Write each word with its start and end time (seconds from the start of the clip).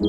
Hi, 0.00 0.06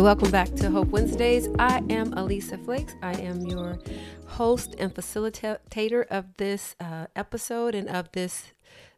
welcome 0.00 0.32
back 0.32 0.52
to 0.56 0.70
Hope 0.72 0.88
Wednesdays. 0.88 1.48
I 1.60 1.84
am 1.88 2.12
Elisa 2.14 2.58
Flakes. 2.58 2.94
I 3.00 3.12
am 3.20 3.42
your 3.42 3.78
host 4.26 4.74
and 4.76 4.92
facilitator 4.92 6.04
of 6.08 6.36
this 6.36 6.74
uh, 6.80 7.06
episode 7.14 7.76
and 7.76 7.88
of 7.88 8.10
this 8.10 8.52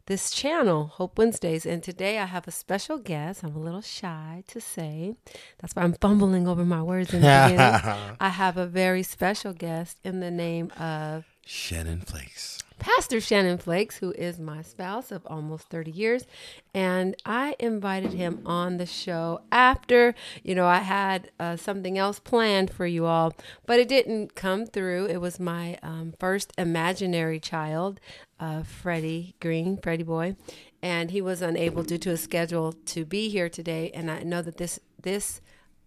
this 0.05 0.31
channel, 0.31 0.87
Hope 0.87 1.17
Wednesdays. 1.17 1.65
And 1.65 1.81
today 1.81 2.19
I 2.19 2.25
have 2.25 2.47
a 2.47 2.51
special 2.51 2.97
guest. 2.97 3.43
I'm 3.43 3.55
a 3.55 3.59
little 3.59 3.81
shy 3.81 4.43
to 4.47 4.59
say. 4.59 5.15
That's 5.59 5.75
why 5.75 5.83
I'm 5.83 5.93
fumbling 5.93 6.47
over 6.47 6.65
my 6.65 6.81
words 6.81 7.13
in 7.13 7.21
the 7.21 7.49
beginning. 7.49 8.15
I 8.19 8.29
have 8.29 8.57
a 8.57 8.65
very 8.65 9.03
special 9.03 9.53
guest 9.53 9.97
in 10.03 10.19
the 10.19 10.31
name 10.31 10.71
of 10.71 11.25
Shannon 11.45 12.01
Flakes. 12.01 12.59
Pastor 12.83 13.21
Shannon 13.21 13.59
Flakes, 13.59 13.99
who 13.99 14.11
is 14.11 14.41
my 14.41 14.61
spouse 14.61 15.09
of 15.09 15.25
almost 15.27 15.69
30 15.69 15.89
years. 15.89 16.27
And 16.73 17.15
I 17.25 17.55
invited 17.57 18.11
him 18.11 18.41
on 18.45 18.75
the 18.75 18.85
show 18.85 19.39
after, 19.53 20.13
you 20.43 20.53
know, 20.53 20.65
I 20.65 20.79
had 20.79 21.31
uh, 21.39 21.55
something 21.55 21.97
else 21.97 22.19
planned 22.19 22.71
for 22.71 22.85
you 22.85 23.05
all, 23.05 23.33
but 23.65 23.79
it 23.79 23.87
didn't 23.87 24.35
come 24.35 24.65
through. 24.65 25.05
It 25.05 25.21
was 25.21 25.39
my 25.39 25.77
um, 25.81 26.13
first 26.19 26.51
imaginary 26.57 27.39
child, 27.39 28.01
uh, 28.37 28.63
Freddie 28.63 29.35
Green, 29.39 29.77
Freddie 29.77 30.03
Boy. 30.03 30.35
And 30.81 31.11
he 31.11 31.21
was 31.21 31.41
unable 31.41 31.83
due 31.83 31.97
to 31.99 32.09
a 32.09 32.17
schedule 32.17 32.73
to 32.87 33.05
be 33.05 33.29
here 33.29 33.47
today. 33.47 33.91
And 33.93 34.11
I 34.11 34.23
know 34.23 34.41
that 34.41 34.57
this, 34.57 34.77
this, 35.01 35.39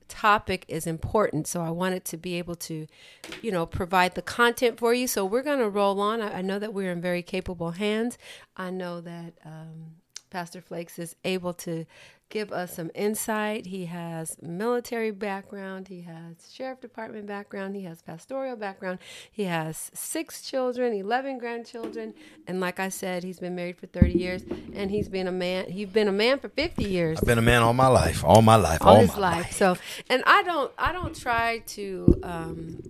topic 0.08 0.64
is 0.68 0.86
important. 0.86 1.46
So 1.46 1.62
I 1.62 1.70
wanted 1.70 2.04
to 2.06 2.16
be 2.16 2.34
able 2.34 2.56
to, 2.56 2.86
you 3.42 3.52
know, 3.52 3.66
provide 3.66 4.14
the 4.14 4.22
content 4.22 4.78
for 4.78 4.94
you. 4.94 5.06
So 5.06 5.24
we're 5.24 5.42
going 5.42 5.58
to 5.58 5.68
roll 5.68 6.00
on. 6.00 6.20
I, 6.20 6.38
I, 6.38 6.42
know 6.42 6.58
that 6.58 6.72
we're 6.72 6.92
in 6.92 7.00
very 7.00 7.22
capable 7.22 7.72
hands. 7.72 8.18
I 8.56 8.70
know 8.70 9.00
that 9.00 9.34
um, 9.44 9.96
Pastor 10.30 10.60
Flakes 10.60 10.98
is 10.98 11.16
able 11.24 11.54
to 11.54 11.86
give 12.28 12.52
us 12.52 12.74
some 12.74 12.90
insight. 12.94 13.66
He 13.66 13.86
has 13.86 14.36
military 14.42 15.10
background, 15.10 15.88
he 15.88 16.02
has 16.02 16.52
sheriff 16.52 16.80
department 16.80 17.26
background, 17.26 17.76
he 17.76 17.82
has 17.84 18.02
pastoral 18.02 18.56
background. 18.56 18.98
He 19.30 19.44
has 19.44 19.90
6 19.94 20.42
children, 20.42 20.92
11 20.92 21.38
grandchildren, 21.38 22.14
and 22.46 22.60
like 22.60 22.80
I 22.80 22.88
said, 22.88 23.24
he's 23.24 23.40
been 23.40 23.54
married 23.54 23.78
for 23.78 23.86
30 23.86 24.12
years 24.12 24.42
and 24.74 24.90
he's 24.90 25.08
been 25.08 25.26
a 25.26 25.32
man 25.32 25.70
he's 25.70 25.88
been 25.88 26.08
a 26.08 26.12
man 26.12 26.38
for 26.38 26.48
50 26.48 26.84
years. 26.84 27.18
I've 27.18 27.24
been 27.24 27.38
a 27.38 27.42
man 27.42 27.62
all 27.62 27.74
my 27.74 27.88
life, 27.88 28.24
all 28.24 28.42
my 28.42 28.56
life, 28.56 28.82
all, 28.82 28.96
all 28.96 29.00
his 29.00 29.16
life. 29.16 29.44
life. 29.46 29.52
So, 29.52 29.76
and 30.08 30.22
I 30.26 30.42
don't 30.42 30.72
I 30.78 30.92
don't 30.92 31.14
try 31.14 31.58
to 31.58 32.20
um 32.22 32.82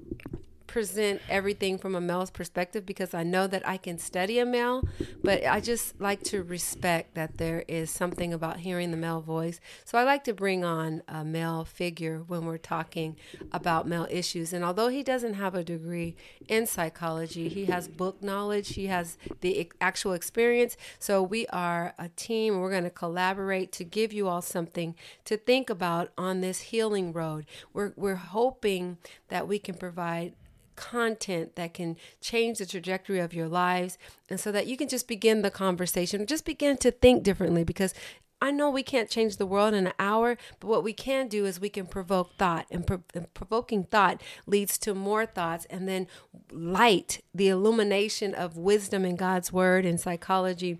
present 0.76 1.22
everything 1.30 1.78
from 1.78 1.94
a 1.94 2.00
male's 2.02 2.30
perspective 2.30 2.84
because 2.84 3.14
I 3.14 3.22
know 3.22 3.46
that 3.46 3.66
I 3.66 3.78
can 3.78 3.96
study 3.96 4.38
a 4.38 4.44
male, 4.44 4.86
but 5.24 5.42
I 5.46 5.58
just 5.58 5.98
like 5.98 6.22
to 6.24 6.42
respect 6.42 7.14
that 7.14 7.38
there 7.38 7.64
is 7.66 7.90
something 7.90 8.34
about 8.34 8.58
hearing 8.60 8.90
the 8.90 8.98
male 8.98 9.22
voice. 9.22 9.58
So 9.86 9.96
I 9.96 10.02
like 10.02 10.22
to 10.24 10.34
bring 10.34 10.66
on 10.66 11.02
a 11.08 11.24
male 11.24 11.64
figure 11.64 12.22
when 12.26 12.44
we're 12.44 12.58
talking 12.58 13.16
about 13.52 13.88
male 13.88 14.06
issues. 14.10 14.52
And 14.52 14.62
although 14.62 14.88
he 14.88 15.02
doesn't 15.02 15.32
have 15.32 15.54
a 15.54 15.64
degree 15.64 16.14
in 16.46 16.66
psychology, 16.66 17.48
he 17.48 17.64
has 17.64 17.88
book 17.88 18.22
knowledge, 18.22 18.74
he 18.74 18.88
has 18.88 19.16
the 19.40 19.72
actual 19.80 20.12
experience. 20.12 20.76
So 20.98 21.22
we 21.22 21.46
are 21.46 21.94
a 21.98 22.10
team. 22.10 22.60
We're 22.60 22.70
going 22.70 22.84
to 22.84 22.90
collaborate 22.90 23.72
to 23.72 23.84
give 23.84 24.12
you 24.12 24.28
all 24.28 24.42
something 24.42 24.94
to 25.24 25.38
think 25.38 25.70
about 25.70 26.12
on 26.18 26.42
this 26.42 26.60
healing 26.60 27.14
road. 27.14 27.46
We're, 27.72 27.94
we're 27.96 28.16
hoping 28.16 28.98
that 29.28 29.48
we 29.48 29.58
can 29.58 29.76
provide 29.76 30.34
content 30.76 31.56
that 31.56 31.74
can 31.74 31.96
change 32.20 32.58
the 32.58 32.66
trajectory 32.66 33.18
of 33.18 33.34
your 33.34 33.48
lives. 33.48 33.98
And 34.30 34.38
so 34.38 34.52
that 34.52 34.66
you 34.66 34.76
can 34.76 34.88
just 34.88 35.08
begin 35.08 35.42
the 35.42 35.50
conversation 35.50 36.26
just 36.26 36.44
begin 36.44 36.76
to 36.78 36.90
think 36.90 37.22
differently 37.22 37.64
because 37.64 37.94
I 38.40 38.50
know 38.50 38.68
we 38.68 38.82
can't 38.82 39.08
change 39.08 39.38
the 39.38 39.46
world 39.46 39.72
in 39.72 39.86
an 39.86 39.92
hour, 39.98 40.36
but 40.60 40.68
what 40.68 40.84
we 40.84 40.92
can 40.92 41.26
do 41.26 41.46
is 41.46 41.58
we 41.58 41.70
can 41.70 41.86
provoke 41.86 42.36
thought, 42.36 42.66
and, 42.70 42.86
pro- 42.86 43.02
and, 43.14 43.32
provoking 43.32 43.84
thought 43.84 44.20
leads 44.46 44.76
to 44.78 44.94
more 44.94 45.24
thoughts, 45.24 45.64
and 45.70 45.88
then 45.88 46.06
light, 46.52 47.22
the 47.34 47.48
illumination 47.48 48.34
of 48.34 48.58
wisdom 48.58 49.06
in 49.06 49.16
God's 49.16 49.52
word 49.52 49.86
and 49.86 49.98
psychology 49.98 50.78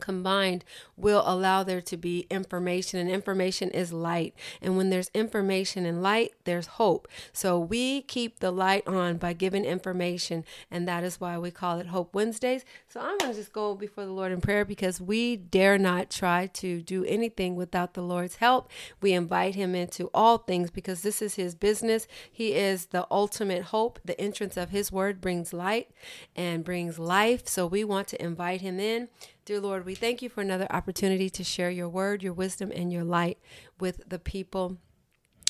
combined 0.00 0.64
will 0.96 1.22
allow 1.26 1.62
there 1.62 1.80
to 1.80 1.96
be 1.96 2.26
information 2.30 2.98
and 2.98 3.10
information 3.10 3.70
is 3.70 3.92
light. 3.92 4.34
And 4.60 4.76
when 4.76 4.90
there's 4.90 5.10
information 5.14 5.86
and 5.86 6.02
light 6.02 6.32
there's 6.44 6.66
hope. 6.66 7.08
So 7.32 7.58
we 7.58 8.02
keep 8.02 8.40
the 8.40 8.50
light 8.50 8.86
on 8.86 9.16
by 9.16 9.32
giving 9.32 9.64
information 9.64 10.44
and 10.70 10.86
that 10.88 11.04
is 11.04 11.20
why 11.20 11.38
we 11.38 11.50
call 11.50 11.78
it 11.78 11.86
hope 11.86 12.14
wednesdays. 12.14 12.64
So 12.88 13.00
i'm 13.00 13.18
going 13.18 13.32
to 13.32 13.38
just 13.38 13.52
go 13.52 13.74
before 13.74 14.04
the 14.04 14.12
lord 14.12 14.32
in 14.32 14.40
prayer 14.40 14.64
because 14.64 15.00
we 15.00 15.36
dare 15.36 15.78
not 15.78 16.10
try 16.10 16.46
to 16.46 16.80
do 16.82 17.04
anything 17.04 17.56
without 17.56 17.94
the 17.94 18.02
lord's 18.02 18.36
help. 18.36 18.70
We 19.00 19.12
invite 19.12 19.54
him 19.54 19.74
into 19.74 20.10
all 20.14 20.38
things 20.38 20.70
because 20.70 21.02
this 21.02 21.22
is 21.22 21.34
his 21.34 21.54
business. 21.54 22.06
He 22.30 22.54
is 22.54 22.86
the 22.86 23.06
ultimate 23.10 23.64
hope. 23.64 23.98
The 24.04 24.20
entrance 24.20 24.56
of 24.56 24.70
his 24.70 24.92
word 24.92 25.20
brings 25.20 25.52
light 25.52 25.90
and 26.36 26.64
brings 26.64 26.98
life. 26.98 27.48
So 27.48 27.66
we 27.66 27.84
want 27.84 28.08
to 28.08 28.22
invite 28.22 28.60
him 28.60 28.80
in 28.80 29.08
Dear 29.44 29.60
Lord, 29.60 29.84
we 29.84 29.96
thank 29.96 30.22
you 30.22 30.28
for 30.28 30.40
another 30.40 30.68
opportunity 30.70 31.28
to 31.30 31.42
share 31.42 31.70
your 31.70 31.88
word, 31.88 32.22
your 32.22 32.32
wisdom, 32.32 32.70
and 32.72 32.92
your 32.92 33.02
light 33.02 33.38
with 33.80 34.08
the 34.08 34.20
people 34.20 34.76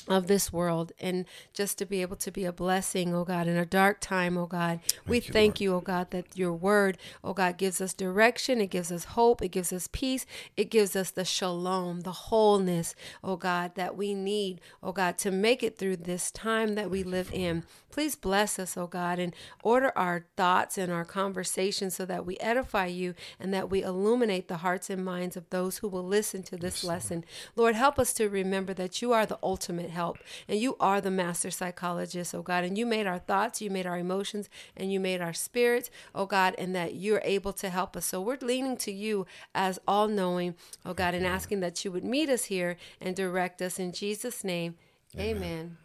of 0.07 0.27
this 0.27 0.51
world 0.51 0.91
and 0.99 1.25
just 1.53 1.77
to 1.77 1.85
be 1.85 2.01
able 2.01 2.15
to 2.17 2.31
be 2.31 2.45
a 2.45 2.51
blessing, 2.51 3.13
oh 3.13 3.23
God, 3.23 3.47
in 3.47 3.55
a 3.55 3.65
dark 3.65 3.99
time, 4.01 4.37
oh 4.37 4.45
God. 4.45 4.79
Thank 4.85 5.07
we 5.07 5.15
you, 5.17 5.21
thank 5.21 5.51
Lord. 5.53 5.61
you, 5.61 5.75
oh 5.75 5.81
God, 5.81 6.11
that 6.11 6.37
your 6.37 6.53
word, 6.53 6.97
oh 7.23 7.33
God, 7.33 7.57
gives 7.57 7.79
us 7.79 7.93
direction, 7.93 8.59
it 8.59 8.67
gives 8.67 8.91
us 8.91 9.05
hope, 9.05 9.41
it 9.41 9.49
gives 9.49 9.71
us 9.71 9.87
peace, 9.91 10.25
it 10.57 10.69
gives 10.69 10.95
us 10.95 11.11
the 11.11 11.25
shalom, 11.25 12.01
the 12.01 12.11
wholeness, 12.11 12.95
oh 13.23 13.37
God, 13.37 13.75
that 13.75 13.95
we 13.95 14.13
need, 14.13 14.59
oh 14.81 14.91
God, 14.91 15.17
to 15.19 15.31
make 15.31 15.63
it 15.63 15.77
through 15.77 15.97
this 15.97 16.31
time 16.31 16.75
that 16.75 16.89
we 16.89 17.03
live 17.03 17.29
in. 17.33 17.63
Please 17.93 18.15
bless 18.15 18.57
us, 18.57 18.75
oh 18.75 18.87
God, 18.87 19.19
and 19.19 19.35
order 19.63 19.91
our 19.95 20.25
thoughts 20.35 20.79
and 20.79 20.91
our 20.91 21.05
conversations 21.05 21.95
so 21.95 22.05
that 22.05 22.25
we 22.25 22.37
edify 22.39 22.87
you 22.87 23.13
and 23.39 23.53
that 23.53 23.69
we 23.69 23.83
illuminate 23.83 24.47
the 24.47 24.57
hearts 24.57 24.89
and 24.89 25.05
minds 25.05 25.37
of 25.37 25.47
those 25.51 25.77
who 25.77 25.87
will 25.87 26.03
listen 26.03 26.41
to 26.41 26.57
this 26.57 26.83
yes, 26.83 26.83
lesson. 26.83 27.23
Lord, 27.55 27.75
help 27.75 27.99
us 27.99 28.11
to 28.13 28.27
remember 28.29 28.73
that 28.73 29.01
you 29.03 29.13
are 29.13 29.27
the 29.27 29.37
ultimate 29.43 29.91
help. 29.93 30.17
And 30.47 30.59
you 30.59 30.75
are 30.79 30.99
the 30.99 31.11
master 31.11 31.51
psychologist, 31.51 32.35
oh 32.35 32.41
God. 32.41 32.63
And 32.63 32.77
you 32.77 32.85
made 32.85 33.07
our 33.07 33.19
thoughts, 33.19 33.61
you 33.61 33.69
made 33.69 33.85
our 33.85 33.97
emotions, 33.97 34.49
and 34.75 34.91
you 34.91 34.99
made 34.99 35.21
our 35.21 35.33
spirits, 35.33 35.89
oh 36.13 36.25
God, 36.25 36.55
and 36.57 36.75
that 36.75 36.95
you're 36.95 37.21
able 37.23 37.53
to 37.53 37.69
help 37.69 37.95
us. 37.95 38.05
So 38.05 38.21
we're 38.21 38.37
leaning 38.41 38.77
to 38.77 38.91
you 38.91 39.25
as 39.55 39.79
all 39.87 40.07
knowing, 40.07 40.55
oh 40.85 40.93
God, 40.93 41.13
and 41.13 41.25
asking 41.25 41.61
that 41.61 41.83
you 41.85 41.91
would 41.91 42.03
meet 42.03 42.29
us 42.29 42.45
here 42.45 42.77
and 42.99 43.15
direct 43.15 43.61
us 43.61 43.79
in 43.79 43.91
Jesus' 43.91 44.43
name. 44.43 44.75
Amen. 45.17 45.37
Amen. 45.37 45.77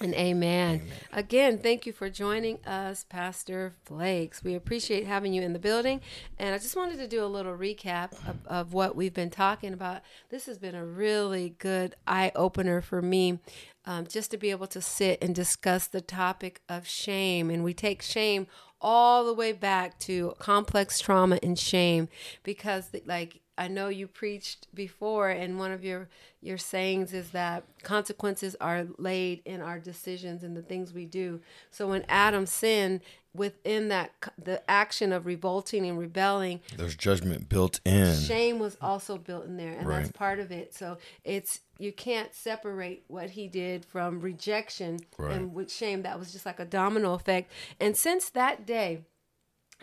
And 0.00 0.14
amen. 0.14 0.82
amen. 0.82 0.92
Again, 1.12 1.58
thank 1.58 1.86
you 1.86 1.92
for 1.92 2.10
joining 2.10 2.64
us, 2.64 3.04
Pastor 3.08 3.74
Flakes. 3.84 4.42
We 4.42 4.54
appreciate 4.54 5.06
having 5.06 5.32
you 5.32 5.42
in 5.42 5.52
the 5.52 5.58
building. 5.58 6.00
And 6.38 6.54
I 6.54 6.58
just 6.58 6.76
wanted 6.76 6.98
to 6.98 7.08
do 7.08 7.24
a 7.24 7.26
little 7.26 7.56
recap 7.56 8.12
of, 8.28 8.46
of 8.46 8.72
what 8.72 8.96
we've 8.96 9.14
been 9.14 9.30
talking 9.30 9.72
about. 9.72 10.02
This 10.30 10.46
has 10.46 10.58
been 10.58 10.74
a 10.74 10.84
really 10.84 11.54
good 11.58 11.94
eye 12.06 12.32
opener 12.34 12.80
for 12.80 13.00
me. 13.00 13.38
Um, 13.86 14.06
just 14.06 14.30
to 14.30 14.38
be 14.38 14.50
able 14.50 14.66
to 14.68 14.80
sit 14.80 15.22
and 15.22 15.34
discuss 15.34 15.86
the 15.86 16.00
topic 16.00 16.62
of 16.70 16.86
shame. 16.86 17.50
And 17.50 17.62
we 17.62 17.74
take 17.74 18.00
shame 18.00 18.46
all 18.80 19.24
the 19.24 19.34
way 19.34 19.52
back 19.52 19.98
to 19.98 20.34
complex 20.38 21.00
trauma 21.00 21.38
and 21.42 21.58
shame 21.58 22.08
because, 22.42 22.90
like, 23.06 23.40
I 23.56 23.68
know 23.68 23.88
you 23.88 24.08
preached 24.08 24.66
before, 24.74 25.30
and 25.30 25.58
one 25.58 25.70
of 25.70 25.84
your 25.84 26.08
your 26.40 26.58
sayings 26.58 27.12
is 27.12 27.30
that 27.30 27.64
consequences 27.82 28.56
are 28.60 28.86
laid 28.98 29.42
in 29.44 29.60
our 29.60 29.78
decisions 29.78 30.42
and 30.42 30.56
the 30.56 30.62
things 30.62 30.92
we 30.92 31.06
do. 31.06 31.40
So 31.70 31.88
when 31.88 32.04
Adam 32.08 32.46
sinned, 32.46 33.00
within 33.34 33.88
that 33.88 34.12
the 34.42 34.68
action 34.70 35.12
of 35.12 35.26
revolting 35.26 35.86
and 35.86 35.98
rebelling, 35.98 36.60
there's 36.76 36.96
judgment 36.96 37.48
built 37.48 37.80
in. 37.84 38.16
Shame 38.16 38.58
was 38.58 38.76
also 38.80 39.18
built 39.18 39.46
in 39.46 39.56
there, 39.56 39.72
and 39.72 39.86
right. 39.86 40.00
that's 40.00 40.12
part 40.12 40.40
of 40.40 40.50
it. 40.50 40.74
So 40.74 40.98
it's 41.24 41.60
you 41.78 41.92
can't 41.92 42.34
separate 42.34 43.04
what 43.08 43.30
he 43.30 43.48
did 43.48 43.84
from 43.84 44.20
rejection 44.20 45.00
right. 45.18 45.32
and 45.32 45.54
with 45.54 45.70
shame. 45.70 46.02
That 46.02 46.18
was 46.18 46.32
just 46.32 46.46
like 46.46 46.60
a 46.60 46.64
domino 46.64 47.14
effect. 47.14 47.50
And 47.80 47.96
since 47.96 48.30
that 48.30 48.66
day, 48.66 49.02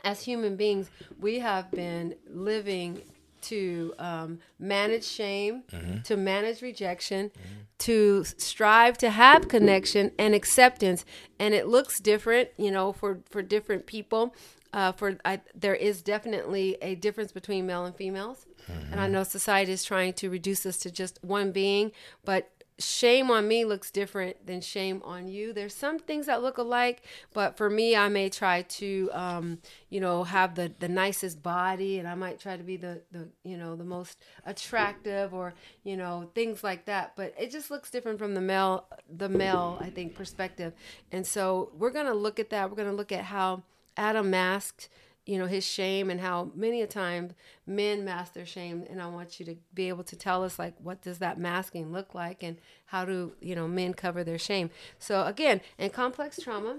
as 0.03 0.23
human 0.23 0.56
beings, 0.56 0.89
we 1.19 1.39
have 1.39 1.69
been 1.71 2.15
living 2.27 3.01
to 3.43 3.93
um, 3.99 4.39
manage 4.59 5.03
shame, 5.03 5.63
mm-hmm. 5.71 6.01
to 6.01 6.17
manage 6.17 6.61
rejection, 6.61 7.29
mm-hmm. 7.29 7.61
to 7.79 8.23
strive 8.23 8.97
to 8.99 9.09
have 9.09 9.47
connection 9.47 10.11
and 10.17 10.33
acceptance. 10.33 11.05
And 11.39 11.53
it 11.53 11.67
looks 11.67 11.99
different, 11.99 12.49
you 12.57 12.71
know, 12.71 12.93
for 12.93 13.19
for 13.29 13.41
different 13.41 13.85
people. 13.85 14.35
Uh, 14.73 14.93
for 14.93 15.17
I, 15.25 15.41
there 15.53 15.75
is 15.75 16.01
definitely 16.01 16.77
a 16.81 16.95
difference 16.95 17.33
between 17.33 17.65
male 17.65 17.85
and 17.85 17.95
females, 17.95 18.45
mm-hmm. 18.71 18.93
and 18.93 19.01
I 19.01 19.07
know 19.07 19.23
society 19.23 19.73
is 19.73 19.83
trying 19.83 20.13
to 20.13 20.29
reduce 20.29 20.65
us 20.65 20.77
to 20.77 20.91
just 20.91 21.19
one 21.21 21.51
being, 21.51 21.91
but 22.23 22.49
shame 22.81 23.31
on 23.31 23.48
me 23.48 23.66
looks 23.66 23.92
different 23.92 24.45
than 24.45 24.62
shame 24.62 25.01
on 25.06 25.28
you. 25.28 25.54
There's 25.54 25.74
some 25.74 26.00
things 26.00 26.25
that 26.25 26.42
look 26.42 26.57
alike, 26.57 27.04
but 27.33 27.57
for 27.57 27.69
me, 27.69 27.95
I 27.95 28.10
may 28.10 28.30
try 28.30 28.63
to, 28.63 29.10
um, 29.13 29.60
you 29.89 30.00
know, 30.00 30.24
have 30.24 30.56
the 30.56 30.72
the 30.80 30.89
nicest 30.89 31.42
body, 31.42 32.00
and 32.00 32.07
I 32.07 32.16
might 32.16 32.39
try 32.39 32.57
to 32.57 32.63
be 32.63 32.78
the 32.78 33.01
the 33.12 33.30
you 33.44 33.57
know 33.57 33.75
the 33.75 33.83
most 33.83 34.18
attractive, 34.45 35.33
or 35.33 35.54
you 35.83 35.98
know 35.98 36.30
things 36.36 36.63
like 36.63 36.86
that. 36.86 37.13
But 37.16 37.33
it 37.39 37.51
just 37.51 37.72
looks 37.72 37.89
different 37.89 38.19
from 38.19 38.33
the 38.33 38.42
male 38.42 38.86
the 39.10 39.30
male 39.30 39.78
I 39.80 39.89
think 39.89 40.16
perspective, 40.16 40.74
and 41.12 41.25
so 41.25 41.72
we're 41.78 41.92
gonna 41.92 42.13
look 42.13 42.39
at 42.39 42.50
that. 42.50 42.69
We're 42.69 42.78
gonna 42.78 42.94
look 42.94 43.12
at 43.12 43.25
how 43.25 43.63
Adam 43.98 44.30
masked 44.30 44.89
you 45.25 45.38
know 45.38 45.45
his 45.45 45.65
shame 45.65 46.09
and 46.09 46.19
how 46.19 46.51
many 46.56 46.81
a 46.81 46.88
time 46.88 47.31
men 47.68 48.03
mask 48.03 48.33
their 48.33 48.45
shame 48.45 48.85
and 48.89 49.01
i 49.01 49.07
want 49.07 49.39
you 49.39 49.45
to 49.45 49.56
be 49.73 49.88
able 49.88 50.03
to 50.03 50.15
tell 50.15 50.44
us 50.44 50.57
like 50.57 50.73
what 50.81 51.01
does 51.01 51.19
that 51.19 51.38
masking 51.38 51.91
look 51.91 52.15
like 52.15 52.41
and 52.41 52.57
how 52.88 53.06
do 53.06 53.33
you 53.39 53.56
know 53.56 53.68
men 53.68 53.94
cover 53.94 54.23
their 54.23 54.39
shame 54.39 54.69
so 54.97 55.25
again 55.25 55.62
in 55.77 55.89
complex 55.89 56.39
trauma 56.41 56.77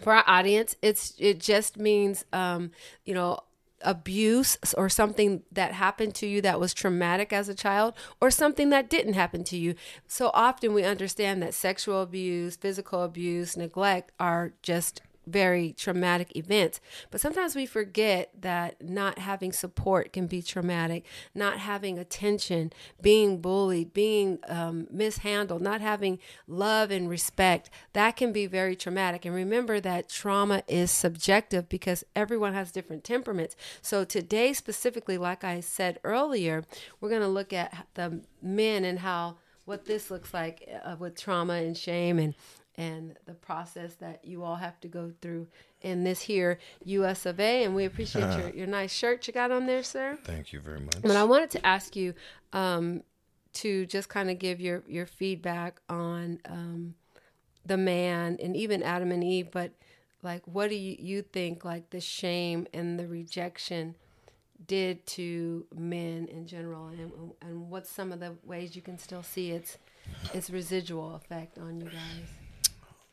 for 0.00 0.12
our 0.12 0.24
audience 0.26 0.76
it's 0.80 1.14
it 1.18 1.40
just 1.40 1.76
means 1.76 2.24
um 2.32 2.70
you 3.04 3.14
know 3.14 3.40
abuse 3.82 4.56
or 4.76 4.88
something 4.88 5.42
that 5.52 5.72
happened 5.72 6.14
to 6.14 6.26
you 6.26 6.40
that 6.40 6.58
was 6.58 6.72
traumatic 6.72 7.32
as 7.32 7.48
a 7.48 7.54
child 7.54 7.94
or 8.20 8.30
something 8.30 8.70
that 8.70 8.88
didn't 8.88 9.12
happen 9.12 9.44
to 9.44 9.56
you. 9.56 9.74
So 10.06 10.30
often 10.32 10.72
we 10.72 10.82
understand 10.82 11.42
that 11.42 11.54
sexual 11.54 12.00
abuse, 12.00 12.56
physical 12.56 13.02
abuse, 13.02 13.56
neglect 13.56 14.12
are 14.18 14.54
just 14.62 15.02
very 15.26 15.72
traumatic 15.72 16.36
events. 16.36 16.80
But 17.10 17.20
sometimes 17.20 17.56
we 17.56 17.66
forget 17.66 18.30
that 18.40 18.82
not 18.82 19.18
having 19.18 19.52
support 19.52 20.12
can 20.12 20.26
be 20.26 20.42
traumatic, 20.42 21.04
not 21.34 21.58
having 21.58 21.98
attention, 21.98 22.72
being 23.00 23.40
bullied, 23.40 23.92
being 23.92 24.38
um, 24.48 24.86
mishandled, 24.90 25.62
not 25.62 25.80
having 25.80 26.18
love 26.46 26.90
and 26.90 27.08
respect, 27.08 27.70
that 27.92 28.16
can 28.16 28.32
be 28.32 28.46
very 28.46 28.76
traumatic. 28.76 29.24
And 29.24 29.34
remember 29.34 29.80
that 29.80 30.08
trauma 30.08 30.62
is 30.68 30.90
subjective 30.90 31.68
because 31.68 32.04
everyone 32.14 32.54
has 32.54 32.70
different 32.70 33.04
temperaments. 33.04 33.56
So 33.82 34.04
today, 34.04 34.52
specifically, 34.52 35.18
like 35.18 35.44
I 35.44 35.60
said 35.60 35.98
earlier, 36.04 36.64
we're 37.00 37.10
going 37.10 37.22
to 37.22 37.28
look 37.28 37.52
at 37.52 37.86
the 37.94 38.20
men 38.42 38.84
and 38.84 39.00
how 39.00 39.38
what 39.64 39.84
this 39.84 40.10
looks 40.10 40.32
like 40.32 40.68
uh, 40.84 40.96
with 40.98 41.20
trauma 41.20 41.54
and 41.54 41.76
shame 41.76 42.18
and 42.18 42.34
and 42.78 43.16
the 43.24 43.34
process 43.34 43.94
that 43.96 44.24
you 44.24 44.42
all 44.42 44.56
have 44.56 44.78
to 44.80 44.88
go 44.88 45.12
through 45.22 45.46
in 45.82 46.04
this 46.04 46.20
here 46.20 46.58
US 46.84 47.26
of 47.26 47.40
A. 47.40 47.64
And 47.64 47.74
we 47.74 47.84
appreciate 47.84 48.38
your, 48.38 48.50
your 48.54 48.66
nice 48.66 48.92
shirt 48.92 49.26
you 49.26 49.32
got 49.32 49.50
on 49.50 49.66
there, 49.66 49.82
sir. 49.82 50.18
Thank 50.24 50.52
you 50.52 50.60
very 50.60 50.80
much. 50.80 51.00
But 51.02 51.16
I 51.16 51.24
wanted 51.24 51.50
to 51.50 51.66
ask 51.66 51.96
you 51.96 52.14
um, 52.52 53.02
to 53.54 53.86
just 53.86 54.08
kind 54.08 54.30
of 54.30 54.38
give 54.38 54.60
your, 54.60 54.82
your 54.86 55.06
feedback 55.06 55.80
on 55.88 56.40
um, 56.48 56.94
the 57.64 57.76
man 57.76 58.38
and 58.42 58.54
even 58.56 58.82
Adam 58.82 59.10
and 59.10 59.24
Eve, 59.24 59.48
but 59.50 59.72
like, 60.22 60.42
what 60.46 60.68
do 60.68 60.76
you, 60.76 60.96
you 60.98 61.22
think 61.22 61.64
like 61.64 61.90
the 61.90 62.00
shame 62.00 62.66
and 62.74 62.98
the 62.98 63.06
rejection 63.06 63.94
did 64.66 65.06
to 65.06 65.66
men 65.74 66.26
in 66.30 66.46
general? 66.46 66.88
And, 66.88 67.12
and 67.40 67.70
what's 67.70 67.90
some 67.90 68.12
of 68.12 68.20
the 68.20 68.34
ways 68.44 68.76
you 68.76 68.82
can 68.82 68.98
still 68.98 69.22
see 69.22 69.52
its, 69.52 69.78
its 70.34 70.50
residual 70.50 71.14
effect 71.14 71.58
on 71.58 71.80
you 71.80 71.86
guys? 71.86 72.45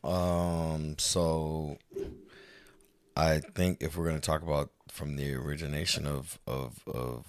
Um, 0.03 0.95
so 0.97 1.77
I 3.15 3.39
think 3.39 3.81
if 3.81 3.95
we're 3.95 4.07
going 4.07 4.19
to 4.19 4.25
talk 4.25 4.41
about 4.41 4.71
from 4.89 5.15
the 5.15 5.33
origination 5.33 6.05
of, 6.05 6.39
of, 6.45 6.79
of 6.88 7.25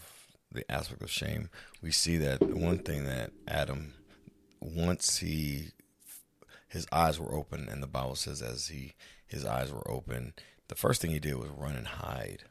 the 0.51 0.71
aspect 0.71 1.03
of 1.03 1.11
shame, 1.11 1.51
we 1.83 1.91
see 1.91 2.17
that 2.19 2.43
one 2.43 2.79
thing 2.79 3.05
that 3.05 3.33
Adam, 3.47 3.95
once 4.61 5.19
he, 5.19 5.69
his 6.69 6.87
eyes 6.91 7.21
were 7.21 7.35
open, 7.35 7.69
and 7.69 7.83
the 7.83 7.87
Bible 7.87 8.17
says 8.17 8.43
as 8.43 8.69
he, 8.69 8.95
his 9.27 9.45
eyes 9.45 9.73
were 9.73 9.89
open, 9.91 10.35
the 10.69 10.75
first 10.75 11.01
thing 11.01 11.11
he 11.11 11.21
did 11.21 11.37
was 11.37 11.51
run 11.51 11.77
and 11.77 11.87
hide. 11.87 12.45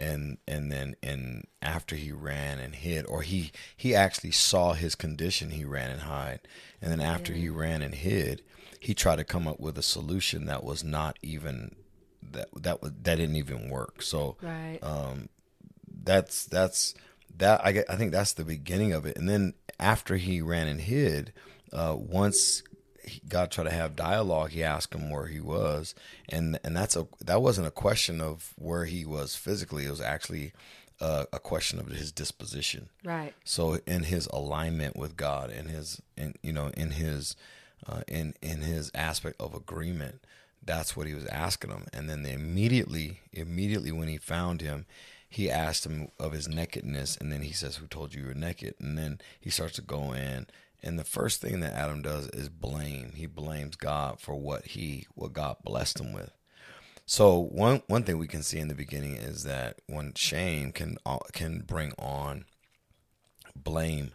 And 0.00 0.38
and 0.46 0.70
then 0.70 0.94
and 1.02 1.48
after 1.60 1.96
he 1.96 2.12
ran 2.12 2.60
and 2.60 2.72
hid, 2.72 3.04
or 3.06 3.22
he 3.22 3.50
he 3.76 3.96
actually 3.96 4.30
saw 4.30 4.74
his 4.74 4.94
condition, 4.94 5.50
he 5.50 5.64
ran 5.64 5.90
and 5.90 6.02
hide. 6.02 6.38
And 6.80 6.92
then 6.92 7.00
after 7.00 7.32
he 7.32 7.48
ran 7.48 7.82
and 7.82 7.96
hid, 7.96 8.42
he 8.80 8.94
tried 8.94 9.16
to 9.16 9.24
come 9.24 9.46
up 9.48 9.60
with 9.60 9.76
a 9.78 9.82
solution 9.82 10.46
that 10.46 10.64
was 10.64 10.84
not 10.84 11.18
even 11.22 11.74
that 12.32 12.48
that 12.56 12.82
was 12.82 12.92
that 13.02 13.16
didn't 13.16 13.36
even 13.36 13.70
work. 13.70 14.02
So 14.02 14.36
Right. 14.42 14.78
um, 14.82 15.28
that's 16.04 16.44
that's 16.46 16.94
that 17.36 17.60
I 17.64 17.72
get, 17.72 17.86
I 17.88 17.96
think 17.96 18.12
that's 18.12 18.32
the 18.32 18.44
beginning 18.44 18.92
of 18.92 19.06
it. 19.06 19.16
And 19.16 19.28
then 19.28 19.54
after 19.78 20.16
he 20.16 20.40
ran 20.40 20.66
and 20.66 20.80
hid, 20.80 21.32
uh, 21.72 21.94
once 21.96 22.62
he, 23.04 23.20
God 23.28 23.50
tried 23.50 23.64
to 23.64 23.70
have 23.70 23.94
dialogue, 23.96 24.50
he 24.50 24.62
asked 24.64 24.94
him 24.94 25.10
where 25.10 25.26
he 25.26 25.40
was, 25.40 25.94
and 26.28 26.58
and 26.64 26.76
that's 26.76 26.96
a 26.96 27.06
that 27.24 27.40
wasn't 27.42 27.66
a 27.66 27.70
question 27.72 28.20
of 28.20 28.52
where 28.56 28.84
he 28.86 29.04
was 29.04 29.36
physically. 29.36 29.84
It 29.86 29.90
was 29.90 30.00
actually 30.00 30.52
uh, 31.00 31.26
a 31.32 31.38
question 31.38 31.78
of 31.78 31.86
his 31.88 32.10
disposition. 32.10 32.88
right. 33.04 33.32
So 33.44 33.78
in 33.86 34.02
his 34.04 34.26
alignment 34.32 34.96
with 34.96 35.16
God, 35.16 35.50
in 35.52 35.66
his, 35.66 36.02
and 36.16 36.36
you 36.42 36.52
know, 36.52 36.72
in 36.76 36.90
his, 36.90 37.36
uh, 37.86 38.02
in 38.08 38.34
in 38.42 38.62
his 38.62 38.90
aspect 38.94 39.40
of 39.40 39.54
agreement, 39.54 40.24
that's 40.64 40.96
what 40.96 41.06
he 41.06 41.14
was 41.14 41.26
asking 41.26 41.70
him. 41.70 41.86
And 41.92 42.08
then 42.08 42.22
they 42.22 42.32
immediately, 42.32 43.20
immediately 43.32 43.92
when 43.92 44.08
he 44.08 44.18
found 44.18 44.60
him, 44.60 44.86
he 45.28 45.50
asked 45.50 45.84
him 45.86 46.08
of 46.18 46.32
his 46.32 46.48
nakedness, 46.48 47.16
and 47.16 47.30
then 47.30 47.42
he 47.42 47.52
says, 47.52 47.76
"Who 47.76 47.86
told 47.86 48.14
you 48.14 48.22
you 48.22 48.28
were 48.28 48.34
naked?" 48.34 48.74
And 48.78 48.96
then 48.96 49.20
he 49.40 49.50
starts 49.50 49.74
to 49.76 49.82
go 49.82 50.12
in, 50.12 50.46
and 50.82 50.98
the 50.98 51.04
first 51.04 51.40
thing 51.40 51.60
that 51.60 51.74
Adam 51.74 52.02
does 52.02 52.28
is 52.28 52.48
blame. 52.48 53.12
He 53.14 53.26
blames 53.26 53.76
God 53.76 54.20
for 54.20 54.34
what 54.34 54.66
he, 54.68 55.06
what 55.14 55.32
God 55.32 55.56
blessed 55.64 56.00
him 56.00 56.12
with. 56.12 56.32
So 57.06 57.38
one 57.38 57.82
one 57.86 58.04
thing 58.04 58.18
we 58.18 58.26
can 58.26 58.42
see 58.42 58.58
in 58.58 58.68
the 58.68 58.74
beginning 58.74 59.14
is 59.14 59.42
that 59.44 59.80
when 59.86 60.12
shame 60.14 60.72
can 60.72 60.98
uh, 61.06 61.18
can 61.32 61.60
bring 61.60 61.92
on 61.98 62.44
blame, 63.56 64.12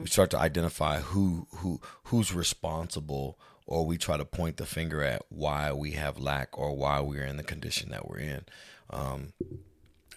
we 0.00 0.06
start 0.06 0.30
to 0.30 0.38
identify 0.38 1.00
who 1.00 1.46
who 1.56 1.80
who's 2.04 2.34
responsible, 2.34 3.38
or 3.66 3.86
we 3.86 3.96
try 3.96 4.16
to 4.16 4.24
point 4.24 4.56
the 4.56 4.66
finger 4.66 5.02
at 5.02 5.22
why 5.28 5.72
we 5.72 5.92
have 5.92 6.18
lack 6.18 6.58
or 6.58 6.76
why 6.76 7.00
we're 7.00 7.24
in 7.24 7.36
the 7.36 7.42
condition 7.42 7.90
that 7.90 8.08
we're 8.08 8.18
in. 8.18 8.44
Um, 8.90 9.32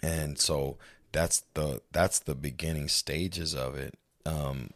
and 0.02 0.40
so 0.40 0.78
that's 1.12 1.44
the 1.54 1.82
that's 1.92 2.20
the 2.20 2.36
beginning 2.36 2.90
stages 2.90 3.54
of 3.56 3.76
it 3.76 3.96
um, 4.26 4.72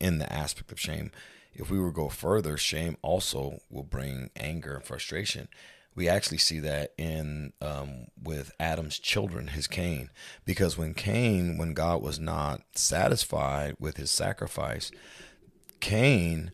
in 0.00 0.18
the 0.18 0.30
aspect 0.32 0.72
of 0.72 0.80
shame. 0.80 1.10
If 1.54 1.70
we 1.70 1.78
were 1.78 1.88
to 1.88 1.94
go 1.94 2.08
further, 2.10 2.58
shame 2.58 2.98
also 3.00 3.60
will 3.70 3.82
bring 3.82 4.30
anger 4.36 4.74
and 4.74 4.84
frustration. 4.84 5.48
We 5.96 6.08
actually 6.08 6.38
see 6.38 6.60
that 6.60 6.92
in 6.98 7.54
um, 7.62 8.08
with 8.22 8.52
Adam's 8.60 8.98
children, 8.98 9.48
his 9.48 9.66
Cain, 9.66 10.10
because 10.44 10.76
when 10.76 10.92
Cain, 10.94 11.56
when 11.56 11.72
God 11.72 12.02
was 12.02 12.20
not 12.20 12.60
satisfied 12.74 13.76
with 13.80 13.96
his 13.96 14.10
sacrifice, 14.10 14.92
Cain, 15.80 16.52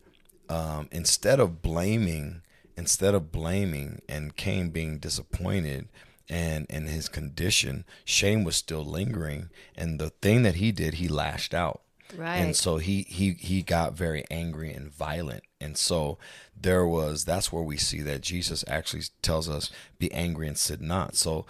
um, 0.49 0.87
instead 0.91 1.39
of 1.41 1.61
blaming, 1.61 2.41
instead 2.77 3.13
of 3.13 3.31
blaming, 3.31 4.01
and 4.07 4.35
Cain 4.35 4.69
being 4.69 4.97
disappointed, 4.97 5.89
and 6.29 6.65
in 6.69 6.87
his 6.87 7.09
condition, 7.09 7.83
shame 8.05 8.43
was 8.43 8.55
still 8.55 8.85
lingering, 8.85 9.49
and 9.75 9.99
the 9.99 10.09
thing 10.09 10.43
that 10.43 10.55
he 10.55 10.71
did, 10.71 10.95
he 10.95 11.07
lashed 11.07 11.53
out. 11.53 11.81
Right. 12.15 12.37
And 12.37 12.55
so 12.55 12.77
he 12.77 13.03
he 13.03 13.33
he 13.33 13.61
got 13.61 13.93
very 13.93 14.23
angry 14.29 14.71
and 14.71 14.93
violent. 14.93 15.43
And 15.63 15.77
so 15.77 16.17
there 16.59 16.85
was 16.85 17.25
that's 17.25 17.51
where 17.51 17.63
we 17.63 17.77
see 17.77 18.01
that 18.01 18.21
Jesus 18.21 18.63
actually 18.67 19.03
tells 19.21 19.47
us 19.49 19.71
be 19.97 20.11
angry 20.11 20.47
and 20.47 20.57
sin 20.57 20.79
not. 20.87 21.15
So 21.15 21.45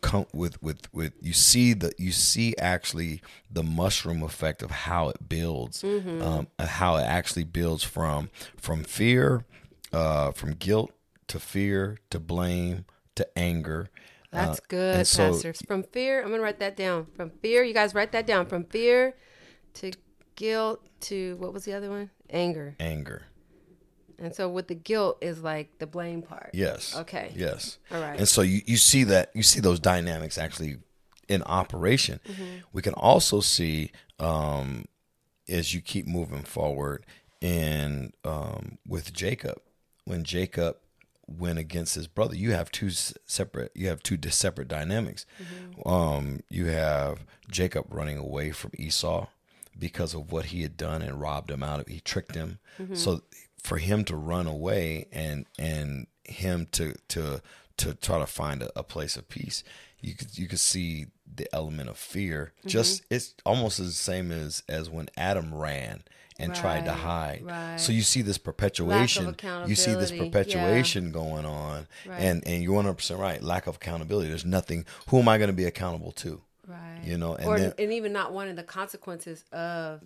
come 0.00 0.26
with 0.32 0.60
with 0.62 0.92
with 0.92 1.12
you 1.20 1.32
see 1.32 1.72
the 1.72 1.92
you 1.98 2.12
see 2.12 2.54
actually 2.58 3.20
the 3.50 3.62
mushroom 3.62 4.22
effect 4.22 4.62
of 4.62 4.70
how 4.70 5.08
it 5.08 5.28
builds 5.28 5.82
um, 5.84 6.48
how 6.58 6.96
it 6.96 7.02
actually 7.04 7.44
builds 7.44 7.82
from 7.84 8.28
from 8.56 8.82
fear 8.84 9.44
uh, 9.92 10.32
from 10.32 10.52
guilt 10.54 10.90
to 11.28 11.38
fear 11.38 11.98
to 12.10 12.18
blame 12.20 12.84
to 13.14 13.26
anger 13.38 13.88
That's 14.32 14.58
Uh, 14.58 14.62
good, 14.68 14.96
and 14.96 15.06
so- 15.06 15.30
pastors. 15.32 15.62
From 15.66 15.82
fear, 15.84 16.22
I'm 16.22 16.30
gonna 16.30 16.42
write 16.42 16.58
that 16.58 16.76
down. 16.76 17.06
From 17.16 17.30
fear, 17.42 17.62
you 17.62 17.72
guys 17.72 17.94
write 17.94 18.12
that 18.12 18.26
down. 18.26 18.46
From 18.46 18.64
fear 18.64 19.14
to 19.74 19.92
guilt 20.34 20.80
to 21.02 21.36
what 21.36 21.52
was 21.52 21.64
the 21.64 21.72
other 21.72 21.88
one? 21.90 22.10
Anger. 22.28 22.74
anger 22.80 23.22
And 24.18 24.34
so 24.34 24.48
with 24.48 24.68
the 24.68 24.74
guilt 24.74 25.18
is 25.20 25.42
like 25.42 25.78
the 25.78 25.86
blame 25.86 26.22
part. 26.22 26.50
Yes. 26.54 26.96
Okay. 26.96 27.32
Yes. 27.34 27.78
All 27.90 28.00
right. 28.00 28.18
And 28.18 28.28
so 28.28 28.42
you, 28.42 28.62
you 28.66 28.76
see 28.76 29.04
that 29.04 29.30
you 29.34 29.42
see 29.42 29.60
those 29.60 29.80
dynamics 29.80 30.38
actually 30.38 30.78
in 31.28 31.42
operation. 31.42 32.20
Mm-hmm. 32.26 32.44
We 32.72 32.82
can 32.82 32.94
also 32.94 33.40
see 33.40 33.90
um, 34.18 34.86
as 35.48 35.74
you 35.74 35.80
keep 35.80 36.06
moving 36.06 36.42
forward 36.42 37.04
in 37.40 38.12
um, 38.24 38.78
with 38.86 39.12
Jacob 39.12 39.60
when 40.04 40.24
Jacob 40.24 40.76
went 41.26 41.58
against 41.58 41.94
his 41.94 42.06
brother. 42.06 42.36
You 42.36 42.52
have 42.52 42.70
two 42.70 42.90
separate. 42.90 43.72
You 43.74 43.88
have 43.88 44.02
two 44.02 44.18
separate 44.30 44.68
dynamics. 44.68 45.26
Mm-hmm. 45.42 45.88
Um, 45.88 46.40
you 46.48 46.66
have 46.66 47.24
Jacob 47.50 47.86
running 47.90 48.16
away 48.16 48.52
from 48.52 48.70
Esau 48.78 49.26
because 49.78 50.14
of 50.14 50.32
what 50.32 50.46
he 50.46 50.62
had 50.62 50.76
done 50.76 51.02
and 51.02 51.20
robbed 51.20 51.50
him 51.50 51.62
out 51.62 51.80
of. 51.80 51.88
He 51.88 52.00
tricked 52.00 52.34
him. 52.34 52.58
So 52.94 53.22
for 53.66 53.78
him 53.78 54.04
to 54.04 54.16
run 54.16 54.46
away 54.46 55.06
and 55.12 55.46
and 55.58 56.06
him 56.24 56.66
to 56.72 56.94
to 57.08 57.42
to 57.78 57.94
try 57.94 58.18
to 58.18 58.26
find 58.26 58.62
a, 58.62 58.70
a 58.78 58.82
place 58.82 59.16
of 59.16 59.28
peace, 59.28 59.64
you 60.00 60.14
could 60.14 60.38
you 60.38 60.46
could 60.46 60.60
see 60.60 61.06
the 61.34 61.46
element 61.54 61.88
of 61.90 61.98
fear. 61.98 62.52
Mm-hmm. 62.60 62.68
Just 62.68 63.02
it's 63.10 63.34
almost 63.44 63.78
the 63.78 63.90
same 63.90 64.30
as 64.30 64.62
as 64.68 64.88
when 64.88 65.08
Adam 65.16 65.52
ran 65.52 66.02
and 66.38 66.54
tried 66.54 66.84
to 66.84 66.92
hide. 66.92 67.40
right. 67.44 67.80
So 67.80 67.92
you 67.92 68.02
see 68.02 68.20
this 68.22 68.38
perpetuation. 68.38 69.34
You 69.66 69.74
see 69.74 69.94
this 69.94 70.10
accountability, 70.10 70.16
yeah. 70.16 70.24
perpetuation 70.24 71.10
going 71.10 71.44
on, 71.46 71.88
Right. 72.06 72.20
and 72.20 72.46
and 72.46 72.62
you're 72.62 72.74
100 72.74 72.94
percent 72.94 73.18
right. 73.20 73.42
Lack 73.42 73.66
of 73.66 73.76
accountability. 73.76 74.28
There's 74.28 74.44
nothing. 74.44 74.84
Who 75.08 75.18
am 75.18 75.28
I 75.28 75.38
going 75.38 75.48
to 75.50 75.54
be 75.56 75.64
accountable 75.64 76.12
to? 76.12 76.40
Right. 76.68 77.00
You 77.04 77.16
know, 77.18 77.34
and 77.34 77.46
or 77.46 77.58
then- 77.58 77.72
and 77.78 77.92
even 77.92 78.12
not 78.12 78.32
wanting 78.32 78.54
the 78.56 78.62
consequences 78.62 79.44
of 79.52 80.02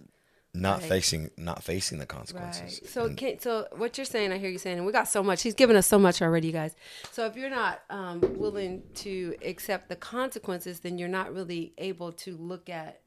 Not 0.52 0.80
Right. 0.80 0.88
facing 0.88 1.30
not 1.36 1.62
facing 1.62 1.98
the 1.98 2.02
right. 2.02 2.08
consequences. 2.08 2.80
So 2.90 3.04
And- 3.06 3.16
can, 3.16 3.38
so 3.38 3.68
what 3.76 3.96
you're 3.96 4.04
saying, 4.04 4.32
I 4.32 4.38
hear 4.38 4.50
you 4.50 4.58
saying, 4.58 4.78
and 4.78 4.86
we 4.86 4.92
got 4.92 5.06
so 5.06 5.22
much. 5.22 5.42
He's 5.42 5.54
given 5.54 5.76
us 5.76 5.86
so 5.86 5.96
much 5.98 6.20
already, 6.20 6.48
you 6.48 6.52
guys. 6.52 6.74
So 7.12 7.24
if 7.26 7.36
you're 7.36 7.50
not 7.50 7.82
um, 7.88 8.20
willing 8.36 8.82
to 8.96 9.36
accept 9.44 9.88
the 9.88 9.94
consequences, 9.96 10.80
then 10.80 10.98
you're 10.98 11.08
not 11.08 11.32
really 11.32 11.72
able 11.78 12.10
to 12.12 12.36
look 12.36 12.68
at 12.68 13.00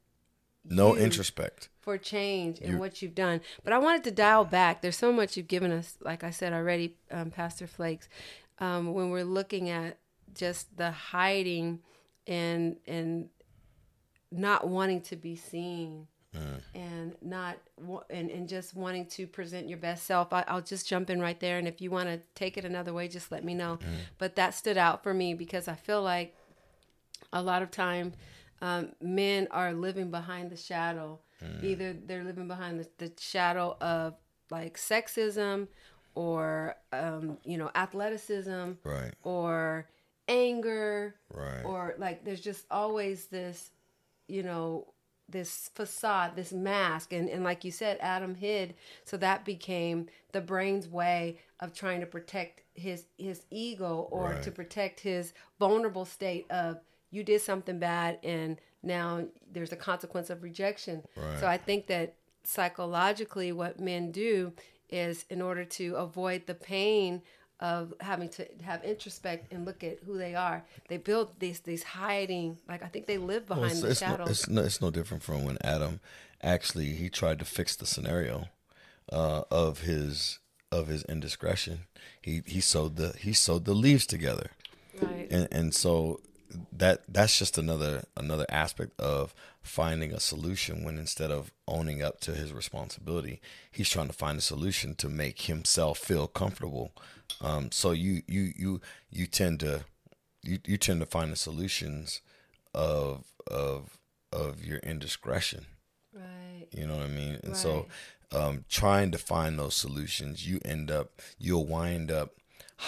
no 0.63 0.95
introspect. 0.95 1.67
for 1.81 1.97
change 1.97 2.59
in 2.59 2.71
You- 2.71 2.77
what 2.77 3.01
you've 3.01 3.13
done. 3.15 3.41
But 3.65 3.73
I 3.73 3.77
wanted 3.77 4.05
to 4.05 4.12
dial 4.12 4.45
back. 4.45 4.81
There's 4.81 4.97
so 4.97 5.12
much 5.12 5.35
you've 5.35 5.50
given 5.50 5.69
us, 5.73 5.97
like 6.00 6.23
I 6.23 6.29
said 6.29 6.53
already, 6.53 6.95
um, 7.12 7.29
Pastor 7.29 7.67
Flakes, 7.67 8.07
um, 8.59 8.93
when 8.93 9.09
we're 9.09 9.25
looking 9.25 9.69
at 9.69 9.97
just 10.33 10.77
the 10.77 10.91
hiding 10.91 11.81
and 12.25 12.77
and 12.88 13.27
not 14.31 14.67
wanting 14.69 15.01
to 15.01 15.17
be 15.17 15.35
seen 15.35 16.07
and 16.75 17.15
not 17.21 17.57
and, 18.09 18.29
and 18.31 18.49
just 18.49 18.75
wanting 18.75 19.05
to 19.07 19.27
present 19.27 19.69
your 19.69 19.77
best 19.77 20.05
self. 20.05 20.33
I, 20.33 20.43
i'll 20.47 20.61
just 20.61 20.87
jump 20.87 21.09
in 21.09 21.19
right 21.21 21.39
there 21.39 21.57
and 21.59 21.67
if 21.67 21.81
you 21.81 21.91
want 21.91 22.09
to 22.09 22.19
take 22.35 22.57
it 22.57 22.65
another 22.65 22.93
way 22.93 23.07
just 23.07 23.31
let 23.31 23.43
me 23.43 23.53
know. 23.53 23.79
But 24.17 24.35
that 24.35 24.55
stood 24.55 24.77
out 24.77 25.03
for 25.03 25.13
me 25.13 25.33
because 25.33 25.67
i 25.67 25.75
feel 25.75 26.01
like 26.01 26.35
a 27.31 27.41
lot 27.41 27.61
of 27.61 27.71
time 27.71 28.13
um, 28.61 28.89
men 29.01 29.47
are 29.51 29.73
living 29.73 30.09
behind 30.11 30.49
the 30.49 30.55
shadow. 30.55 31.19
Either 31.61 31.93
they're 31.93 32.23
living 32.23 32.47
behind 32.47 32.79
the, 32.79 32.87
the 32.97 33.11
shadow 33.19 33.75
of 33.81 34.15
like 34.49 34.77
sexism 34.77 35.67
or 36.15 36.75
um, 36.93 37.37
you 37.43 37.57
know 37.57 37.69
athleticism 37.75 38.71
Right. 38.83 39.13
or 39.23 39.89
anger 40.27 41.15
Right. 41.33 41.63
or 41.65 41.95
like 41.97 42.23
there's 42.23 42.39
just 42.41 42.65
always 42.71 43.25
this 43.27 43.71
you 44.27 44.43
know 44.43 44.92
this 45.30 45.70
facade 45.74 46.36
this 46.36 46.51
mask 46.51 47.13
and, 47.13 47.30
and 47.30 47.44
like 47.44 47.63
you 47.63 47.72
said 47.72 47.98
adam 48.01 48.36
hid 48.36 48.74
so 49.06 49.15
that 49.18 49.46
became 49.46 50.08
the 50.34 50.42
brain's 50.42 50.88
way 50.88 51.38
of 51.62 51.74
trying 51.74 52.00
to 52.01 52.06
protect 52.06 52.62
his 52.75 53.06
his 53.18 53.44
ego 53.50 54.08
or 54.12 54.32
Right. 54.32 54.44
to 54.44 54.51
protect 54.51 55.00
his 55.00 55.34
vulnerable 55.60 56.06
state 56.06 56.46
of 56.51 56.80
you 57.10 57.24
did 57.24 57.42
something 57.42 57.80
bad 57.80 58.20
and 58.24 58.60
now 58.84 59.25
there's 59.51 59.72
a 59.72 59.77
consequence 59.77 60.30
of 60.30 60.44
rejection 60.44 61.03
Right. 61.15 61.39
so 61.39 61.48
i 61.48 61.58
think 61.58 61.88
that 61.88 62.15
psychologically 62.44 63.51
what 63.51 63.80
men 63.80 64.12
do 64.12 64.53
is 64.89 65.25
in 65.30 65.42
order 65.42 65.63
to 65.65 65.96
avoid 65.96 66.46
the 66.48 66.53
pain 66.56 67.22
of 67.60 67.93
having 68.00 68.29
to 68.29 68.45
have 68.63 68.83
introspect 68.83 69.51
and 69.53 69.65
look 69.65 69.83
at 69.83 70.00
who 70.05 70.17
they 70.17 70.36
are 70.36 70.63
they 70.89 70.98
build 70.98 71.39
these 71.39 71.60
these 71.62 71.83
hiding 71.83 72.57
like 72.67 72.83
i 72.83 72.88
think 72.88 73.05
they 73.05 73.17
live 73.17 73.48
Well, 73.50 73.60
behind 73.62 73.72
it's, 73.74 73.81
the 73.81 73.89
it's, 73.91 74.01
no, 74.01 74.07
shadows 74.07 74.29
it's, 74.29 74.50
no, 74.50 74.62
it's 74.63 74.81
no 74.81 74.89
different 74.91 75.24
from 75.24 75.45
when 75.45 75.57
Adam 75.63 76.00
actually 76.41 76.93
he 76.93 77.10
tried 77.10 77.39
to 77.39 77.45
fix 77.45 77.75
the 77.75 77.86
scenario 77.86 78.45
uh, 79.12 79.43
of 79.51 79.81
his 79.81 80.39
of 80.72 80.88
his 80.88 81.03
indiscretion. 81.03 81.81
He 82.22 82.41
he 82.45 82.60
sewed 82.60 82.95
the 82.95 83.13
he 83.17 83.31
sewed 83.33 83.65
the 83.65 83.75
leaves 83.75 84.05
together. 84.07 84.50
right 85.01 85.27
and 85.31 85.48
and 85.51 85.74
so 85.74 86.19
that 86.72 87.03
that's 87.07 87.38
just 87.38 87.57
another 87.57 88.03
another 88.15 88.45
aspect 88.50 89.00
of 89.00 89.33
finding 89.62 90.12
a 90.12 90.19
solution 90.19 90.83
when 90.83 90.98
instead 90.98 91.31
of 91.31 91.51
owning 91.67 92.01
up 92.01 92.19
to 92.19 92.33
his 92.33 92.51
responsibility 92.51 93.39
he's 93.72 93.89
trying 93.89 94.07
to 94.07 94.13
find 94.13 94.38
a 94.38 94.41
solution 94.41 94.95
to 94.95 95.10
make 95.10 95.41
himself 95.41 95.98
feel 95.98 96.27
comfortable. 96.27 96.91
Um, 97.41 97.72
so 97.72 97.91
you 97.91 98.22
you 98.27 98.53
you 98.55 98.81
you 99.10 99.25
tend 99.27 99.60
to 99.62 99.86
you, 100.41 100.60
you 100.65 100.77
tend 100.77 101.00
to 101.00 101.05
find 101.05 101.31
the 101.31 101.38
solutions 101.38 102.22
of 102.74 103.24
of 103.50 103.98
of 104.31 104.63
your 104.63 104.79
indiscretion. 104.79 105.65
Right. 106.13 106.67
You 106.72 106.88
know 106.88 106.98
what 106.98 107.05
I 107.05 107.10
mean? 107.10 107.39
And 107.43 107.55
so, 107.55 107.88
um, 108.31 108.65
trying 108.69 109.12
to 109.12 109.17
find 109.17 109.57
those 109.57 109.75
solutions, 109.75 110.48
you 110.48 110.60
end 110.65 110.89
up, 110.91 111.22
you'll 111.38 111.65
wind 111.65 112.12
up 112.12 112.31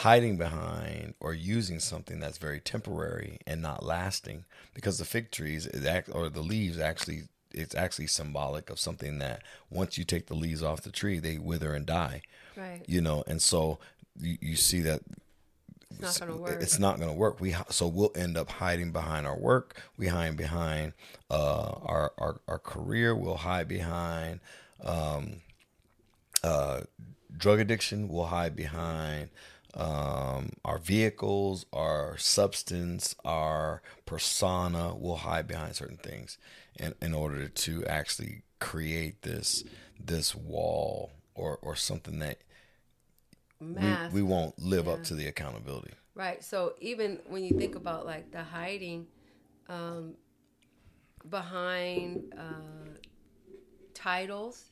hiding 0.01 0.35
behind 0.35 1.13
or 1.21 1.33
using 1.33 1.79
something 1.79 2.19
that's 2.19 2.37
very 2.37 2.59
temporary 2.59 3.39
and 3.47 3.61
not 3.61 3.83
lasting 3.83 4.43
because 4.73 4.97
the 4.97 5.05
fig 5.05 5.31
trees 5.31 5.65
is 5.67 5.85
act 5.85 6.09
or 6.11 6.27
the 6.29 6.41
leaves 6.41 6.77
actually 6.77 7.23
it's 7.53 7.73
actually 7.73 8.05
symbolic 8.05 8.69
of 8.69 8.77
something 8.77 9.19
that 9.19 9.41
once 9.69 9.97
you 9.97 10.03
take 10.03 10.27
the 10.27 10.33
leaves 10.33 10.61
off 10.61 10.81
the 10.81 10.91
tree 10.91 11.17
they 11.19 11.37
wither 11.37 11.73
and 11.73 11.85
die 11.85 12.21
right 12.57 12.81
you 12.87 12.99
know 12.99 13.23
and 13.25 13.41
so 13.41 13.79
you, 14.19 14.37
you 14.41 14.55
see 14.57 14.81
that 14.81 15.01
it's 15.91 16.19
not 16.19 16.27
gonna 16.27 16.41
work 16.41 16.61
it's 16.61 16.79
not 16.79 16.97
going 16.97 17.09
to 17.09 17.15
work. 17.15 17.39
We 17.39 17.55
so 17.69 17.87
we'll 17.87 18.11
end 18.15 18.37
up 18.37 18.49
hiding 18.49 18.91
behind 18.91 19.25
our 19.25 19.37
work. 19.37 19.81
We 19.97 20.07
hide 20.07 20.35
behind 20.35 20.91
uh, 21.29 21.71
our, 21.83 22.11
our 22.17 22.41
our 22.49 22.59
career. 22.59 23.15
We'll 23.15 23.37
hide 23.37 23.69
behind 23.69 24.41
um, 24.83 25.37
uh, 26.43 26.81
drug 27.37 27.59
addiction. 27.59 28.09
We'll 28.09 28.25
hide 28.25 28.57
behind 28.57 29.29
um, 29.75 30.51
our 30.63 30.77
vehicles, 30.77 31.65
our 31.73 32.17
substance, 32.17 33.15
our 33.25 33.81
persona. 34.05 34.93
We'll 34.95 35.17
hide 35.17 35.47
behind 35.47 35.75
certain 35.75 35.97
things 35.97 36.37
in 36.75 36.95
in 37.01 37.13
order 37.13 37.47
to 37.47 37.85
actually 37.85 38.43
create 38.59 39.21
this 39.21 39.63
this 39.99 40.33
wall 40.35 41.11
or 41.33 41.59
or 41.61 41.75
something 41.75 42.19
that 42.19 42.37
we, 43.59 43.95
we 44.13 44.21
won't 44.21 44.57
live 44.59 44.87
up 44.87 45.03
to 45.05 45.15
the 45.15 45.27
accountability. 45.27 45.93
Right. 46.13 46.43
So 46.43 46.75
even 46.79 47.19
when 47.27 47.43
you 47.43 47.57
think 47.57 47.75
about 47.75 48.05
like 48.05 48.31
the 48.31 48.43
hiding 48.43 49.07
um, 49.67 50.13
behind 51.29 52.33
uh, 52.37 52.99
titles, 53.93 54.65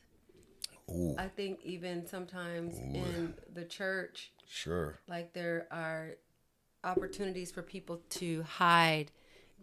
Ooh, 0.90 1.14
I 1.18 1.28
think 1.28 1.60
even 1.62 2.06
sometimes 2.06 2.78
in 2.78 3.34
the 3.54 3.64
church, 3.64 4.32
sure. 4.48 4.98
like 5.08 5.32
there 5.32 5.66
are 5.70 6.16
opportunities 6.82 7.50
for 7.50 7.62
people 7.62 8.00
to 8.10 8.42
hide 8.42 9.10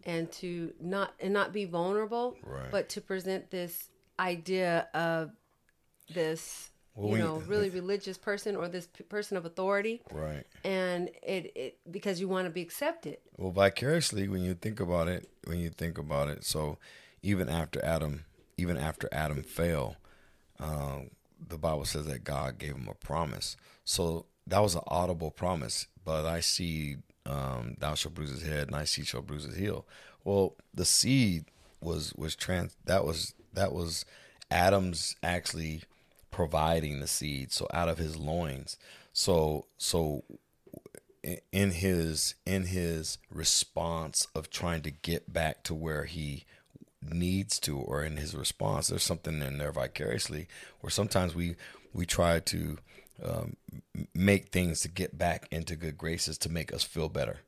and 0.04 0.30
to 0.32 0.72
not 0.80 1.14
and 1.20 1.32
not 1.32 1.52
be 1.52 1.64
vulnerable, 1.64 2.36
Right. 2.42 2.70
but 2.70 2.88
to 2.90 3.00
present 3.00 3.50
this 3.50 3.88
idea 4.18 4.88
of 4.94 5.30
this 6.12 6.70
Well, 6.94 7.06
you 7.06 7.12
when 7.12 7.20
know 7.20 7.36
really 7.46 7.70
religious 7.70 8.18
person 8.18 8.56
or 8.56 8.68
this 8.68 8.86
p- 8.88 9.04
person 9.04 9.36
of 9.36 9.44
authority 9.44 10.02
Right. 10.10 10.44
and 10.64 11.08
it, 11.22 11.52
it 11.56 11.78
because 11.90 12.20
you 12.20 12.28
want 12.28 12.46
to 12.46 12.50
be 12.50 12.60
accepted 12.62 13.18
Well, 13.38 13.52
vicariously, 13.52 14.28
when 14.28 14.42
you 14.42 14.54
think 14.54 14.80
about 14.80 15.08
it, 15.08 15.28
when 15.44 15.58
you 15.58 15.70
think 15.70 15.96
about 15.98 16.28
it, 16.28 16.44
so 16.44 16.78
even 17.22 17.48
after 17.48 17.82
Adam, 17.84 18.24
even 18.56 18.76
after 18.76 19.08
Adam 19.12 19.42
fell, 19.44 19.96
um, 20.58 21.10
the 21.48 21.56
Bible 21.58 21.84
says 21.84 22.06
that 22.06 22.24
God 22.24 22.58
gave 22.58 22.74
him 22.74 22.88
a 22.90 22.94
promise. 22.94 23.56
So 23.84 24.26
that 24.46 24.60
was 24.60 24.74
an 24.74 24.82
audible 24.86 25.30
promise. 25.30 25.86
But 26.04 26.26
I 26.26 26.40
see, 26.40 26.96
um, 27.26 27.76
thou 27.78 27.94
shalt 27.94 28.14
bruise 28.14 28.30
his 28.30 28.42
head, 28.42 28.66
and 28.66 28.76
I 28.76 28.84
see 28.84 29.04
shall 29.04 29.22
bruise 29.22 29.44
his 29.44 29.56
heel. 29.56 29.86
Well, 30.24 30.56
the 30.74 30.84
seed 30.84 31.46
was 31.80 32.12
was 32.14 32.34
trans. 32.34 32.76
That 32.84 33.04
was 33.04 33.34
that 33.52 33.72
was 33.72 34.04
Adam's 34.50 35.16
actually 35.22 35.82
providing 36.30 37.00
the 37.00 37.06
seed. 37.06 37.52
So 37.52 37.68
out 37.72 37.88
of 37.88 37.98
his 37.98 38.16
loins. 38.16 38.76
So 39.12 39.66
so 39.78 40.24
in 41.52 41.70
his 41.70 42.34
in 42.44 42.66
his 42.66 43.18
response 43.30 44.26
of 44.34 44.50
trying 44.50 44.82
to 44.82 44.90
get 44.90 45.32
back 45.32 45.62
to 45.62 45.74
where 45.74 46.04
he 46.04 46.44
needs 47.00 47.58
to 47.60 47.78
or 47.78 48.04
in 48.04 48.16
his 48.16 48.34
response 48.34 48.88
there's 48.88 49.02
something 49.02 49.40
in 49.42 49.58
there 49.58 49.72
vicariously 49.72 50.46
where 50.80 50.90
sometimes 50.90 51.34
we 51.34 51.54
we 51.92 52.06
try 52.06 52.38
to 52.40 52.78
um, 53.24 53.56
make 54.14 54.48
things 54.50 54.80
to 54.80 54.88
get 54.88 55.16
back 55.18 55.46
into 55.50 55.76
good 55.76 55.96
graces 55.98 56.38
to 56.38 56.48
make 56.48 56.72
us 56.72 56.82
feel 56.82 57.08
better. 57.08 57.38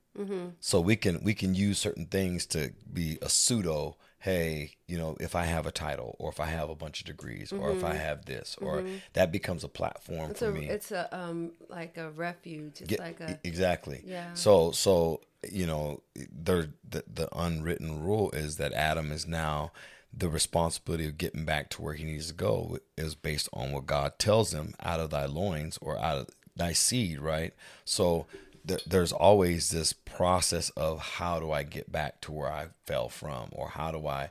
So 0.61 0.81
we 0.81 0.95
can 0.95 1.23
we 1.25 1.35
can 1.35 1.55
use 1.57 1.79
certain 1.79 2.07
things 2.07 2.47
to 2.47 2.73
be 2.93 3.19
a 3.21 3.29
pseudo 3.29 3.97
hey 4.21 4.71
you 4.87 4.97
know 4.97 5.17
if 5.21 5.35
i 5.35 5.45
have 5.45 5.67
a 5.67 5.71
title 5.71 6.17
or 6.19 6.31
if 6.31 6.41
i 6.41 6.47
have 6.47 6.71
a 6.71 6.75
bunch 6.75 7.01
of 7.01 7.07
degrees 7.07 7.53
or 7.53 7.73
if 7.73 7.85
i 7.85 7.93
have 7.93 8.25
this 8.25 8.57
or 8.63 8.83
that 9.13 9.31
becomes 9.31 9.65
a 9.65 9.69
platform 9.69 10.31
it's 10.31 10.41
for 10.41 10.49
a 10.49 10.53
me. 10.53 10.67
it's 10.67 10.93
a 10.93 11.15
um 11.15 11.51
like 11.69 11.99
a 11.99 12.11
refuge. 12.11 12.81
It's 12.81 12.89
Get- 12.89 13.01
like 13.01 13.21
a 13.21 13.39
exactly. 13.45 14.03
Yeah. 14.07 14.33
So 14.35 14.71
so 14.71 15.21
you 15.51 15.67
know 15.67 16.01
there 16.33 16.69
the 16.89 17.05
the 17.13 17.29
unwritten 17.37 18.03
rule 18.03 18.31
is 18.31 18.57
that 18.57 18.73
Adam 18.73 19.11
is 19.13 19.27
now 19.27 19.73
the 20.17 20.29
responsibility 20.29 21.07
of 21.07 21.19
getting 21.19 21.45
back 21.45 21.71
to 21.71 21.83
where 21.83 21.95
he 21.95 22.05
needs 22.05 22.29
to 22.29 22.35
go 22.35 22.79
is 22.97 23.15
based 23.15 23.49
on 23.53 23.73
what 23.73 23.87
God 23.87 24.19
tells 24.19 24.53
him 24.53 24.75
out 24.81 25.01
of 25.01 25.11
thy 25.11 25.27
loins 25.27 25.79
or 25.81 25.99
out 25.99 26.19
of 26.19 26.29
thy 26.57 26.73
seed, 26.73 27.21
right? 27.21 27.53
So 27.85 28.27
th- 28.67 28.85
there's 28.85 29.13
always 29.13 29.71
this 29.71 29.93
process 29.93 30.71
of 30.71 31.01
how 31.01 31.41
do 31.41 31.51
I 31.51 31.63
get 31.63 31.91
back 31.91 32.21
to 32.23 32.33
where 32.33 32.51
I 32.51 32.69
fell 32.87 33.09
from, 33.09 33.49
or 33.53 33.71
how 33.71 33.91
do 33.91 34.07
I 34.07 34.31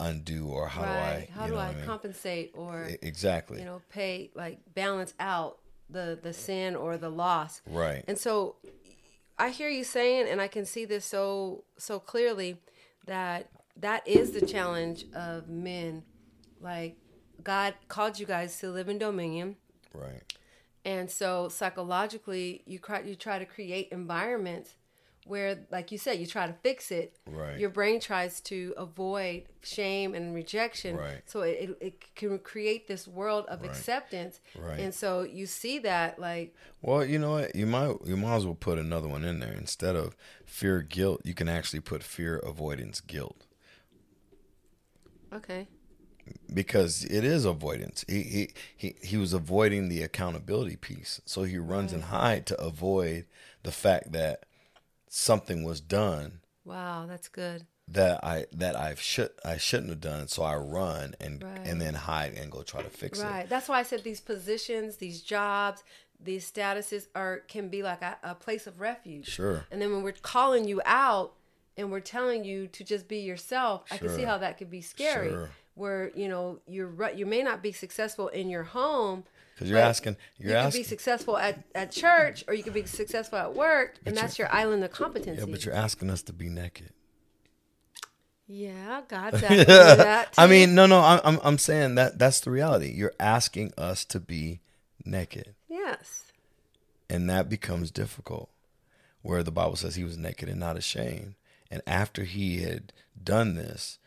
undo, 0.00 0.48
or 0.48 0.68
how 0.68 0.82
right. 0.82 1.28
do 1.34 1.40
I, 1.40 1.40
how 1.40 1.46
do 1.46 1.56
I, 1.56 1.74
mean? 1.74 1.84
compensate 1.84 2.52
or 2.54 2.88
exactly, 3.02 3.58
you 3.58 3.64
know 3.64 3.82
pay 3.90 4.30
like 4.34 4.58
balance 4.74 5.14
out 5.18 5.58
the 5.90 6.18
the 6.20 6.32
sin 6.32 6.74
or 6.74 6.96
the 6.98 7.08
loss 7.08 7.62
right, 7.70 8.04
and 8.08 8.18
so 8.18 8.56
i 9.38 9.50
hear 9.50 9.68
you 9.68 9.84
saying 9.84 10.26
and 10.28 10.40
i 10.40 10.48
can 10.48 10.64
see 10.64 10.84
this 10.84 11.04
so 11.04 11.62
so 11.78 12.00
clearly 12.00 12.56
that 13.06 13.48
that 13.78 14.06
is 14.06 14.30
the 14.30 14.40
challenge 14.40 15.04
of 15.14 15.48
men 15.48 16.02
like 16.60 16.96
god 17.42 17.74
called 17.88 18.18
you 18.18 18.26
guys 18.26 18.58
to 18.58 18.70
live 18.70 18.88
in 18.88 18.98
dominion 18.98 19.56
right, 19.92 20.22
and 20.84 21.10
so 21.10 21.48
psychologically 21.48 22.62
you 22.66 22.78
try 22.78 23.00
you 23.00 23.14
try 23.14 23.38
to 23.38 23.44
create 23.46 23.88
environments 23.90 24.76
where 25.26 25.66
like 25.70 25.90
you 25.90 25.98
said 25.98 26.18
you 26.18 26.26
try 26.26 26.46
to 26.46 26.54
fix 26.62 26.90
it 26.90 27.18
Right. 27.28 27.58
your 27.58 27.70
brain 27.70 27.98
tries 28.00 28.40
to 28.42 28.72
avoid 28.76 29.44
shame 29.62 30.14
and 30.14 30.34
rejection 30.34 30.96
Right. 30.96 31.22
so 31.26 31.40
it, 31.40 31.58
it, 31.60 31.78
it 31.80 32.14
can 32.14 32.38
create 32.38 32.86
this 32.86 33.08
world 33.08 33.44
of 33.48 33.64
acceptance 33.64 34.40
Right. 34.54 34.78
and 34.78 34.94
so 34.94 35.22
you 35.22 35.46
see 35.46 35.80
that 35.80 36.18
like 36.18 36.54
Well, 36.82 37.04
you 37.04 37.18
know 37.18 37.32
what? 37.32 37.56
You 37.56 37.66
might 37.66 37.96
you 38.04 38.16
might 38.16 38.36
as 38.36 38.44
well 38.46 38.54
put 38.54 38.78
another 38.78 39.08
one 39.08 39.24
in 39.24 39.40
there 39.40 39.52
instead 39.52 39.96
of 39.96 40.16
fear 40.44 40.82
guilt. 40.82 41.22
You 41.24 41.34
can 41.34 41.48
actually 41.48 41.80
put 41.80 42.02
fear 42.04 42.38
avoidance 42.38 43.00
guilt 43.00 43.45
okay 45.36 45.68
because 46.52 47.04
it 47.04 47.24
is 47.24 47.44
avoidance. 47.44 48.04
He 48.08 48.22
he 48.22 48.48
he, 48.76 48.94
he 49.02 49.16
was 49.16 49.32
avoiding 49.32 49.88
the 49.88 50.02
accountability 50.02 50.76
piece, 50.76 51.20
so 51.24 51.44
he 51.44 51.58
runs 51.58 51.92
and 51.92 52.02
mm. 52.02 52.06
hide 52.06 52.46
to 52.46 52.60
avoid 52.60 53.26
the 53.62 53.70
fact 53.72 54.12
that 54.12 54.44
something 55.08 55.62
was 55.64 55.80
done 55.80 56.40
wow 56.64 57.06
that's 57.06 57.28
good 57.28 57.64
that 57.88 58.22
I 58.24 58.46
that 58.52 58.76
I 58.76 58.96
should 58.96 59.30
I 59.44 59.56
shouldn't 59.56 59.90
have 59.90 60.00
done. 60.00 60.26
So 60.28 60.42
I 60.42 60.56
run 60.56 61.14
and 61.20 61.42
Right. 61.42 61.60
and 61.64 61.80
then 61.80 61.94
hide 61.94 62.34
and 62.34 62.50
go 62.50 62.62
try 62.62 62.82
to 62.82 62.90
fix 62.90 63.20
it. 63.20 63.24
right 63.24 63.48
that's 63.48 63.68
why 63.68 63.78
i 63.78 63.82
said 63.84 64.02
these 64.02 64.20
positions 64.20 64.96
these 64.96 65.22
jobs 65.22 65.84
these 66.20 66.50
statuses 66.50 67.06
are 67.14 67.40
can 67.46 67.68
be 67.68 67.82
like 67.82 68.02
a, 68.02 68.16
a 68.24 68.34
place 68.34 68.66
of 68.66 68.80
refuge 68.80 69.28
Sure. 69.28 69.64
and 69.70 69.80
then 69.80 69.92
when 69.92 70.02
we're 70.02 70.12
calling 70.12 70.66
you 70.66 70.82
out 70.84 71.34
and 71.76 71.90
we're 71.90 72.00
telling 72.00 72.44
you 72.44 72.66
to 72.68 72.84
just 72.84 73.08
be 73.08 73.18
yourself 73.18 73.84
i 73.90 73.96
can 73.98 74.08
see 74.08 74.22
how 74.22 74.38
that 74.38 74.58
could 74.58 74.70
be 74.70 74.80
scary 74.80 75.28
Sure. 75.30 75.50
where 75.74 76.10
you 76.14 76.28
know 76.28 76.58
you're 76.66 77.10
you 77.14 77.26
may 77.26 77.42
not 77.42 77.62
be 77.62 77.72
successful 77.72 78.28
in 78.28 78.48
your 78.48 78.62
home 78.64 79.24
Because 79.54 79.70
you're 79.70 79.78
asking 79.78 80.16
you're 80.38 80.48
you 80.50 80.54
could 80.54 80.66
asking 80.66 80.80
be 80.80 80.84
successful 80.84 81.36
at, 81.38 81.62
at 81.74 81.90
church 81.92 82.44
or 82.48 82.54
you 82.54 82.62
could 82.62 82.74
be 82.74 82.84
successful 82.86 83.38
at 83.38 83.54
work 83.54 83.96
and 84.06 84.16
that's 84.16 84.38
your 84.38 84.52
island 84.52 84.82
of 84.84 84.90
competency 84.90 85.40
yeah, 85.40 85.46
but 85.50 85.64
you're 85.64 85.74
asking 85.74 86.10
us 86.10 86.22
to 86.22 86.32
be 86.32 86.48
naked. 86.48 86.90
yeah 88.46 89.02
god's 89.08 89.42
asking 89.42 89.64
that 89.66 90.32
I 90.38 90.46
mean, 90.46 90.74
no, 90.74 90.86
no. 90.86 91.00
I'm, 91.00 91.38
I'm 91.42 91.58
saying 91.58 91.96
that 91.96 92.18
that's 92.18 92.40
the 92.40 92.50
reality. 92.50 92.92
You're 92.94 93.14
asking 93.18 93.72
us 93.78 94.04
to 94.06 94.20
be 94.20 94.60
naked, 95.04 95.54
yes 95.68 96.22
and 97.08 97.30
that 97.30 97.48
becomes 97.48 97.90
difficult. 97.90 98.50
Where 99.22 99.42
the 99.42 99.50
Bible 99.52 99.76
says 99.76 99.94
he 99.96 100.04
was 100.04 100.16
naked 100.18 100.48
and 100.48 100.60
not 100.60 100.76
ashamed, 100.76 101.34
and 101.70 101.82
after 101.86 102.24
he 102.24 102.62
had 102.62 102.92
done 103.22 103.54
this, 103.54 103.98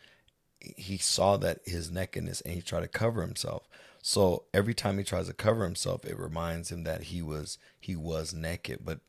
he 0.60 0.98
saw 0.98 1.38
that 1.38 1.60
his 1.66 1.89
nakedness, 1.92 2.42
and 2.42 2.54
he 2.54 2.62
tried 2.62 2.82
to 2.82 2.88
cover 2.88 3.22
himself. 3.22 3.68
So 4.01 4.44
every 4.54 4.74
time 4.74 4.98
he 4.98 5.04
tries 5.04 5.28
to 5.28 5.34
cover 5.34 5.63
himself, 5.63 6.06
it 6.06 6.18
reminds 6.18 6.72
him 6.72 6.84
that 6.84 7.04
he 7.04 7.22
was 7.22 7.58
he 7.80 7.96
was 7.96 8.34
naked. 8.34 8.80
But 8.84 9.00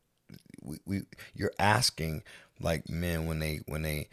we, 0.63 0.79
we 0.85 1.03
you're 1.35 1.53
asking 1.59 2.23
like 2.61 2.89
men 2.89 3.27
when 3.27 3.39
they 3.39 3.61
when 3.67 3.83
they 3.83 4.09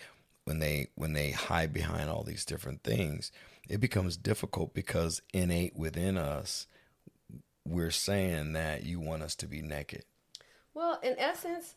when 0.46 0.60
they 0.60 0.88
when 0.96 1.14
they 1.14 1.32
hide 1.32 1.74
behind 1.74 2.10
all 2.10 2.24
these 2.24 2.46
different 2.46 2.84
things 2.84 3.32
it 3.68 3.80
becomes 3.80 4.16
difficult 4.16 4.74
because 4.74 5.22
innate 5.34 5.76
within 5.76 6.18
us 6.18 6.68
we're 7.66 7.92
saying 7.92 8.54
that 8.54 8.86
you 8.86 9.00
want 9.00 9.22
us 9.22 9.36
to 9.36 9.48
be 9.48 9.62
naked 9.62 10.04
well 10.74 11.00
in 11.04 11.16
essence 11.18 11.76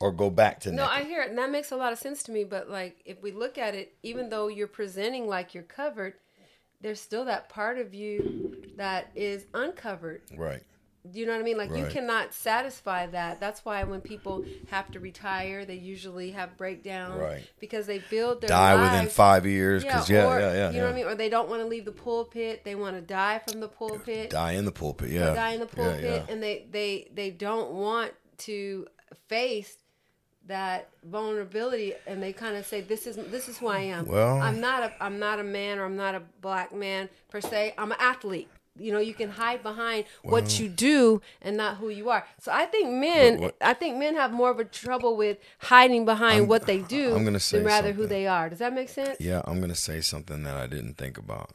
or 0.00 0.12
go 0.12 0.30
back 0.30 0.60
to 0.60 0.70
No, 0.72 0.84
naked 0.84 0.96
I 0.96 1.02
hear 1.04 1.22
it, 1.22 1.30
and 1.30 1.38
that 1.38 1.50
makes 1.50 1.70
a 1.72 1.76
lot 1.76 1.92
of 1.92 1.98
sense 1.98 2.22
to 2.24 2.32
me. 2.32 2.44
But 2.44 2.70
like, 2.70 3.00
if 3.04 3.20
we 3.22 3.32
look 3.32 3.58
at 3.58 3.74
it, 3.74 3.94
even 4.02 4.28
though 4.28 4.48
you're 4.48 4.66
presenting 4.68 5.26
like 5.26 5.54
you're 5.54 5.62
covered, 5.64 6.14
there's 6.80 7.00
still 7.00 7.24
that 7.24 7.48
part 7.48 7.78
of 7.78 7.92
you 7.94 8.56
that 8.76 9.10
is 9.16 9.46
uncovered. 9.54 10.22
right 10.36 10.62
Do 11.10 11.18
you 11.18 11.26
know 11.26 11.32
what 11.32 11.40
I 11.40 11.44
mean? 11.44 11.56
Like, 11.58 11.74
you 11.74 11.86
cannot 11.86 12.32
satisfy 12.34 13.06
that. 13.06 13.40
That's 13.40 13.64
why 13.64 13.82
when 13.84 14.00
people 14.00 14.44
have 14.70 14.88
to 14.92 15.00
retire, 15.00 15.64
they 15.64 15.74
usually 15.74 16.30
have 16.32 16.56
breakdowns 16.56 17.18
Right. 17.20 17.42
because 17.58 17.86
they 17.86 17.98
build 18.10 18.42
their 18.42 18.48
die 18.48 18.74
lives. 18.74 18.92
within 18.92 19.08
five 19.08 19.44
years 19.46 19.82
because 19.82 20.08
yeah 20.08 20.26
or, 20.26 20.38
yeah 20.38 20.52
yeah, 20.52 20.68
You 20.70 20.76
yeah. 20.76 20.80
know 20.82 20.86
what 20.86 20.92
I 20.92 20.96
mean? 20.96 21.06
Or 21.06 21.14
they 21.16 21.28
don't 21.28 21.48
want 21.48 21.62
to 21.62 21.66
leave 21.66 21.84
the 21.84 21.92
pulpit. 21.92 22.62
They 22.64 22.76
want 22.76 22.94
to 22.94 23.00
die 23.02 23.40
from 23.40 23.58
the 23.58 23.68
pulpit. 23.68 24.30
die 24.30 24.52
in 24.52 24.64
the 24.64 24.70
pulpit 24.72 25.10
yeah 25.10 25.34
die 25.34 25.52
in 25.54 25.60
the 25.60 25.66
Yeah, 25.76 25.82
pulpit 25.84 26.04
yeah. 26.28 26.32
and 26.32 26.40
they 26.42 26.66
they 26.70 27.08
they 27.12 27.30
don't 27.30 27.72
want 27.72 28.12
to 28.48 28.86
face 29.28 29.76
that 30.48 30.88
vulnerability 31.04 31.92
and 32.06 32.22
they 32.22 32.32
kind 32.32 32.56
of 32.56 32.66
say 32.66 32.80
this 32.80 33.06
is 33.06 33.16
this 33.30 33.48
is 33.48 33.58
who 33.58 33.68
I 33.68 33.80
am. 33.80 34.06
Well- 34.06 34.40
I'm 34.40 34.60
not 34.60 34.82
a 34.82 34.92
I'm 35.02 35.18
not 35.18 35.38
a 35.38 35.44
man 35.44 35.78
or 35.78 35.84
I'm 35.84 35.96
not 35.96 36.14
a 36.14 36.22
black 36.40 36.74
man 36.74 37.08
per 37.30 37.40
se. 37.40 37.74
I'm 37.78 37.92
an 37.92 37.98
athlete. 38.00 38.48
You 38.80 38.92
know, 38.92 39.00
you 39.00 39.12
can 39.12 39.28
hide 39.30 39.62
behind 39.64 40.04
what 40.22 40.58
you 40.60 40.68
do 40.68 41.20
and 41.42 41.56
not 41.56 41.78
who 41.78 41.88
you 41.88 42.10
are. 42.10 42.24
So 42.40 42.52
I 42.52 42.64
think 42.66 42.88
men 42.90 43.40
what- 43.40 43.56
I 43.60 43.74
think 43.74 43.96
men 43.98 44.14
have 44.14 44.32
more 44.32 44.50
of 44.50 44.58
a 44.60 44.64
trouble 44.64 45.16
with 45.16 45.38
hiding 45.58 46.04
behind 46.04 46.48
what 46.48 46.64
they 46.66 46.78
do 46.78 47.14
I'm 47.14 47.24
gonna 47.24 47.40
say 47.40 47.58
than 47.58 47.66
rather 47.66 47.92
who 47.92 48.06
they 48.06 48.26
are. 48.26 48.48
Does 48.48 48.60
that 48.60 48.72
make 48.72 48.88
sense? 48.88 49.20
Yeah, 49.20 49.42
I'm 49.44 49.58
going 49.58 49.70
to 49.70 49.74
say 49.88 50.00
something 50.00 50.44
that 50.44 50.56
I 50.56 50.66
didn't 50.66 50.94
think 50.94 51.18
about 51.18 51.50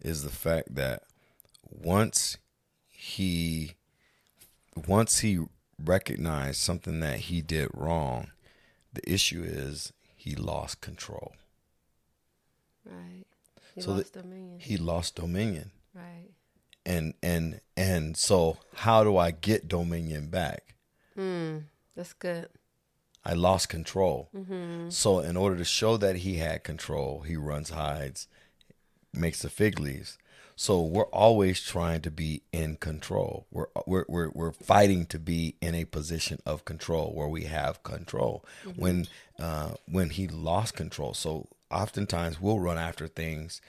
is 0.00 0.22
the 0.24 0.30
fact 0.30 0.74
that 0.74 1.04
once 1.70 2.36
he 2.90 3.72
once 4.86 5.20
he 5.20 5.38
recognized 5.82 6.60
something 6.60 7.00
that 7.00 7.20
he 7.20 7.40
did 7.40 7.68
wrong, 7.74 8.28
the 8.92 9.10
issue 9.10 9.42
is 9.44 9.92
he 10.16 10.34
lost 10.34 10.80
control. 10.80 11.32
Right. 12.84 13.24
He 13.74 13.80
So 13.80 13.92
lost 13.92 14.12
dominion. 14.12 14.60
He 14.60 14.76
lost 14.76 15.16
dominion. 15.16 15.70
Right. 15.94 16.30
And 16.86 17.14
and 17.22 17.60
and 17.76 18.16
so 18.16 18.58
how 18.74 19.04
do 19.04 19.16
I 19.16 19.30
get 19.30 19.68
dominion 19.68 20.28
back? 20.28 20.74
Hmm. 21.14 21.58
That's 21.96 22.12
good. 22.12 22.48
I 23.24 23.32
lost 23.32 23.68
control. 23.68 24.28
Mm-hmm. 24.36 24.90
So 24.90 25.20
in 25.20 25.36
order 25.36 25.56
to 25.56 25.64
show 25.64 25.96
that 25.96 26.16
he 26.16 26.36
had 26.36 26.62
control, 26.62 27.20
he 27.20 27.36
runs, 27.36 27.70
hides, 27.70 28.28
makes 29.12 29.40
the 29.40 29.48
fig 29.48 29.80
leaves. 29.80 30.18
So 30.56 30.80
we're 30.82 31.04
always 31.04 31.60
trying 31.60 32.02
to 32.02 32.10
be 32.10 32.42
in 32.52 32.76
control. 32.76 33.46
We're 33.50 33.66
we're 33.86 34.04
we're, 34.08 34.30
we're 34.30 34.52
fighting 34.52 35.06
to 35.06 35.18
be 35.18 35.56
in 35.60 35.74
a 35.74 35.84
position 35.84 36.40
of 36.46 36.64
control 36.64 37.12
where 37.12 37.28
we 37.28 37.44
have 37.44 37.82
control. 37.82 38.44
When 38.76 39.08
uh, 39.38 39.74
when 39.86 40.10
he 40.10 40.28
lost 40.28 40.74
control, 40.74 41.14
so 41.14 41.48
oftentimes 41.70 42.40
we'll 42.40 42.60
run 42.60 42.78
after 42.78 43.08
things 43.08 43.60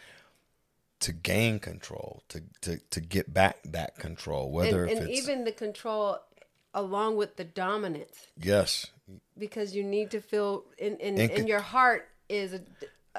to 0.99 1.11
gain 1.11 1.59
control, 1.59 2.23
to 2.29 2.43
to 2.61 2.79
to 2.91 3.01
get 3.01 3.33
back 3.33 3.57
that 3.63 3.97
control. 3.97 4.51
Whether 4.51 4.85
and, 4.85 4.99
and 4.99 5.09
even 5.09 5.43
the 5.43 5.51
control 5.51 6.19
along 6.73 7.15
with 7.15 7.37
the 7.37 7.43
dominance 7.43 8.27
yes, 8.37 8.87
because 9.37 9.75
you 9.75 9.83
need 9.83 10.11
to 10.11 10.21
feel 10.21 10.65
in 10.77 10.97
in, 10.97 11.19
And 11.19 11.31
in 11.31 11.47
your 11.47 11.61
heart 11.61 12.09
is 12.29 12.53
a 12.53 12.61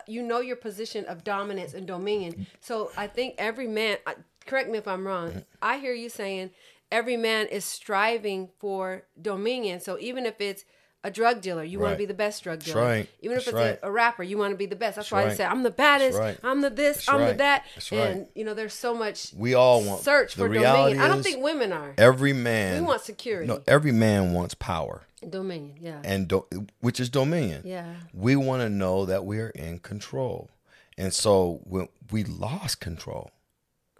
you 0.06 0.22
know 0.22 0.40
your 0.40 0.56
position 0.56 1.04
of 1.06 1.24
dominance 1.24 1.74
and 1.74 1.86
dominion. 1.86 2.46
So 2.60 2.90
i 2.96 3.06
think 3.06 3.34
every 3.38 3.66
man 3.68 3.98
correct 4.46 4.68
me 4.70 4.78
if 4.78 4.86
i'm 4.86 5.06
wrong 5.06 5.42
i 5.60 5.78
hear 5.78 5.92
you 5.92 6.08
saying 6.08 6.50
every 6.92 7.16
man 7.16 7.46
is 7.46 7.64
striving 7.64 8.48
for 8.60 9.02
dominion. 9.20 9.80
So 9.80 9.98
even 9.98 10.24
if 10.24 10.40
it's 10.40 10.64
a 11.04 11.10
drug 11.10 11.40
dealer 11.40 11.62
you 11.62 11.78
want 11.78 11.92
to 11.92 11.98
be 11.98 12.04
the 12.06 12.14
best 12.14 12.42
drug 12.42 12.60
dealer. 12.64 12.80
right. 12.82 13.08
even 13.20 13.36
if 13.36 13.44
That's 13.44 13.48
it's 13.48 13.54
right. 13.54 13.78
a, 13.82 13.86
a 13.88 13.90
rapper 13.92 14.22
you 14.24 14.38
want 14.38 14.52
to 14.52 14.56
be 14.56 14.66
the 14.66 14.74
best. 14.74 14.96
That's 14.96 15.08
That's 15.08 15.12
why 15.12 15.22
they 15.22 15.28
right. 15.28 15.36
say 15.36 15.44
i'm 15.44 15.62
the 15.62 15.70
baddest 15.70 16.18
right. 16.18 16.36
i'm 16.42 16.62
the 16.62 16.70
this 16.70 16.96
That's 16.96 17.08
i'm 17.08 17.20
the 17.20 17.34
that. 17.34 17.64
That's 17.74 17.92
right. 17.92 18.00
and 18.10 18.26
you 18.34 18.44
know 18.44 18.54
there's 18.54 18.74
so 18.74 18.92
much 18.94 19.32
we 19.36 19.54
all 19.54 19.82
want 19.84 20.02
search 20.02 20.34
the 20.34 20.42
for 20.42 20.48
reality 20.48 20.94
dominion. 20.94 21.00
I 21.04 21.08
don't 21.14 21.22
think 21.22 21.42
women 21.44 21.72
are. 21.72 21.94
every 21.96 22.32
man 22.32 22.82
we 22.82 22.86
want 22.88 23.02
security. 23.02 23.46
No, 23.46 23.62
every 23.68 23.92
man 23.92 24.32
wants 24.32 24.54
power, 24.54 25.02
dominion 25.28 25.76
yeah 25.80 26.00
and 26.04 26.28
do, 26.28 26.46
which 26.80 27.00
is 27.00 27.08
dominion. 27.08 27.62
yeah 27.64 27.94
We 28.12 28.36
want 28.36 28.62
to 28.62 28.68
know 28.68 29.04
that 29.06 29.24
we 29.24 29.38
are 29.40 29.50
in 29.50 29.78
control, 29.78 30.50
and 30.96 31.12
so 31.12 31.60
when 31.64 31.88
we 32.10 32.24
lost 32.24 32.80
control, 32.80 33.30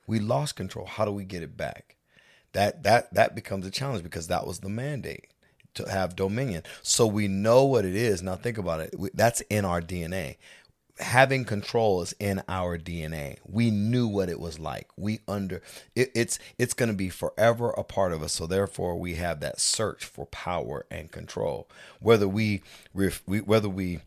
we 0.07 0.19
lost 0.21 0.57
control. 0.57 0.87
How 0.87 1.05
do 1.05 1.13
we 1.13 1.25
get 1.25 1.43
it 1.43 1.57
back? 1.57 1.97
That 2.53 2.83
that 2.85 3.13
that 3.15 3.35
becomes 3.35 3.67
a 3.67 3.71
challenge 3.71 4.03
because 4.03 4.29
that 4.29 4.47
was 4.47 4.61
the 4.61 4.69
mandate 4.69 5.27
to 5.75 5.89
have 5.91 6.17
dominion. 6.17 6.63
So 6.83 7.07
we 7.07 7.29
know 7.29 7.65
what 7.65 7.85
it 7.85 7.95
is. 7.95 8.23
Now 8.23 8.37
think 8.37 8.59
about 8.59 8.81
it. 8.81 8.95
That's 9.15 9.43
in 9.43 9.65
our 9.65 9.81
DNA. 9.83 10.37
Having 10.99 11.45
control 11.45 12.03
is 12.03 12.15
in 12.19 12.43
our 12.49 12.79
DNA. 12.79 13.39
We 13.45 13.71
knew 13.71 14.07
what 14.07 14.29
it 14.29 14.41
was 14.41 14.59
like. 14.59 14.89
We 14.97 15.21
under 15.29 15.63
it, 15.95 16.11
it's 16.15 16.39
it's 16.59 16.75
going 16.75 16.91
to 16.91 16.95
be 16.97 17.11
forever 17.11 17.71
a 17.71 17.85
part 17.85 18.13
of 18.13 18.23
us. 18.23 18.33
So 18.33 18.47
therefore, 18.47 18.99
we 18.99 19.15
have 19.17 19.41
that 19.41 19.61
search 19.61 20.05
for 20.05 20.27
power 20.27 20.87
and 20.91 21.11
control. 21.11 21.69
Whether 22.01 22.29
we, 22.29 22.63
ref, 22.95 23.23
we 23.27 23.41
whether 23.41 23.69
we 23.69 24.01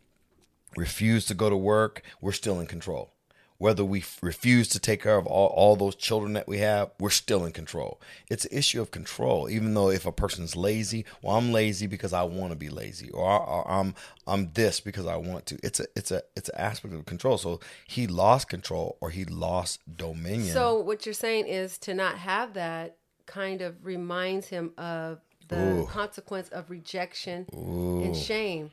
refuse 0.76 1.26
to 1.28 1.34
go 1.34 1.50
to 1.50 1.58
work, 1.58 2.04
we're 2.22 2.32
still 2.32 2.60
in 2.60 2.68
control 2.68 3.12
whether 3.60 3.84
we 3.84 4.02
refuse 4.22 4.70
to 4.70 4.80
take 4.80 5.04
care 5.04 5.18
of 5.18 5.28
all, 5.28 5.48
all 5.48 5.76
those 5.76 5.94
children 5.94 6.32
that 6.32 6.48
we 6.48 6.60
have, 6.60 6.90
we're 6.98 7.10
still 7.10 7.46
in 7.46 7.52
control. 7.52 8.00
It's 8.30 8.46
an 8.46 8.58
issue 8.58 8.82
of 8.82 8.90
control. 8.90 9.50
Even 9.50 9.74
though 9.74 9.90
if 9.90 10.06
a 10.06 10.14
person's 10.14 10.56
lazy, 10.56 11.06
well, 11.22 11.36
I'm 11.36 11.52
lazy 11.52 11.86
because 11.86 12.14
I 12.14 12.24
want 12.24 12.52
to 12.52 12.56
be 12.56 12.70
lazy, 12.70 13.10
or, 13.10 13.26
or, 13.26 13.70
I'm 13.70 13.94
I'm 14.26 14.52
this 14.54 14.80
because 14.80 15.06
I 15.06 15.18
want 15.18 15.46
to. 15.48 15.60
It's 15.62 15.82
a 15.82 15.86
it's 15.96 16.10
a 16.10 16.24
it's 16.38 16.48
an 16.50 16.56
aspect 16.58 16.94
of 16.94 17.06
control. 17.06 17.38
So 17.38 17.60
he 17.86 18.08
lost 18.08 18.48
control, 18.48 18.98
or 19.02 19.10
he 19.10 19.26
lost 19.26 19.82
dominion. 19.98 20.54
So 20.54 20.80
what 20.80 21.06
you're 21.06 21.14
saying 21.14 21.48
is 21.48 21.78
to 21.80 21.94
not 21.94 22.18
have 22.18 22.54
that 22.54 22.96
kind 23.26 23.62
of 23.62 23.86
reminds 23.86 24.48
him 24.48 24.72
of 24.78 25.20
the 25.50 25.82
Ooh. 25.82 25.86
consequence 25.86 26.48
of 26.50 26.70
rejection 26.70 27.46
Ooh. 27.54 28.04
and 28.04 28.16
shame. 28.16 28.72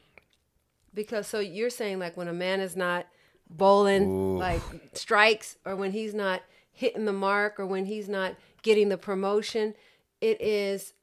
Because 0.94 1.26
so 1.26 1.40
you're 1.40 1.70
saying 1.70 1.98
like 1.98 2.16
when 2.16 2.28
a 2.28 2.32
man 2.32 2.60
is 2.60 2.76
not 2.76 3.06
bowling 3.48 4.04
Ooh. 4.04 4.38
like 4.38 4.62
strikes 4.92 5.56
or 5.64 5.76
when 5.76 5.92
he's 5.92 6.14
not 6.14 6.42
hitting 6.72 7.04
the 7.04 7.12
mark 7.12 7.58
or 7.58 7.66
when 7.66 7.86
he's 7.86 8.08
not 8.08 8.34
getting 8.62 8.88
the 8.88 8.98
promotion 8.98 9.74
it 10.20 10.40
is 10.40 10.94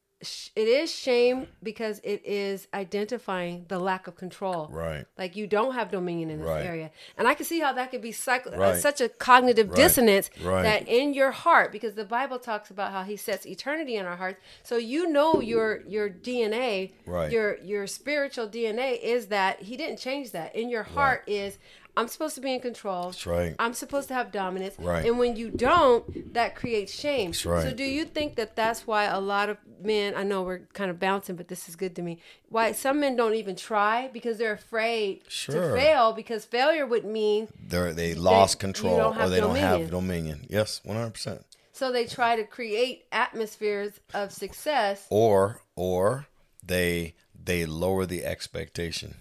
it 0.54 0.68
is 0.68 0.92
shame 0.92 1.48
because 1.62 2.00
it 2.02 2.22
is 2.24 2.66
identifying 2.72 3.66
the 3.68 3.78
lack 3.78 4.06
of 4.06 4.16
control. 4.16 4.68
Right. 4.70 5.04
Like 5.18 5.36
you 5.36 5.46
don't 5.46 5.74
have 5.74 5.90
dominion 5.90 6.30
in 6.30 6.38
this 6.40 6.48
right. 6.48 6.64
area. 6.64 6.90
And 7.18 7.28
I 7.28 7.34
can 7.34 7.44
see 7.44 7.60
how 7.60 7.72
that 7.74 7.90
could 7.90 8.00
be 8.00 8.12
psych- 8.12 8.46
uh, 8.46 8.56
right. 8.56 8.72
uh, 8.72 8.76
such 8.76 9.00
a 9.00 9.08
cognitive 9.08 9.68
right. 9.68 9.76
dissonance 9.76 10.30
that 10.42 10.88
in 10.88 11.14
your 11.14 11.30
heart 11.30 11.72
because 11.72 11.94
the 11.94 12.04
Bible 12.04 12.38
talks 12.38 12.70
about 12.70 12.92
how 12.92 13.02
he 13.02 13.16
sets 13.16 13.46
eternity 13.46 13.96
in 13.96 14.06
our 14.06 14.16
hearts. 14.16 14.40
So 14.62 14.76
you 14.76 15.08
know 15.08 15.40
your 15.40 15.82
your 15.86 16.08
DNA, 16.08 16.92
your 17.06 17.58
your 17.58 17.86
spiritual 17.86 18.48
DNA 18.48 19.00
is 19.02 19.26
that 19.26 19.62
he 19.62 19.76
didn't 19.76 19.98
change 19.98 20.30
that. 20.32 20.54
In 20.56 20.68
your 20.68 20.84
heart 20.84 21.24
is 21.26 21.58
I'm 21.96 22.08
supposed 22.08 22.34
to 22.34 22.40
be 22.40 22.52
in 22.52 22.60
control. 22.60 23.04
That's 23.04 23.26
right. 23.26 23.54
I'm 23.58 23.72
supposed 23.72 24.08
to 24.08 24.14
have 24.14 24.32
dominance. 24.32 24.74
Right. 24.78 25.06
And 25.06 25.18
when 25.18 25.36
you 25.36 25.50
don't, 25.50 26.34
that 26.34 26.56
creates 26.56 26.92
shame. 26.92 27.30
That's 27.30 27.46
right. 27.46 27.62
So 27.62 27.72
do 27.72 27.84
you 27.84 28.04
think 28.04 28.36
that 28.36 28.56
that's 28.56 28.86
why 28.86 29.04
a 29.04 29.20
lot 29.20 29.48
of 29.48 29.58
men, 29.80 30.14
I 30.16 30.24
know 30.24 30.42
we're 30.42 30.60
kind 30.72 30.90
of 30.90 30.98
bouncing, 30.98 31.36
but 31.36 31.48
this 31.48 31.68
is 31.68 31.76
good 31.76 31.94
to 31.96 32.02
me. 32.02 32.18
Why 32.48 32.72
some 32.72 33.00
men 33.00 33.16
don't 33.16 33.34
even 33.34 33.54
try 33.54 34.08
because 34.12 34.38
they're 34.38 34.52
afraid 34.52 35.22
sure. 35.28 35.70
to 35.70 35.76
fail 35.76 36.12
because 36.12 36.44
failure 36.44 36.86
would 36.86 37.04
mean 37.04 37.48
they 37.68 37.92
they 37.92 38.14
lost 38.14 38.58
control 38.58 39.00
or 39.00 39.28
they 39.28 39.40
dominion. 39.40 39.40
don't 39.40 39.80
have 39.80 39.90
dominion. 39.90 40.46
Yes, 40.48 40.80
100%. 40.86 41.44
So 41.72 41.90
they 41.90 42.06
try 42.06 42.36
to 42.36 42.44
create 42.44 43.06
atmospheres 43.10 44.00
of 44.12 44.32
success 44.32 45.06
or 45.10 45.60
or 45.74 46.26
they 46.64 47.14
they 47.44 47.66
lower 47.66 48.06
the 48.06 48.24
expectation. 48.24 49.16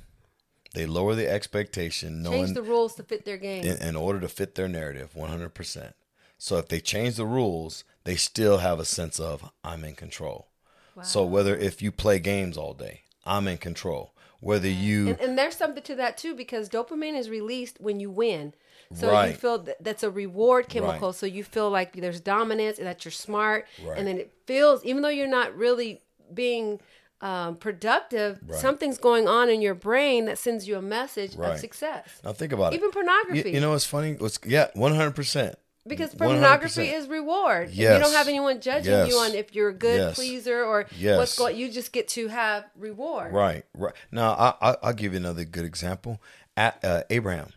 They 0.73 0.85
lower 0.87 1.13
the 1.13 1.29
expectation, 1.29 2.23
knowing 2.23 2.45
change 2.45 2.55
the 2.55 2.63
rules 2.63 2.95
to 2.95 3.03
fit 3.03 3.25
their 3.25 3.37
game 3.37 3.63
in, 3.63 3.77
in 3.81 3.95
order 3.95 4.19
to 4.19 4.27
fit 4.27 4.55
their 4.55 4.67
narrative, 4.67 5.15
one 5.15 5.29
hundred 5.29 5.53
percent. 5.53 5.95
So 6.37 6.57
if 6.57 6.67
they 6.67 6.79
change 6.79 7.15
the 7.15 7.25
rules, 7.25 7.83
they 8.03 8.15
still 8.15 8.57
have 8.57 8.79
a 8.79 8.85
sense 8.85 9.19
of 9.19 9.49
I'm 9.63 9.85
in 9.85 9.95
control. 9.95 10.47
Wow. 10.95 11.03
So 11.03 11.25
whether 11.25 11.55
if 11.55 11.81
you 11.81 11.91
play 11.91 12.19
games 12.19 12.57
all 12.57 12.73
day, 12.73 13.01
I'm 13.25 13.47
in 13.47 13.57
control. 13.57 14.13
Whether 14.39 14.67
you 14.67 15.09
and, 15.09 15.21
and, 15.21 15.37
there's 15.37 15.55
something 15.55 15.83
to 15.83 15.95
that 15.95 16.17
too 16.17 16.35
because 16.35 16.67
dopamine 16.67 17.17
is 17.17 17.29
released 17.29 17.79
when 17.79 18.01
you 18.01 18.11
win. 18.11 18.53
So 18.93 19.09
right. 19.09 19.29
you 19.29 19.33
feel 19.35 19.59
that 19.59 19.81
that's 19.81 20.03
a 20.03 20.09
reward 20.11 20.67
chemical. 20.67 21.09
Right. 21.09 21.15
So 21.15 21.25
you 21.25 21.43
feel 21.43 21.69
like 21.69 21.93
there's 21.93 22.19
dominance 22.19 22.77
and 22.77 22.85
that 22.85 23.05
you're 23.05 23.13
smart, 23.13 23.67
right. 23.83 23.97
and 23.97 24.05
then 24.05 24.17
it 24.17 24.33
feels 24.45 24.83
even 24.83 25.01
though 25.01 25.09
you're 25.09 25.27
not 25.27 25.55
really 25.55 26.01
being 26.33 26.81
um, 27.23 27.55
productive, 27.55 28.39
right. 28.45 28.59
something's 28.59 28.97
going 28.97 29.29
on 29.29 29.49
in 29.49 29.61
your 29.61 29.73
brain 29.73 30.25
that 30.25 30.37
sends 30.37 30.67
you 30.67 30.75
a 30.75 30.81
message 30.81 31.35
right. 31.35 31.53
of 31.53 31.59
success. 31.59 32.19
Now 32.21 32.33
think 32.33 32.51
about 32.51 32.73
Even 32.73 32.85
it. 32.85 32.89
Even 32.89 32.91
pornography. 32.91 33.49
You, 33.49 33.55
you, 33.55 33.61
know 33.61 33.71
what's 33.71 33.85
funny? 33.85 34.15
What's 34.15 34.37
yeah, 34.45 34.67
one 34.73 34.93
hundred 34.93 35.15
percent. 35.15 35.55
Because 35.85 36.15
pornography 36.15 36.87
100%. 36.87 36.93
is 36.93 37.07
reward. 37.07 37.69
Yes. 37.71 37.97
You 37.97 38.03
don't 38.05 38.13
have 38.13 38.29
anyone 38.29 38.61
judging 38.61 38.93
yes. 38.93 39.09
you 39.09 39.17
on 39.17 39.33
if 39.33 39.53
you're 39.53 39.67
a 39.67 39.73
good 39.73 39.97
yes. 39.97 40.15
pleaser 40.15 40.63
or 40.63 40.85
yes. 40.97 41.17
what's 41.17 41.37
going. 41.37 41.57
You 41.57 41.69
just 41.69 41.91
get 41.91 42.07
to 42.09 42.29
have 42.29 42.63
reward. 42.77 43.33
Right. 43.33 43.65
Right. 43.77 43.93
Now 44.09 44.31
I, 44.31 44.77
I 44.81 44.87
will 44.87 44.93
give 44.93 45.11
you 45.11 45.19
another 45.19 45.43
good 45.43 45.65
example. 45.65 46.21
At 46.55 46.83
uh, 46.85 47.03
Abraham. 47.09 47.49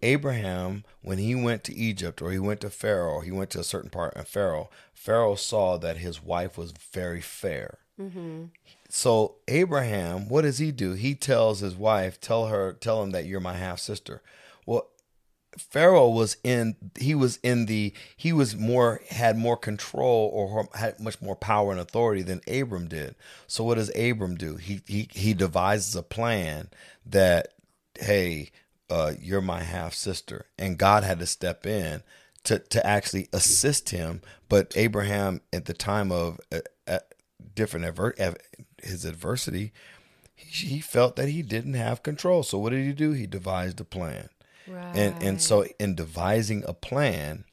Abraham, 0.00 0.84
when 1.02 1.18
he 1.18 1.34
went 1.34 1.64
to 1.64 1.74
Egypt 1.74 2.22
or 2.22 2.30
he 2.30 2.38
went 2.38 2.60
to 2.60 2.70
Pharaoh 2.70 3.20
he 3.20 3.32
went 3.32 3.50
to 3.50 3.60
a 3.60 3.64
certain 3.64 3.90
part 3.90 4.14
of 4.14 4.28
Pharaoh, 4.28 4.70
Pharaoh 4.92 5.34
saw 5.34 5.76
that 5.76 5.96
his 5.96 6.22
wife 6.22 6.56
was 6.56 6.72
very 6.92 7.20
fair. 7.20 7.78
Mm-hmm. 8.00 8.44
So 8.96 9.34
Abraham, 9.46 10.26
what 10.26 10.40
does 10.40 10.56
he 10.56 10.72
do? 10.72 10.94
He 10.94 11.14
tells 11.14 11.60
his 11.60 11.76
wife, 11.76 12.18
tell 12.18 12.46
her, 12.46 12.72
tell 12.72 13.02
him 13.02 13.10
that 13.10 13.26
you're 13.26 13.40
my 13.40 13.52
half 13.52 13.78
sister. 13.78 14.22
Well, 14.64 14.88
Pharaoh 15.58 16.08
was 16.08 16.38
in 16.42 16.76
he 16.98 17.14
was 17.14 17.38
in 17.42 17.66
the 17.66 17.92
he 18.16 18.32
was 18.32 18.56
more 18.56 19.02
had 19.10 19.36
more 19.36 19.58
control 19.58 20.30
or 20.32 20.70
had 20.74 20.98
much 20.98 21.20
more 21.20 21.36
power 21.36 21.72
and 21.72 21.80
authority 21.80 22.22
than 22.22 22.40
Abram 22.48 22.88
did. 22.88 23.16
So 23.46 23.64
what 23.64 23.74
does 23.74 23.94
Abram 23.94 24.34
do? 24.34 24.56
He 24.56 24.80
he 24.86 25.10
he 25.12 25.34
devises 25.34 25.94
a 25.94 26.02
plan 26.02 26.70
that 27.04 27.48
hey, 28.00 28.50
uh, 28.88 29.12
you're 29.20 29.42
my 29.42 29.62
half 29.62 29.92
sister, 29.92 30.46
and 30.58 30.78
God 30.78 31.04
had 31.04 31.18
to 31.18 31.26
step 31.26 31.66
in 31.66 32.02
to 32.44 32.60
to 32.60 32.86
actually 32.86 33.28
assist 33.34 33.90
him. 33.90 34.22
But 34.48 34.72
Abraham 34.74 35.42
at 35.52 35.66
the 35.66 35.74
time 35.74 36.10
of 36.10 36.40
uh, 36.50 36.60
uh, 36.88 36.98
different 37.54 37.86
adver- 37.86 38.14
his 38.86 39.04
adversity, 39.04 39.72
he, 40.34 40.66
he 40.66 40.80
felt 40.80 41.16
that 41.16 41.28
he 41.28 41.42
didn't 41.42 41.74
have 41.74 42.02
control. 42.02 42.42
So 42.42 42.58
what 42.58 42.70
did 42.70 42.84
he 42.84 42.92
do? 42.92 43.12
He 43.12 43.26
devised 43.26 43.80
a 43.80 43.84
plan. 43.84 44.28
Right. 44.68 44.96
And 44.96 45.22
and 45.22 45.40
so 45.40 45.66
in 45.78 45.94
devising 45.94 46.64
a 46.66 46.74
plan, 46.74 47.44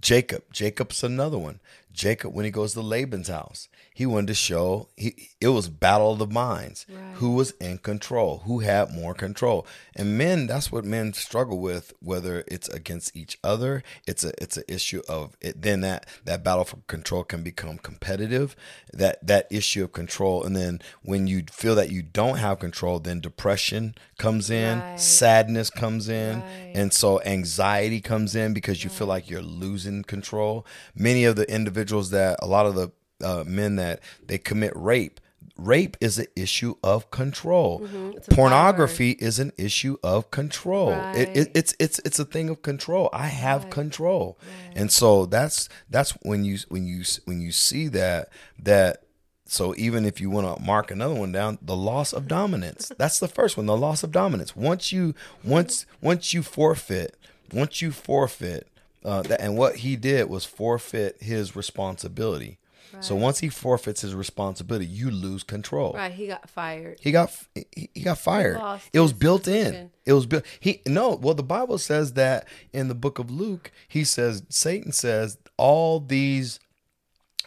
Jacob, 0.00 0.44
Jacob's 0.52 1.04
another 1.04 1.38
one. 1.38 1.60
Jacob, 1.92 2.34
when 2.34 2.44
he 2.44 2.50
goes 2.50 2.74
to 2.74 2.82
Laban's 2.82 3.28
house, 3.28 3.68
he 3.96 4.04
wanted 4.04 4.26
to 4.26 4.34
show 4.34 4.90
he 4.94 5.30
it 5.40 5.48
was 5.48 5.70
battle 5.70 6.12
of 6.12 6.18
the 6.18 6.26
minds. 6.26 6.84
Right. 6.86 7.14
Who 7.14 7.32
was 7.32 7.52
in 7.52 7.78
control? 7.78 8.42
Who 8.44 8.58
had 8.58 8.92
more 8.92 9.14
control? 9.14 9.66
And 9.94 10.18
men, 10.18 10.46
that's 10.46 10.70
what 10.70 10.84
men 10.84 11.14
struggle 11.14 11.58
with, 11.60 11.94
whether 12.00 12.44
it's 12.46 12.68
against 12.68 13.16
each 13.16 13.38
other. 13.42 13.82
It's 14.06 14.22
a 14.22 14.34
it's 14.36 14.58
an 14.58 14.64
issue 14.68 15.00
of 15.08 15.34
it 15.40 15.62
then 15.62 15.80
that 15.80 16.06
that 16.26 16.44
battle 16.44 16.64
for 16.64 16.76
control 16.88 17.24
can 17.24 17.42
become 17.42 17.78
competitive. 17.78 18.54
That 18.92 19.26
that 19.26 19.46
issue 19.50 19.84
of 19.84 19.92
control. 19.92 20.44
And 20.44 20.54
then 20.54 20.82
when 21.02 21.26
you 21.26 21.44
feel 21.50 21.74
that 21.76 21.90
you 21.90 22.02
don't 22.02 22.36
have 22.36 22.58
control, 22.58 22.98
then 22.98 23.20
depression 23.20 23.94
comes 24.18 24.50
in, 24.50 24.78
right. 24.78 25.00
sadness 25.00 25.70
comes 25.70 26.10
in, 26.10 26.40
right. 26.40 26.72
and 26.74 26.92
so 26.92 27.22
anxiety 27.22 28.02
comes 28.02 28.36
in 28.36 28.52
because 28.52 28.84
you 28.84 28.90
feel 28.90 29.06
like 29.06 29.30
you're 29.30 29.40
losing 29.40 30.02
control. 30.02 30.66
Many 30.94 31.24
of 31.24 31.36
the 31.36 31.50
individuals 31.50 32.10
that 32.10 32.38
a 32.42 32.46
lot 32.46 32.66
of 32.66 32.74
the 32.74 32.92
uh, 33.22 33.44
men 33.46 33.76
that 33.76 34.00
they 34.26 34.38
commit 34.38 34.72
rape. 34.74 35.20
Rape 35.56 35.96
is 36.02 36.18
an 36.18 36.26
issue 36.36 36.74
of 36.82 37.10
control. 37.10 37.80
Mm-hmm. 37.80 38.34
Pornography 38.34 39.12
is 39.12 39.38
an 39.38 39.52
issue 39.56 39.96
of 40.02 40.30
control. 40.30 40.90
Right. 40.90 41.16
It, 41.16 41.36
it, 41.36 41.50
it's 41.54 41.74
it's 41.78 41.98
it's 42.00 42.18
a 42.18 42.26
thing 42.26 42.50
of 42.50 42.60
control. 42.60 43.08
I 43.12 43.28
have 43.28 43.64
right. 43.64 43.72
control, 43.72 44.38
right. 44.42 44.76
and 44.76 44.92
so 44.92 45.24
that's 45.24 45.70
that's 45.88 46.10
when 46.22 46.44
you 46.44 46.58
when 46.68 46.86
you 46.86 47.04
when 47.24 47.40
you 47.40 47.52
see 47.52 47.88
that 47.88 48.28
that 48.58 49.04
so 49.46 49.74
even 49.76 50.04
if 50.04 50.20
you 50.20 50.28
want 50.28 50.56
to 50.56 50.62
mark 50.62 50.90
another 50.90 51.14
one 51.14 51.32
down 51.32 51.58
the 51.62 51.76
loss 51.76 52.12
of 52.12 52.28
dominance 52.28 52.90
that's 52.98 53.18
the 53.18 53.28
first 53.28 53.56
one 53.56 53.66
the 53.66 53.76
loss 53.76 54.02
of 54.02 54.10
dominance 54.10 54.56
once 54.56 54.92
you 54.92 55.14
once 55.44 55.86
once 56.00 56.34
you 56.34 56.42
forfeit 56.42 57.16
once 57.52 57.80
you 57.80 57.92
forfeit 57.92 58.66
uh, 59.04 59.22
that, 59.22 59.40
and 59.40 59.56
what 59.56 59.76
he 59.76 59.94
did 59.94 60.28
was 60.28 60.44
forfeit 60.44 61.16
his 61.20 61.54
responsibility 61.54 62.58
so 63.00 63.14
once 63.14 63.40
he 63.40 63.48
forfeits 63.48 64.00
his 64.00 64.14
responsibility, 64.14 64.86
you 64.86 65.10
lose 65.10 65.42
control. 65.42 65.92
Right. 65.94 66.12
He 66.12 66.26
got 66.26 66.48
fired. 66.48 66.98
He 67.00 67.12
got 67.12 67.32
he, 67.54 67.90
he 67.94 68.02
got 68.02 68.18
fired. 68.18 68.58
He 68.92 68.98
it 68.98 69.00
was 69.00 69.12
built 69.12 69.44
position. 69.44 69.74
in. 69.74 69.90
It 70.04 70.12
was 70.12 70.26
built. 70.26 70.44
He 70.60 70.82
no. 70.86 71.14
Well, 71.14 71.34
the 71.34 71.42
Bible 71.42 71.78
says 71.78 72.12
that 72.14 72.46
in 72.72 72.88
the 72.88 72.94
book 72.94 73.18
of 73.18 73.30
Luke, 73.30 73.70
he 73.88 74.04
says 74.04 74.42
Satan 74.48 74.92
says 74.92 75.38
all 75.56 76.00
these 76.00 76.60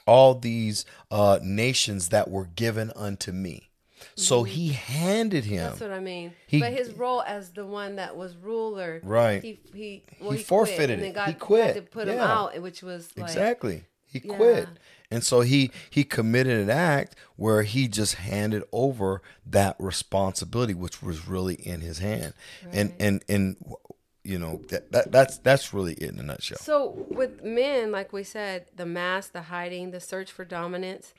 all 0.06 0.34
these 0.34 0.86
uh, 1.12 1.40
nations 1.44 2.10
that 2.10 2.30
were 2.30 2.46
given 2.46 2.92
unto 2.96 3.32
me. 3.32 3.70
So 4.16 4.44
mm-hmm. 4.44 4.52
he 4.52 4.68
handed 4.70 5.46
him. 5.46 5.70
That's 5.70 5.82
what 5.82 5.92
I 5.92 6.00
mean. 6.00 6.34
He, 6.48 6.60
but 6.60 6.74
his 6.74 6.92
role 6.92 7.22
as 7.22 7.52
the 7.52 7.66
one 7.66 7.98
that 7.98 8.16
was 8.16 8.36
ruler, 8.36 9.02
right? 9.04 9.42
He 9.42 9.60
he, 9.74 10.04
well, 10.20 10.32
he, 10.32 10.38
he 10.38 10.44
forfeited 10.44 11.00
quit, 11.00 11.10
it. 11.10 11.16
God, 11.16 11.28
he 11.28 11.34
quit. 11.34 11.76
to 11.76 11.82
put 11.82 12.08
yeah. 12.08 12.16
him 12.16 12.20
out, 12.20 12.62
which 12.62 12.82
was 12.82 13.10
like, 13.16 13.28
exactly 13.28 13.84
He 14.06 14.20
quit. 14.20 14.68
And 15.12 15.24
so 15.24 15.42
he 15.42 15.72
he 15.90 16.04
committed 16.04 16.60
an 16.60 16.70
act 16.70 17.16
where 17.36 17.64
he 17.64 17.88
just 17.88 18.16
handed 18.16 18.64
over 18.72 19.22
that 19.46 19.76
responsibility, 19.80 20.76
which 20.76 21.02
was 21.02 21.28
really 21.28 21.56
in 21.56 21.82
his 21.82 21.98
hand. 22.00 22.34
Right. 22.64 22.76
And 22.76 22.94
and 23.00 23.26
and 23.28 23.76
you 24.24 24.38
know 24.38 24.62
that, 24.70 24.92
that 24.92 25.12
that's 25.12 25.38
that's 25.40 25.74
really 25.74 25.94
it 25.94 26.12
in 26.12 26.20
a 26.20 26.24
nutshell. 26.24 26.60
So 26.60 27.08
with 27.10 27.44
men, 27.44 27.92
like 27.92 28.14
we 28.14 28.24
said, 28.24 28.68
the 28.76 28.86
mask, 28.86 29.34
the 29.34 29.44
hiding, 29.44 29.90
the 29.90 30.00
search 30.00 30.32
for 30.32 30.46
dominance, 30.46 31.16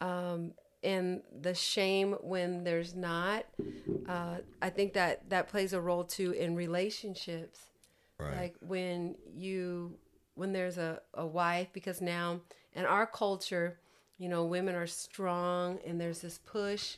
um, 0.00 0.52
and 0.82 1.22
the 1.40 1.54
shame 1.54 2.16
when 2.20 2.64
there's 2.64 2.94
not. 2.94 3.46
Uh, 4.06 4.36
I 4.60 4.68
think 4.68 4.92
that 4.92 5.30
that 5.30 5.48
plays 5.48 5.72
a 5.72 5.80
role 5.80 6.04
too 6.04 6.32
in 6.32 6.54
relationships. 6.54 7.58
Right. 8.18 8.36
Like 8.36 8.56
when 8.60 9.16
you 9.34 9.96
when 10.34 10.52
there's 10.52 10.76
a, 10.76 11.00
a 11.14 11.26
wife, 11.26 11.68
because 11.72 12.02
now 12.02 12.40
in 12.74 12.84
our 12.84 13.06
culture, 13.06 13.78
you 14.18 14.28
know, 14.28 14.44
women 14.44 14.74
are 14.74 14.86
strong 14.86 15.78
and 15.86 16.00
there's 16.00 16.20
this 16.20 16.38
push 16.38 16.96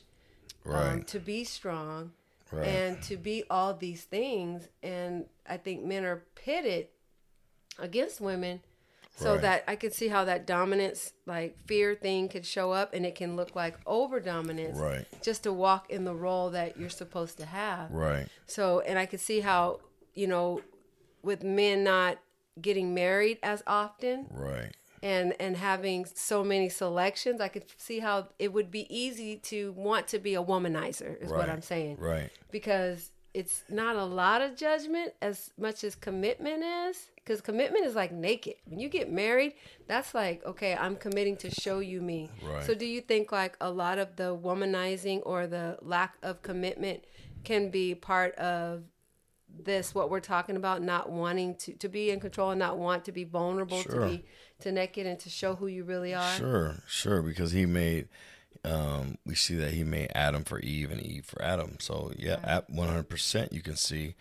um, 0.65 0.73
right. 0.73 0.93
um, 0.93 1.03
to 1.03 1.19
be 1.19 1.43
strong 1.43 2.11
right. 2.51 2.67
and 2.67 3.01
to 3.03 3.17
be 3.17 3.43
all 3.49 3.73
these 3.73 4.03
things. 4.03 4.67
And 4.83 5.25
I 5.47 5.57
think 5.57 5.83
men 5.83 6.03
are 6.03 6.23
pitted 6.35 6.87
against 7.79 8.21
women 8.21 8.61
so 9.15 9.33
right. 9.33 9.41
that 9.41 9.63
I 9.67 9.75
could 9.75 9.93
see 9.93 10.09
how 10.09 10.25
that 10.25 10.45
dominance, 10.45 11.13
like 11.25 11.57
fear 11.65 11.95
thing, 11.95 12.29
could 12.29 12.45
show 12.45 12.71
up, 12.71 12.93
and 12.93 13.03
it 13.03 13.15
can 13.15 13.35
look 13.35 13.55
like 13.55 13.75
over 13.87 14.19
dominance, 14.19 14.77
right? 14.77 15.05
Just 15.23 15.41
to 15.43 15.51
walk 15.51 15.89
in 15.89 16.05
the 16.05 16.13
role 16.13 16.51
that 16.51 16.77
you're 16.77 16.91
supposed 16.91 17.39
to 17.39 17.45
have, 17.47 17.91
right? 17.91 18.27
So, 18.45 18.81
and 18.81 18.99
I 18.99 19.07
could 19.07 19.19
see 19.19 19.39
how 19.39 19.79
you 20.17 20.25
know, 20.25 20.61
with 21.21 21.43
men 21.43 21.83
not 21.83 22.17
getting 22.59 22.93
married 22.93 23.37
as 23.43 23.61
often, 23.67 24.25
right? 24.31 24.71
And 25.03 25.35
and 25.39 25.55
having 25.55 26.05
so 26.05 26.43
many 26.43 26.69
selections, 26.69 27.39
I 27.39 27.47
could 27.47 27.65
see 27.77 27.99
how 27.99 28.29
it 28.39 28.51
would 28.51 28.71
be 28.71 28.87
easy 28.95 29.37
to 29.37 29.71
want 29.73 30.07
to 30.09 30.19
be 30.19 30.35
a 30.35 30.43
womanizer. 30.43 31.21
Is 31.21 31.29
right. 31.29 31.37
what 31.37 31.49
I'm 31.49 31.61
saying, 31.61 31.97
right? 31.99 32.29
Because 32.51 33.11
it's 33.37 33.63
not 33.69 33.95
a 33.95 34.03
lot 34.03 34.41
of 34.41 34.55
judgment 34.55 35.13
as 35.21 35.51
much 35.59 35.83
as 35.83 35.93
commitment 35.93 36.63
is 36.63 37.11
because 37.15 37.39
commitment 37.39 37.85
is 37.85 37.93
like 37.93 38.11
naked 38.11 38.55
when 38.65 38.79
you 38.79 38.89
get 38.89 39.11
married 39.11 39.53
that's 39.87 40.15
like 40.15 40.43
okay 40.43 40.75
i'm 40.75 40.95
committing 40.95 41.37
to 41.37 41.47
show 41.51 41.77
you 41.77 42.01
me 42.01 42.31
right. 42.43 42.63
so 42.63 42.73
do 42.73 42.85
you 42.85 42.99
think 42.99 43.31
like 43.31 43.55
a 43.61 43.69
lot 43.69 43.99
of 43.99 44.15
the 44.15 44.35
womanizing 44.35 45.21
or 45.23 45.45
the 45.45 45.77
lack 45.83 46.15
of 46.23 46.41
commitment 46.41 47.03
can 47.43 47.69
be 47.69 47.93
part 47.93 48.33
of 48.35 48.81
this 49.63 49.93
what 49.95 50.09
we're 50.09 50.19
talking 50.19 50.55
about 50.55 50.81
not 50.81 51.09
wanting 51.09 51.55
to 51.55 51.73
to 51.73 51.89
be 51.89 52.09
in 52.09 52.19
control 52.19 52.51
and 52.51 52.59
not 52.59 52.77
want 52.77 53.05
to 53.05 53.11
be 53.11 53.23
vulnerable 53.23 53.81
sure. 53.81 54.01
to 54.01 54.07
be 54.07 54.25
to 54.59 54.71
naked 54.71 55.05
and 55.05 55.19
to 55.19 55.29
show 55.29 55.55
who 55.55 55.67
you 55.67 55.83
really 55.83 56.13
are 56.13 56.35
sure 56.35 56.75
sure 56.87 57.21
because 57.21 57.51
he 57.51 57.65
made 57.65 58.07
um, 58.63 59.17
we 59.25 59.35
see 59.35 59.55
that 59.55 59.71
he 59.71 59.83
made 59.83 60.11
Adam 60.13 60.43
for 60.43 60.59
Eve 60.59 60.91
and 60.91 61.01
Eve 61.01 61.25
for 61.25 61.41
Adam. 61.41 61.77
So 61.79 62.11
yeah, 62.17 62.35
right. 62.35 62.43
at 62.43 62.71
100% 62.71 63.51
you 63.53 63.61
can 63.61 63.75
see 63.75 64.15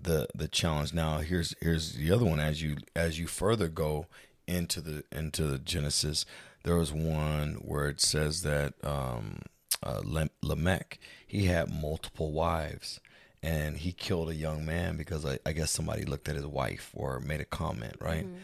the 0.00 0.28
the 0.34 0.48
challenge. 0.48 0.94
Now 0.94 1.18
here's 1.18 1.54
here's 1.60 1.94
the 1.94 2.10
other 2.12 2.24
one 2.24 2.40
as 2.40 2.62
you 2.62 2.76
as 2.94 3.18
you 3.18 3.26
further 3.26 3.68
go 3.68 4.06
into 4.46 4.80
the 4.80 5.04
into 5.12 5.44
the 5.44 5.58
Genesis, 5.58 6.24
there 6.64 6.76
was 6.76 6.92
one 6.92 7.54
where 7.62 7.88
it 7.88 8.00
says 8.00 8.42
that 8.42 8.74
um, 8.84 9.40
uh, 9.82 10.00
Lamech 10.42 10.98
he 11.26 11.46
had 11.46 11.72
multiple 11.72 12.32
wives 12.32 13.00
and 13.42 13.76
he 13.76 13.92
killed 13.92 14.28
a 14.28 14.34
young 14.34 14.64
man 14.64 14.96
because 14.96 15.24
I, 15.24 15.38
I, 15.46 15.52
guess 15.52 15.70
somebody 15.70 16.04
looked 16.04 16.28
at 16.28 16.36
his 16.36 16.46
wife 16.46 16.90
or 16.92 17.20
made 17.20 17.40
a 17.40 17.44
comment, 17.44 17.96
right? 18.00 18.26
Mm-hmm. 18.26 18.42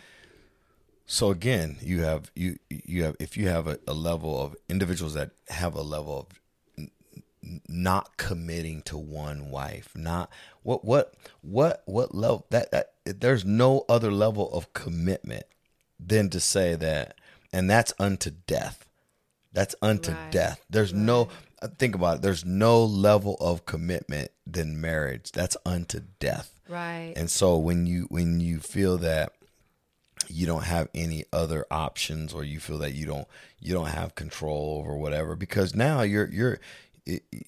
So 1.06 1.30
again, 1.30 1.76
you 1.80 2.02
have 2.02 2.30
you 2.34 2.58
you 2.68 3.04
have 3.04 3.16
if 3.20 3.36
you 3.36 3.48
have 3.48 3.66
a, 3.66 3.78
a 3.86 3.94
level 3.94 4.40
of 4.42 4.56
individuals 4.68 5.14
that 5.14 5.30
have 5.48 5.74
a 5.74 5.82
level 5.82 6.20
of 6.20 6.40
n- 6.76 7.60
not 7.68 8.16
committing 8.16 8.82
to 8.82 8.96
one 8.96 9.50
wife, 9.50 9.90
not 9.94 10.30
what 10.62 10.84
what 10.84 11.14
what 11.42 11.82
what 11.86 12.14
level 12.14 12.46
that, 12.50 12.72
that 12.72 12.92
there's 13.04 13.44
no 13.44 13.84
other 13.88 14.10
level 14.10 14.50
of 14.52 14.72
commitment 14.72 15.44
than 16.00 16.28
to 16.30 16.40
say 16.40 16.74
that 16.74 17.16
and 17.52 17.70
that's 17.70 17.92
unto 17.98 18.30
death. 18.30 18.86
That's 19.52 19.74
unto 19.80 20.12
right. 20.12 20.30
death. 20.30 20.64
There's 20.68 20.92
right. 20.92 21.02
no 21.02 21.28
think 21.78 21.94
about 21.94 22.16
it. 22.16 22.22
There's 22.22 22.44
no 22.44 22.84
level 22.84 23.36
of 23.40 23.66
commitment 23.66 24.30
than 24.46 24.80
marriage. 24.80 25.32
That's 25.32 25.56
unto 25.64 26.00
death. 26.18 26.58
Right. 26.68 27.14
And 27.16 27.30
so 27.30 27.56
when 27.56 27.86
you 27.86 28.06
when 28.10 28.40
you 28.40 28.60
feel 28.60 28.98
that 28.98 29.32
you 30.28 30.46
don't 30.46 30.64
have 30.64 30.88
any 30.94 31.24
other 31.32 31.66
options 31.70 32.32
or 32.32 32.42
you 32.44 32.58
feel 32.58 32.78
that 32.78 32.94
you 32.94 33.06
don't 33.06 33.28
you 33.60 33.72
don't 33.72 33.88
have 33.88 34.14
control 34.14 34.78
over 34.80 34.96
whatever 34.96 35.36
because 35.36 35.74
now 35.74 36.02
you're 36.02 36.28
you're 36.28 36.58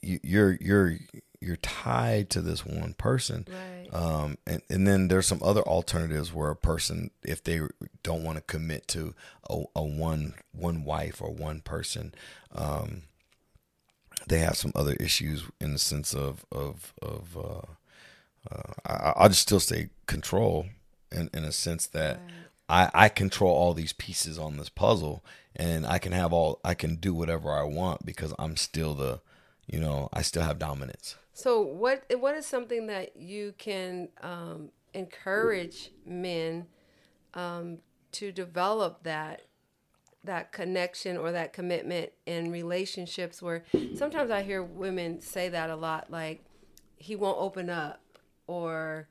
you're 0.03 0.57
you're 0.61 0.97
you're 1.41 1.57
tied 1.57 2.31
to 2.31 2.41
this 2.41 2.65
one 2.67 2.95
person 2.95 3.47
right. 3.49 3.89
um, 3.93 4.39
and, 4.47 4.63
and 4.69 4.87
then 4.87 5.09
there's 5.09 5.27
some 5.27 5.43
other 5.43 5.63
alternatives 5.63 6.33
where 6.33 6.51
a 6.51 6.57
person 6.57 7.11
if 7.25 7.43
they 7.43 7.61
don't 8.03 8.23
want 8.23 8.37
to 8.37 8.43
commit 8.43 8.87
to 8.89 9.15
a, 9.49 9.63
a 9.75 9.83
one 9.83 10.35
one 10.53 10.85
wife 10.85 11.21
or 11.21 11.33
one 11.33 11.61
person 11.61 12.15
um, 12.53 13.03
they 14.29 14.39
have 14.39 14.57
some 14.57 14.73
other 14.75 14.95
issues 14.95 15.45
in 15.61 15.73
the 15.73 15.79
sense 15.79 16.15
of 16.15 16.45
of 16.53 16.93
of 17.03 17.37
uh, 17.37 18.55
uh, 18.55 18.73
I, 18.87 19.13
I'll 19.17 19.29
just 19.29 19.43
still 19.43 19.61
say 19.61 19.91
control 20.07 20.67
in, 21.11 21.31
in 21.33 21.45
a 21.45 21.53
sense 21.53 21.87
that 21.89 22.17
right. 22.69 22.91
I, 22.95 23.05
I 23.05 23.09
control 23.09 23.55
all 23.55 23.75
these 23.75 23.93
pieces 23.93 24.39
on 24.39 24.57
this 24.57 24.69
puzzle 24.69 25.25
and 25.57 25.87
I 25.87 25.99
can 25.99 26.13
have 26.13 26.33
all 26.33 26.61
I 26.65 26.75
can 26.75 26.97
do 26.97 27.15
whatever 27.15 27.51
I 27.51 27.63
want 27.63 28.05
because 28.05 28.35
I'm 28.39 28.57
still 28.57 28.95
the 28.95 29.21
you 29.67 29.81
know 29.81 30.09
I 30.13 30.23
still 30.23 30.43
have 30.43 30.59
dominance. 30.59 31.17
So 31.33 31.61
what 31.61 32.05
what 32.19 32.35
is 32.35 32.47
something 32.47 32.87
that 32.87 33.17
you 33.17 33.55
can 33.59 34.09
um, 34.23 34.71
encourage 34.95 35.91
men 36.05 36.67
um, 37.35 37.79
to 38.13 38.33
develop 38.33 39.03
that 39.05 39.43
that 40.29 40.53
connection 40.53 41.17
or 41.17 41.33
that 41.33 41.53
commitment 41.53 42.13
in 42.25 42.51
relationships 42.51 43.43
where 43.43 43.65
sometimes 43.95 44.31
I 44.31 44.43
hear 44.43 44.63
women 44.63 45.21
say 45.21 45.49
that 45.51 45.69
a 45.69 45.77
lot 45.77 46.11
like 46.11 46.45
he 46.97 47.17
won't 47.17 47.39
open 47.39 47.69
up 47.69 48.01
or 48.47 49.09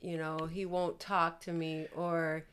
you 0.00 0.16
know 0.16 0.48
he 0.52 0.66
won't 0.66 1.00
talk 1.00 1.40
to 1.42 1.52
me 1.52 1.86
or 1.96 2.44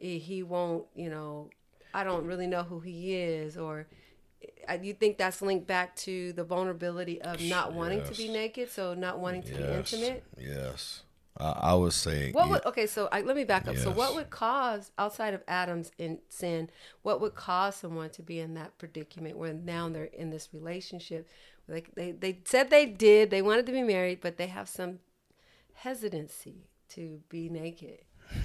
he 0.00 0.42
won't, 0.42 0.86
you 0.94 1.10
know, 1.10 1.50
I 1.92 2.04
don't 2.04 2.24
really 2.26 2.46
know 2.46 2.62
who 2.62 2.80
he 2.80 3.14
is, 3.14 3.56
or 3.56 3.86
you 4.80 4.94
think 4.94 5.18
that's 5.18 5.42
linked 5.42 5.66
back 5.66 5.94
to 5.96 6.32
the 6.32 6.44
vulnerability 6.44 7.20
of 7.20 7.42
not 7.42 7.72
wanting 7.72 7.98
yes. 7.98 8.10
to 8.10 8.16
be 8.16 8.28
naked, 8.28 8.70
so 8.70 8.94
not 8.94 9.18
wanting 9.18 9.42
to 9.42 9.50
yes. 9.50 9.60
be 9.60 9.96
intimate. 9.98 10.24
Yes, 10.38 11.02
uh, 11.40 11.54
I 11.56 11.74
would 11.74 11.92
say. 11.92 12.32
What 12.32 12.48
would 12.50 12.64
okay? 12.66 12.86
So 12.86 13.08
I, 13.10 13.22
let 13.22 13.34
me 13.34 13.44
back 13.44 13.66
up. 13.66 13.74
Yes. 13.74 13.84
So 13.84 13.90
what 13.90 14.14
would 14.14 14.30
cause 14.30 14.90
outside 14.98 15.34
of 15.34 15.42
Adam's 15.48 15.90
in 15.98 16.18
sin? 16.28 16.70
What 17.02 17.20
would 17.20 17.34
cause 17.34 17.76
someone 17.76 18.10
to 18.10 18.22
be 18.22 18.38
in 18.40 18.54
that 18.54 18.78
predicament 18.78 19.36
where 19.36 19.52
now 19.52 19.88
they're 19.88 20.04
in 20.04 20.30
this 20.30 20.50
relationship? 20.52 21.26
They 21.66 21.84
they 21.94 22.12
they 22.12 22.38
said 22.44 22.70
they 22.70 22.86
did. 22.86 23.30
They 23.30 23.42
wanted 23.42 23.66
to 23.66 23.72
be 23.72 23.82
married, 23.82 24.20
but 24.20 24.36
they 24.36 24.48
have 24.48 24.68
some 24.68 24.98
hesitancy 25.74 26.68
to 26.90 27.20
be 27.28 27.48
naked. 27.48 27.98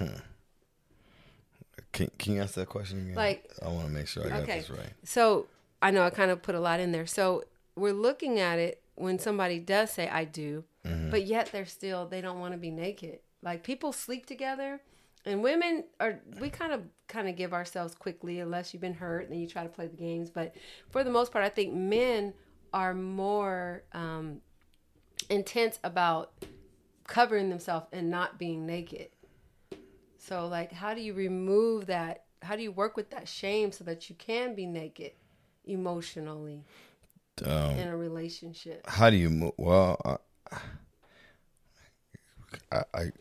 Can, 1.92 2.10
can 2.18 2.34
you 2.34 2.42
ask 2.42 2.54
that 2.56 2.68
question 2.68 3.00
again? 3.00 3.14
Like, 3.14 3.50
I 3.64 3.68
want 3.68 3.86
to 3.86 3.92
make 3.92 4.06
sure 4.06 4.26
I 4.26 4.28
got 4.28 4.42
okay. 4.42 4.58
this 4.58 4.68
right. 4.68 4.92
So 5.04 5.46
I 5.80 5.90
know 5.90 6.02
I 6.02 6.10
kind 6.10 6.30
of 6.30 6.42
put 6.42 6.54
a 6.54 6.60
lot 6.60 6.78
in 6.78 6.92
there. 6.92 7.06
So 7.06 7.44
we're 7.74 7.94
looking 7.94 8.38
at 8.38 8.58
it 8.58 8.82
when 8.96 9.18
somebody 9.18 9.58
does 9.58 9.92
say 9.92 10.06
I 10.06 10.24
do, 10.24 10.64
mm-hmm. 10.86 11.10
but 11.10 11.24
yet 11.24 11.50
they're 11.52 11.66
still 11.66 12.06
they 12.06 12.20
don't 12.20 12.40
want 12.40 12.52
to 12.52 12.58
be 12.58 12.70
naked. 12.70 13.20
Like 13.42 13.62
people 13.62 13.92
sleep 13.92 14.26
together, 14.26 14.80
and 15.24 15.42
women 15.42 15.84
are 16.00 16.20
we 16.40 16.50
kind 16.50 16.72
of 16.72 16.82
kind 17.08 17.28
of 17.28 17.36
give 17.36 17.52
ourselves 17.52 17.94
quickly 17.94 18.40
unless 18.40 18.72
you've 18.72 18.80
been 18.80 18.94
hurt 18.94 19.24
and 19.24 19.32
then 19.32 19.40
you 19.40 19.46
try 19.46 19.62
to 19.62 19.68
play 19.68 19.86
the 19.86 19.96
games. 19.96 20.30
But 20.30 20.54
for 20.90 21.04
the 21.04 21.10
most 21.10 21.32
part, 21.32 21.44
I 21.44 21.48
think 21.48 21.74
men 21.74 22.34
are 22.72 22.94
more 22.94 23.84
um, 23.92 24.40
intense 25.30 25.78
about 25.84 26.32
covering 27.06 27.48
themselves 27.48 27.86
and 27.92 28.10
not 28.10 28.38
being 28.38 28.66
naked. 28.66 29.08
So, 30.18 30.48
like, 30.48 30.72
how 30.72 30.94
do 30.94 31.00
you 31.00 31.14
remove 31.14 31.86
that? 31.86 32.24
How 32.42 32.56
do 32.56 32.62
you 32.62 32.72
work 32.72 32.96
with 32.96 33.10
that 33.10 33.28
shame 33.28 33.72
so 33.72 33.84
that 33.84 34.10
you 34.10 34.16
can 34.16 34.54
be 34.54 34.66
naked 34.66 35.12
emotionally 35.64 36.64
um, 37.44 37.70
in 37.70 37.88
a 37.88 37.96
relationship? 37.96 38.84
How 38.88 39.10
do 39.10 39.16
you 39.16 39.30
move? 39.30 39.52
Well, 39.56 40.20
I, 42.72 42.82
I, 42.94 43.12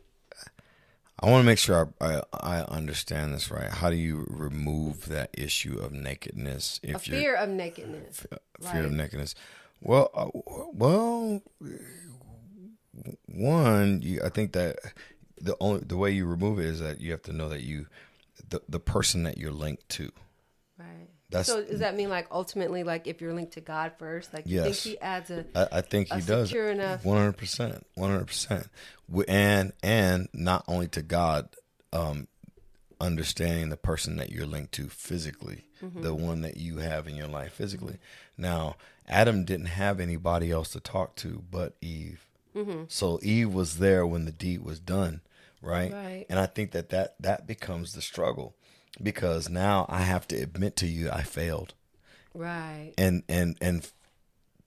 I 1.20 1.30
want 1.30 1.42
to 1.42 1.46
make 1.46 1.60
sure 1.60 1.94
I, 2.00 2.06
I, 2.06 2.22
I 2.34 2.60
understand 2.64 3.34
this 3.34 3.50
right. 3.50 3.70
How 3.70 3.90
do 3.90 3.96
you 3.96 4.26
remove 4.30 5.08
that 5.08 5.30
issue 5.34 5.78
of 5.80 5.92
nakedness? 5.92 6.80
If 6.84 6.96
a 6.96 7.00
fear 7.00 7.36
of 7.36 7.50
nakedness. 7.50 8.26
Fear 8.62 8.72
right. 8.74 8.86
of 8.86 8.92
nakedness. 8.92 9.36
Well, 9.82 10.10
uh, 10.14 10.30
well, 10.74 11.42
one, 13.28 14.02
you, 14.02 14.22
I 14.24 14.30
think 14.30 14.54
that 14.54 14.78
the 15.40 15.56
only 15.60 15.82
the 15.86 15.98
way 15.98 16.12
you 16.12 16.26
remove 16.26 16.60
it 16.60 16.66
is 16.66 16.80
that 16.80 17.02
you 17.02 17.12
have 17.12 17.22
to 17.24 17.34
know 17.34 17.50
that 17.50 17.62
you 17.62 17.88
the 18.50 18.62
the 18.70 18.80
person 18.80 19.24
that 19.24 19.38
you're 19.38 19.52
linked 19.52 19.88
to 19.90 20.12
Right. 20.78 21.10
That's- 21.30 21.48
so 21.48 21.64
does 21.64 21.80
that 21.80 21.96
mean 21.96 22.10
like 22.10 22.28
ultimately 22.32 22.84
like 22.84 23.08
if 23.08 23.20
you're 23.22 23.34
linked 23.34 23.54
to 23.54 23.62
God 23.62 23.94
first, 23.98 24.34
like 24.34 24.46
you 24.48 24.58
Yes. 24.64 24.84
think 24.84 24.96
he 24.96 25.02
adds 25.02 25.30
a 25.32 25.46
I, 25.56 25.80
I 25.80 25.82
think 25.82 26.12
he 26.14 26.22
does 26.22 26.50
secure 26.50 26.70
enough- 26.70 27.04
one 27.04 27.18
hundred 27.18 27.38
percent, 27.38 27.86
one 27.96 28.12
hundred 28.12 28.28
percent, 28.28 28.68
and 29.28 29.74
and 29.84 30.28
not 30.34 30.64
only 30.68 30.88
to 30.90 31.02
God, 31.02 31.50
um, 31.94 32.28
understanding 33.02 33.70
the 33.70 33.78
person 33.78 34.18
that 34.18 34.32
you're 34.32 34.46
linked 34.46 34.74
to 34.74 34.88
physically, 34.90 35.64
Mm-hmm. 35.84 36.02
the 36.04 36.16
one 36.16 36.40
that 36.42 36.56
you 36.58 36.78
have 36.78 37.06
in 37.06 37.16
your 37.18 37.28
life 37.28 37.52
physically. 37.54 37.98
Now, 38.38 38.78
Adam 39.10 39.44
didn't 39.44 39.66
have 39.68 40.00
anybody 40.00 40.50
else 40.50 40.70
to 40.70 40.80
talk 40.80 41.16
to 41.18 41.44
but 41.52 41.76
Eve, 41.82 42.26
Mm-hmm. 42.56 42.84
so 42.88 43.20
Eve 43.22 43.54
was 43.54 43.80
there 43.80 44.08
when 44.08 44.24
the 44.24 44.32
deed 44.32 44.64
was 44.64 44.80
done, 44.80 45.20
right? 45.62 45.92
Right. 45.92 46.26
And 46.30 46.40
I 46.40 46.46
think 46.46 46.72
that 46.72 46.90
that 46.90 47.16
that 47.20 47.46
becomes 47.46 47.92
the 47.94 48.02
struggle 48.02 48.56
because 49.02 49.50
now 49.50 49.86
I 49.90 50.02
have 50.02 50.28
to 50.30 50.36
admit 50.36 50.76
to 50.78 50.88
you 50.88 51.10
I 51.12 51.24
failed 51.24 51.74
right. 52.34 52.94
and 52.98 53.24
and 53.28 53.58
and 53.62 53.90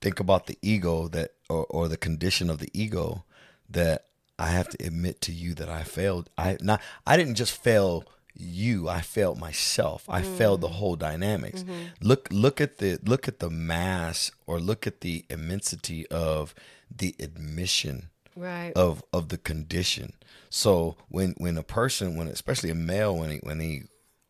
think 0.01 0.21
about 0.21 0.47
the 0.47 0.59
ego 0.63 1.09
that 1.09 1.33
or, 1.49 1.67
or 1.71 1.89
the 1.89 1.97
condition 1.97 2.51
of 2.51 2.59
the 2.59 2.71
ego 2.73 3.25
that 3.69 4.05
I 4.39 4.51
have 4.51 4.69
to 4.71 4.87
admit 4.87 5.21
to 5.23 5.33
you 5.33 5.55
that 5.55 5.69
I 5.69 5.83
failed. 5.83 6.31
I 6.39 6.57
not 6.61 6.81
I 7.07 7.17
didn't 7.17 7.35
just 7.35 7.53
fail 7.53 8.05
you, 8.35 8.89
I 8.89 9.01
failed 9.01 9.39
myself. 9.39 10.05
I 10.09 10.23
failed 10.23 10.61
the 10.61 10.69
mm. 10.69 10.75
whole 10.75 10.95
dynamics. 10.95 11.63
Mm-hmm. 11.65 12.07
Look 12.07 12.29
look 12.31 12.61
at 12.61 12.79
the 12.79 12.99
look 13.05 13.27
at 13.27 13.41
the 13.41 13.51
mass 13.51 14.31
or 14.47 14.61
look 14.61 14.87
at 14.87 15.01
the 15.01 15.25
immensity 15.29 16.07
of 16.09 16.55
the 16.95 17.15
admission 17.19 18.11
Right. 18.37 18.73
of 18.77 19.03
of 19.13 19.31
the 19.31 19.39
condition. 19.39 20.13
So 20.49 20.97
when 21.09 21.35
when 21.39 21.59
a 21.59 21.65
person, 21.65 22.17
when 22.17 22.29
especially 22.29 22.71
a 22.71 22.75
male, 22.77 23.17
when 23.17 23.31
he 23.31 23.39
when 23.39 23.59
he 23.59 23.83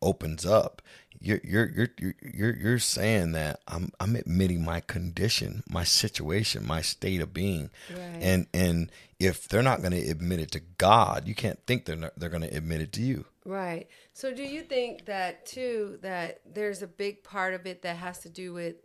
opens 0.03 0.45
up, 0.47 0.83
you're 1.21 1.41
you're 1.43 1.67
you're 1.99 2.15
you're 2.23 2.57
you're, 2.57 2.79
saying 2.79 3.33
that 3.33 3.61
I'm 3.67 3.91
I'm 3.99 4.15
admitting 4.17 4.65
my 4.65 4.81
condition, 4.81 5.63
my 5.69 5.85
situation, 5.85 6.67
my 6.67 6.81
state 6.81 7.21
of 7.21 7.33
being, 7.35 7.71
Right. 7.91 8.19
and 8.21 8.47
and 8.55 8.91
if 9.19 9.49
they're 9.49 9.63
not 9.63 9.81
going 9.81 9.93
to 9.93 10.11
admit 10.11 10.39
it 10.41 10.51
to 10.53 10.61
God, 10.79 11.27
you 11.27 11.35
can't 11.35 11.59
think 11.67 11.85
they're 11.87 11.97
not, 11.97 12.13
they're 12.17 12.29
going 12.29 12.43
to 12.49 12.57
admit 12.57 12.81
it 12.81 12.93
to 12.93 13.03
you. 13.03 13.25
Right. 13.45 13.89
So 14.13 14.33
do 14.33 14.43
you 14.45 14.63
think 14.63 15.07
that 15.07 15.45
too 15.47 15.99
that 16.03 16.41
there's 16.47 16.83
a 16.83 16.87
big 16.87 17.25
part 17.25 17.55
of 17.55 17.67
it 17.67 17.83
that 17.83 17.97
has 17.97 18.19
to 18.21 18.29
do 18.29 18.53
with 18.53 18.77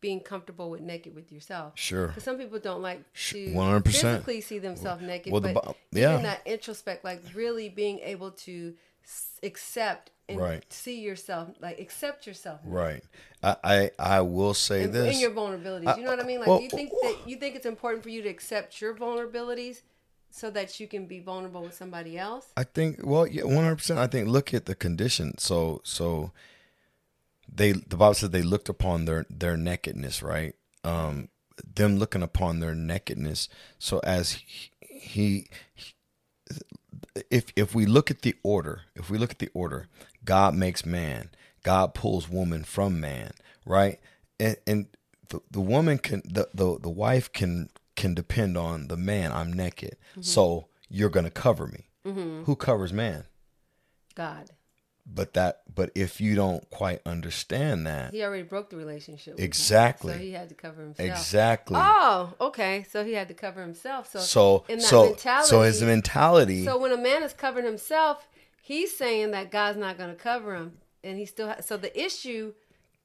being 0.00 0.20
comfortable 0.20 0.70
with 0.70 0.80
naked 0.80 1.14
with 1.14 1.30
yourself? 1.30 1.72
Sure. 1.74 2.08
Because 2.08 2.22
some 2.24 2.38
people 2.38 2.58
don't 2.58 2.80
like 2.82 3.00
to 3.12 3.48
100%. 3.52 3.84
physically 3.86 4.40
see 4.40 4.58
themselves 4.58 5.02
naked, 5.02 5.30
Well, 5.32 5.40
the 5.42 5.52
but 5.52 5.76
yeah. 5.92 6.12
even 6.12 6.22
that 6.22 6.44
introspect, 6.46 7.04
like 7.04 7.20
really 7.34 7.68
being 7.68 7.98
able 7.98 8.30
to 8.30 8.74
accept 9.42 10.10
and 10.28 10.38
Right. 10.38 10.64
see 10.72 11.00
yourself, 11.00 11.48
like 11.60 11.78
accept 11.80 12.26
yourself, 12.26 12.60
Right. 12.64 13.02
I 13.42 13.56
I, 13.64 13.90
I 13.98 14.20
will 14.20 14.54
say 14.54 14.84
and, 14.84 14.92
this. 14.92 15.12
and 15.12 15.20
your 15.20 15.32
vulnerabilities. 15.32 15.96
You 15.96 16.04
know 16.04 16.10
what 16.10 16.20
I 16.20 16.24
mean? 16.24 16.38
Like, 16.40 16.48
well, 16.48 16.58
do 16.58 16.64
you 16.64 16.70
think 16.70 16.90
that 17.02 17.16
you 17.26 17.36
think 17.36 17.56
it's 17.56 17.66
important 17.66 18.02
for 18.02 18.10
you 18.10 18.22
to 18.22 18.28
accept 18.28 18.80
your 18.80 18.94
vulnerabilities 18.94 19.82
so 20.30 20.50
that 20.50 20.80
you 20.80 20.86
can 20.86 21.06
be 21.06 21.20
vulnerable 21.20 21.62
with 21.62 21.74
somebody 21.74 22.16
else? 22.18 22.46
I 22.56 22.64
think 22.64 23.00
well, 23.02 23.26
yeah, 23.26 23.44
one 23.44 23.64
hundred 23.64 23.76
percent. 23.76 23.98
I 23.98 24.06
think 24.06 24.28
look 24.28 24.54
at 24.54 24.66
the 24.66 24.74
condition. 24.74 25.36
So 25.38 25.80
so 25.84 26.32
they 27.52 27.72
the 27.72 27.96
Bible 27.96 28.14
says 28.14 28.30
they 28.30 28.42
looked 28.42 28.68
upon 28.68 29.04
their 29.04 29.26
their 29.28 29.56
nakedness, 29.56 30.22
right? 30.22 30.54
Um, 30.84 31.28
them 31.74 31.98
looking 31.98 32.22
upon 32.22 32.60
their 32.60 32.74
nakedness. 32.74 33.48
So 33.78 33.98
as 34.00 34.32
he, 34.32 34.70
he 34.80 35.48
if 37.30 37.46
if 37.56 37.74
we 37.74 37.86
look 37.86 38.10
at 38.10 38.22
the 38.22 38.34
order, 38.42 38.82
if 38.94 39.10
we 39.10 39.18
look 39.18 39.30
at 39.30 39.38
the 39.38 39.50
order, 39.54 39.88
God 40.24 40.54
makes 40.54 40.86
man, 40.86 41.30
God 41.62 41.94
pulls 41.94 42.28
woman 42.28 42.64
from 42.64 43.00
man, 43.00 43.32
right? 43.66 44.00
And 44.38 44.56
and 44.66 44.86
the, 45.28 45.40
the 45.50 45.60
woman 45.60 45.98
can 45.98 46.22
the, 46.24 46.48
the 46.54 46.78
the 46.78 46.90
wife 46.90 47.32
can 47.32 47.68
can 47.96 48.14
depend 48.14 48.56
on 48.56 48.88
the 48.88 48.96
man. 48.96 49.32
I'm 49.32 49.52
naked, 49.52 49.96
mm-hmm. 50.12 50.22
so 50.22 50.68
you're 50.88 51.10
gonna 51.10 51.30
cover 51.30 51.66
me. 51.66 51.88
Mm-hmm. 52.06 52.44
Who 52.44 52.56
covers 52.56 52.92
man? 52.92 53.24
God, 54.14 54.50
But 55.04 55.34
that 55.34 55.62
but 55.74 55.90
if 55.94 56.20
you 56.20 56.34
don't 56.34 56.68
quite 56.70 57.00
understand 57.04 57.86
that, 57.86 58.12
he 58.12 58.22
already 58.22 58.44
broke 58.44 58.70
the 58.70 58.76
relationship. 58.76 59.38
Exactly. 59.38 60.12
so 60.12 60.18
he 60.18 60.32
had 60.32 60.48
to 60.48 60.54
cover 60.54 60.82
himself. 60.82 61.08
exactly. 61.08 61.76
Oh, 61.80 62.34
okay. 62.40 62.86
So 62.90 63.04
he 63.04 63.12
had 63.14 63.28
to 63.28 63.34
cover 63.34 63.60
himself. 63.60 64.10
So 64.10 64.20
so 64.20 64.64
in 64.68 64.78
that 64.78 64.86
so 64.86 65.06
mentality, 65.06 65.48
so 65.48 65.62
his 65.62 65.82
mentality. 65.82 66.64
So 66.64 66.78
when 66.78 66.92
a 66.92 66.96
man 66.96 67.22
is 67.22 67.32
covering 67.32 67.66
himself, 67.66 68.28
he's 68.62 68.96
saying 68.96 69.32
that 69.32 69.50
God's 69.50 69.78
not 69.78 69.98
going 69.98 70.10
to 70.10 70.16
cover 70.16 70.54
him, 70.54 70.78
and 71.02 71.18
he 71.18 71.26
still. 71.26 71.48
Ha- 71.48 71.60
so 71.62 71.76
the 71.76 72.00
issue, 72.00 72.54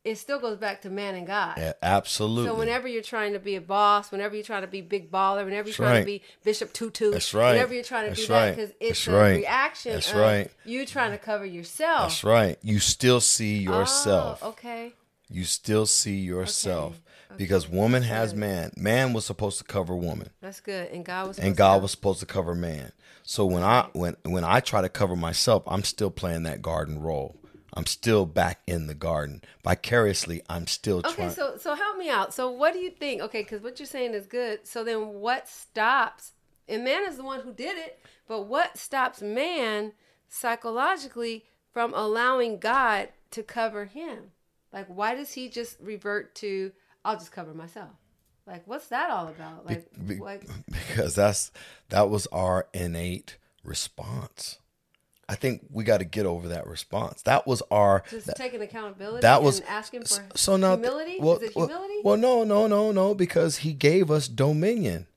it 0.03 0.15
still 0.17 0.39
goes 0.39 0.57
back 0.57 0.81
to 0.83 0.89
man 0.89 1.15
and 1.15 1.27
God. 1.27 1.57
yeah, 1.57 1.73
absolutely. 1.81 2.49
So 2.49 2.55
whenever 2.55 2.87
you're 2.87 3.01
trying 3.01 3.33
to 3.33 3.39
be 3.39 3.55
a 3.55 3.61
boss, 3.61 4.11
whenever 4.11 4.35
you're 4.35 4.43
trying 4.43 4.61
to 4.61 4.67
be 4.67 4.81
big 4.81 5.11
baller, 5.11 5.43
whenever 5.43 5.67
you're 5.67 5.75
trying 5.75 5.89
right. 5.91 5.99
to 5.99 6.05
be 6.05 6.21
Bishop 6.43 6.71
Tutu, 6.73 7.11
That's 7.11 7.33
right. 7.33 7.53
whenever 7.53 7.73
you're 7.73 7.83
trying 7.83 8.05
to 8.05 8.09
That's 8.11 8.21
do 8.21 8.33
that, 8.33 8.55
because 8.55 8.71
it's 8.79 9.05
That's 9.05 9.07
a 9.07 9.17
right. 9.19 9.37
reaction 9.37 9.93
That's 9.93 10.11
of 10.11 10.17
right. 10.17 10.51
you 10.65 10.85
trying 10.85 11.11
to 11.11 11.17
cover 11.17 11.45
yourself. 11.45 12.03
That's 12.03 12.23
right. 12.23 12.57
You 12.61 12.79
still 12.79 13.19
see 13.19 13.67
oh, 13.67 13.79
yourself. 13.79 14.39
Oh, 14.41 14.49
okay. 14.49 14.93
You 15.29 15.43
still 15.43 15.85
see 15.85 16.17
yourself 16.17 17.01
because 17.35 17.67
woman 17.67 18.03
has 18.03 18.31
good. 18.31 18.39
man. 18.39 18.71
Man 18.77 19.13
was 19.13 19.25
supposed 19.25 19.57
to 19.57 19.63
cover 19.65 19.95
woman, 19.95 20.29
That's 20.41 20.61
good. 20.61 20.89
And 20.91 21.03
God 21.03 21.27
was 21.27 21.39
and 21.39 21.55
God 21.55 21.81
was 21.81 21.91
supposed 21.91 22.19
to 22.21 22.25
cover 22.25 22.55
man. 22.55 22.91
So 23.23 23.45
when 23.45 23.63
I 23.63 23.89
when 23.91 24.15
when 24.23 24.45
I 24.45 24.61
try 24.61 24.81
to 24.81 24.89
cover 24.89 25.15
myself, 25.15 25.63
I'm 25.67 25.83
still 25.83 26.09
playing 26.09 26.43
that 26.43 26.61
garden 26.61 26.99
role. 26.99 27.35
I'm 27.77 27.85
still 27.85 28.25
back 28.25 28.61
in 28.65 28.87
the 28.87 28.95
garden 28.95 29.43
vicariously. 29.63 30.41
I'm 30.49 30.65
still 30.65 30.97
Okay, 30.99 31.13
trying. 31.13 31.29
so 31.29 31.57
so 31.57 31.75
help 31.75 31.97
me 31.97 32.09
out. 32.09 32.33
So 32.33 32.49
what 32.49 32.73
do 32.73 32.79
you 32.79 32.89
think? 32.89 33.21
Okay, 33.21 33.43
because 33.43 33.61
what 33.61 33.79
you're 33.79 33.85
saying 33.85 34.15
is 34.15 34.25
good. 34.25 34.65
So 34.65 34.83
then, 34.83 35.09
what 35.19 35.47
stops? 35.47 36.31
And 36.67 36.83
man 36.83 37.07
is 37.07 37.17
the 37.17 37.23
one 37.23 37.41
who 37.41 37.53
did 37.53 37.77
it, 37.77 37.99
but 38.27 38.41
what 38.47 38.77
stops 38.77 39.21
man 39.21 39.93
psychologically 40.27 41.45
from 41.71 41.93
allowing 41.93 42.57
God 42.57 43.09
to 43.31 43.43
cover 43.43 43.85
him? 43.85 44.31
Like, 44.73 44.87
why 44.87 45.13
does 45.15 45.33
he 45.33 45.47
just 45.47 45.77
revert 45.79 46.33
to 46.35 46.71
I'll 47.05 47.17
just 47.17 47.31
cover 47.31 47.53
myself? 47.53 47.91
Like, 48.47 48.63
what's 48.65 48.87
that 48.87 49.09
all 49.11 49.27
about? 49.27 49.65
Like, 49.65 49.87
Be- 50.07 50.15
like 50.15 50.47
because 50.71 51.13
that's 51.15 51.51
that 51.89 52.09
was 52.09 52.25
our 52.27 52.67
innate 52.73 53.37
response. 53.63 54.57
I 55.29 55.35
think 55.35 55.65
we 55.69 55.83
got 55.83 55.97
to 55.97 56.05
get 56.05 56.25
over 56.25 56.47
that 56.49 56.67
response. 56.67 57.21
That 57.23 57.45
was 57.45 57.61
our 57.69 58.03
just 58.09 58.29
taking 58.37 58.61
accountability. 58.61 59.21
that 59.21 59.43
was 59.43 59.59
and 59.59 59.67
asking 59.69 60.03
for 60.05 60.23
so 60.35 60.55
now 60.55 60.75
humility. 60.75 61.17
Well, 61.19 61.37
is 61.37 61.49
it 61.49 61.55
well- 61.55 61.67
humility? 61.67 61.93
Well, 62.03 62.17
no, 62.17 62.43
no, 62.43 62.67
no, 62.67 62.91
no, 62.91 63.13
because 63.13 63.57
he 63.57 63.73
gave 63.73 64.09
us 64.09 64.27
dominion. 64.27 65.07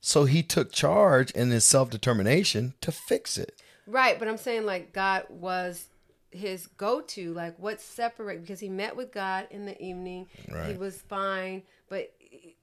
So 0.00 0.26
he 0.26 0.42
took 0.42 0.70
charge 0.70 1.30
in 1.30 1.50
his 1.50 1.64
self 1.64 1.90
determination 1.90 2.74
to 2.82 2.92
fix 2.92 3.38
it. 3.38 3.60
Right, 3.86 4.18
but 4.18 4.28
I'm 4.28 4.36
saying 4.36 4.66
like 4.66 4.92
God 4.92 5.24
was 5.30 5.88
his 6.30 6.66
go-to. 6.66 7.32
Like 7.32 7.58
what 7.58 7.80
separate 7.80 8.42
because 8.42 8.60
he 8.60 8.68
met 8.68 8.96
with 8.96 9.12
God 9.12 9.48
in 9.50 9.66
the 9.66 9.80
evening. 9.82 10.26
He 10.66 10.74
was 10.74 11.00
fine, 11.02 11.62
but 11.88 12.12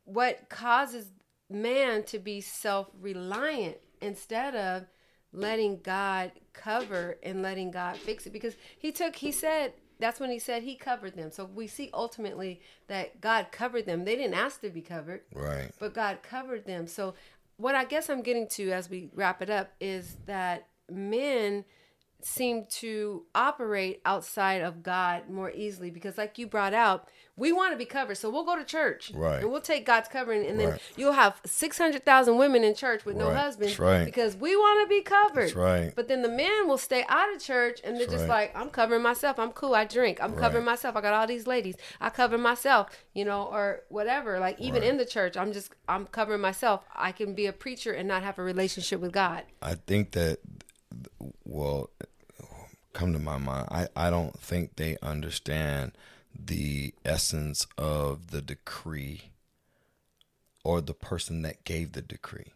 what 0.06 0.50
causes 0.50 1.08
man 1.50 2.04
to 2.04 2.20
be 2.20 2.42
self-reliant 2.42 3.78
instead 4.02 4.56
of 4.56 4.86
letting 5.34 5.80
God 5.82 6.32
cover 6.54 7.18
and 7.24 7.42
letting 7.42 7.72
God 7.72 7.98
fix 7.98 8.26
it 8.26 8.34
because 8.34 8.56
he 8.78 8.92
took 8.92 9.16
he 9.16 9.32
said 9.32 9.74
that's 10.00 10.20
when 10.20 10.32
he 10.32 10.40
said 10.40 10.64
he 10.64 10.76
covered 10.76 11.16
them. 11.16 11.32
So 11.32 11.46
we 11.46 11.68
see 11.68 11.90
ultimately 11.94 12.60
that 12.88 13.22
God 13.22 13.48
covered 13.52 13.86
them. 13.86 14.04
They 14.04 14.16
didn't 14.16 14.34
ask 14.34 14.60
to 14.62 14.70
be 14.70 14.82
covered 14.82 15.22
Right. 15.34 15.72
but 15.80 15.94
God 15.94 16.24
covered 16.24 16.66
them. 16.66 16.88
So, 16.88 17.14
what 17.58 17.76
I 17.76 17.86
guess 17.86 18.10
I'm 18.10 18.24
getting 18.24 18.48
to 18.50 18.72
as 18.72 18.90
we 18.90 19.10
wrap 19.14 19.42
it 19.44 19.50
up 19.52 19.72
is 19.80 20.18
that 20.26 20.68
men 20.90 21.64
seem 22.24 22.66
to 22.70 23.24
operate 23.36 24.02
outside 24.06 24.62
of 24.62 24.84
God 24.84 25.30
more 25.30 25.52
easily 25.52 25.90
because, 25.90 26.18
like 26.18 26.38
you 26.38 26.48
brought 26.48 26.74
out, 26.74 27.08
we 27.36 27.52
want 27.52 27.72
to 27.74 27.78
be 27.78 27.86
covered. 27.86 28.16
So, 28.16 28.30
we'll 28.30 28.44
go 28.46 28.56
to 28.58 28.64
church 28.64 29.12
Right. 29.14 29.42
and 29.42 29.52
we'll 29.52 29.62
take 29.62 29.86
God's 29.86 30.08
covering, 30.10 30.46
and 30.46 30.60
then 30.60 30.70
Right. 30.72 30.82
you'll 30.96 31.14
have 31.14 31.40
600,000 31.46 32.38
women 32.38 32.64
in 32.64 32.76
church 32.76 33.06
with 33.06 33.16
no 33.18 33.28
Right. 33.30 33.38
husbands 33.38 33.74
That's 33.74 33.80
right. 33.80 34.06
because 34.06 34.36
we 34.36 34.56
want 34.56 34.84
to 34.86 34.90
be 34.90 35.02
covered. 35.02 35.44
That's 35.48 35.56
right. 35.56 35.94
But 35.96 36.08
then 36.08 36.22
the 36.22 36.30
men 36.30 36.68
will 36.68 36.78
stay 36.78 37.06
out 37.10 37.34
of 37.34 37.42
church 37.42 37.80
and 37.84 37.96
they're 37.96 38.06
That's 38.06 38.20
just 38.24 38.30
like, 38.30 38.56
I'm 38.56 38.70
covering 38.70 39.02
myself. 39.02 39.40
I'm 39.40 39.52
cool. 39.52 39.74
I 39.74 39.86
drink. 39.86 40.22
I'm 40.22 40.34
covering 40.36 40.66
myself. 40.66 40.96
I 40.96 41.02
got 41.02 41.14
all 41.14 41.28
these 41.28 41.48
ladies. 41.48 41.76
I 42.00 42.10
cover 42.10 42.38
myself, 42.38 42.90
you 43.14 43.26
know, 43.26 43.44
or 43.46 43.84
whatever. 43.90 44.40
Like 44.40 44.60
even 44.60 44.84
in 44.84 44.98
the 44.98 45.06
church, 45.06 45.36
I'm 45.38 45.54
just 45.54 45.74
I'm 45.88 46.06
covering 46.08 46.42
myself. 46.42 46.86
I 46.96 47.12
can 47.12 47.34
be 47.34 47.46
a 47.48 47.54
preacher 47.54 47.92
and 47.92 48.08
not 48.08 48.24
have 48.24 48.38
a 48.40 48.44
relationship 48.44 49.00
with 49.00 49.12
God. 49.12 49.44
I 49.62 49.76
think 49.76 50.12
that, 50.12 50.40
well, 51.44 51.90
come 52.94 53.14
to 53.14 53.20
my 53.20 53.38
mind, 53.38 53.68
I, 53.72 53.88
I 53.96 54.10
don't 54.10 54.38
think 54.40 54.76
they 54.76 54.98
understand 55.02 55.94
the 56.38 56.94
essence 57.04 57.68
of 57.78 58.32
the 58.32 58.42
decree 58.42 59.32
or 60.64 60.82
the 60.82 60.94
person 60.94 61.42
that 61.42 61.64
gave 61.64 61.94
the 61.94 62.02
decree. 62.02 62.54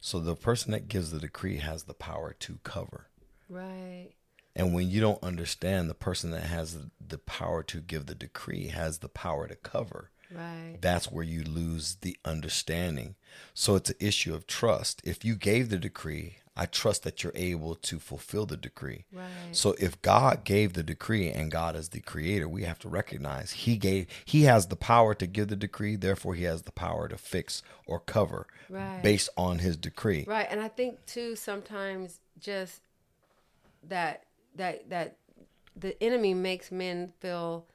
So 0.00 0.18
the 0.18 0.34
person 0.34 0.72
that 0.72 0.88
gives 0.88 1.10
the 1.10 1.18
decree 1.18 1.58
has 1.58 1.84
the 1.84 1.94
power 1.94 2.34
to 2.40 2.58
cover. 2.64 3.08
Right. 3.48 4.10
And 4.56 4.74
when 4.74 4.90
you 4.90 5.00
don't 5.00 5.22
understand, 5.22 5.88
the 5.88 5.94
person 5.94 6.30
that 6.30 6.44
has 6.44 6.74
the, 6.74 6.90
the 7.06 7.18
power 7.18 7.62
to 7.64 7.80
give 7.80 8.06
the 8.06 8.14
decree 8.14 8.68
has 8.68 8.98
the 8.98 9.08
power 9.08 9.46
to 9.46 9.56
cover. 9.56 10.10
Right. 10.32 10.76
That's 10.80 11.10
where 11.10 11.24
you 11.24 11.42
lose 11.42 11.96
the 12.00 12.16
understanding. 12.24 13.16
So 13.54 13.76
it's 13.76 13.90
an 13.90 13.96
issue 14.00 14.34
of 14.34 14.46
trust. 14.46 15.00
If 15.04 15.24
you 15.24 15.34
gave 15.36 15.68
the 15.68 15.78
decree, 15.78 16.36
I 16.56 16.66
trust 16.66 17.04
that 17.04 17.22
you're 17.22 17.32
able 17.34 17.74
to 17.76 17.98
fulfill 17.98 18.44
the 18.44 18.56
decree. 18.56 19.04
Right. 19.12 19.26
So 19.52 19.74
if 19.78 20.00
God 20.02 20.44
gave 20.44 20.72
the 20.74 20.82
decree 20.82 21.30
and 21.30 21.50
God 21.50 21.74
is 21.74 21.88
the 21.88 22.00
creator, 22.00 22.48
we 22.48 22.64
have 22.64 22.78
to 22.80 22.88
recognize 22.88 23.52
he 23.52 23.76
gave 23.76 24.06
he 24.24 24.42
has 24.42 24.66
the 24.66 24.76
power 24.76 25.14
to 25.14 25.26
give 25.26 25.48
the 25.48 25.56
decree, 25.56 25.96
therefore 25.96 26.34
he 26.34 26.44
has 26.44 26.62
the 26.62 26.72
power 26.72 27.08
to 27.08 27.16
fix 27.16 27.62
or 27.86 27.98
cover 28.00 28.46
Right. 28.68 29.02
based 29.02 29.30
on 29.36 29.60
his 29.60 29.76
decree. 29.76 30.24
Right, 30.28 30.46
and 30.50 30.60
I 30.60 30.68
think 30.68 31.04
too 31.06 31.34
sometimes 31.34 32.20
just 32.38 32.82
that 33.88 34.24
that 34.56 34.88
that 34.90 35.16
the 35.76 36.00
enemy 36.02 36.34
makes 36.34 36.70
men 36.70 37.12
feel 37.20 37.66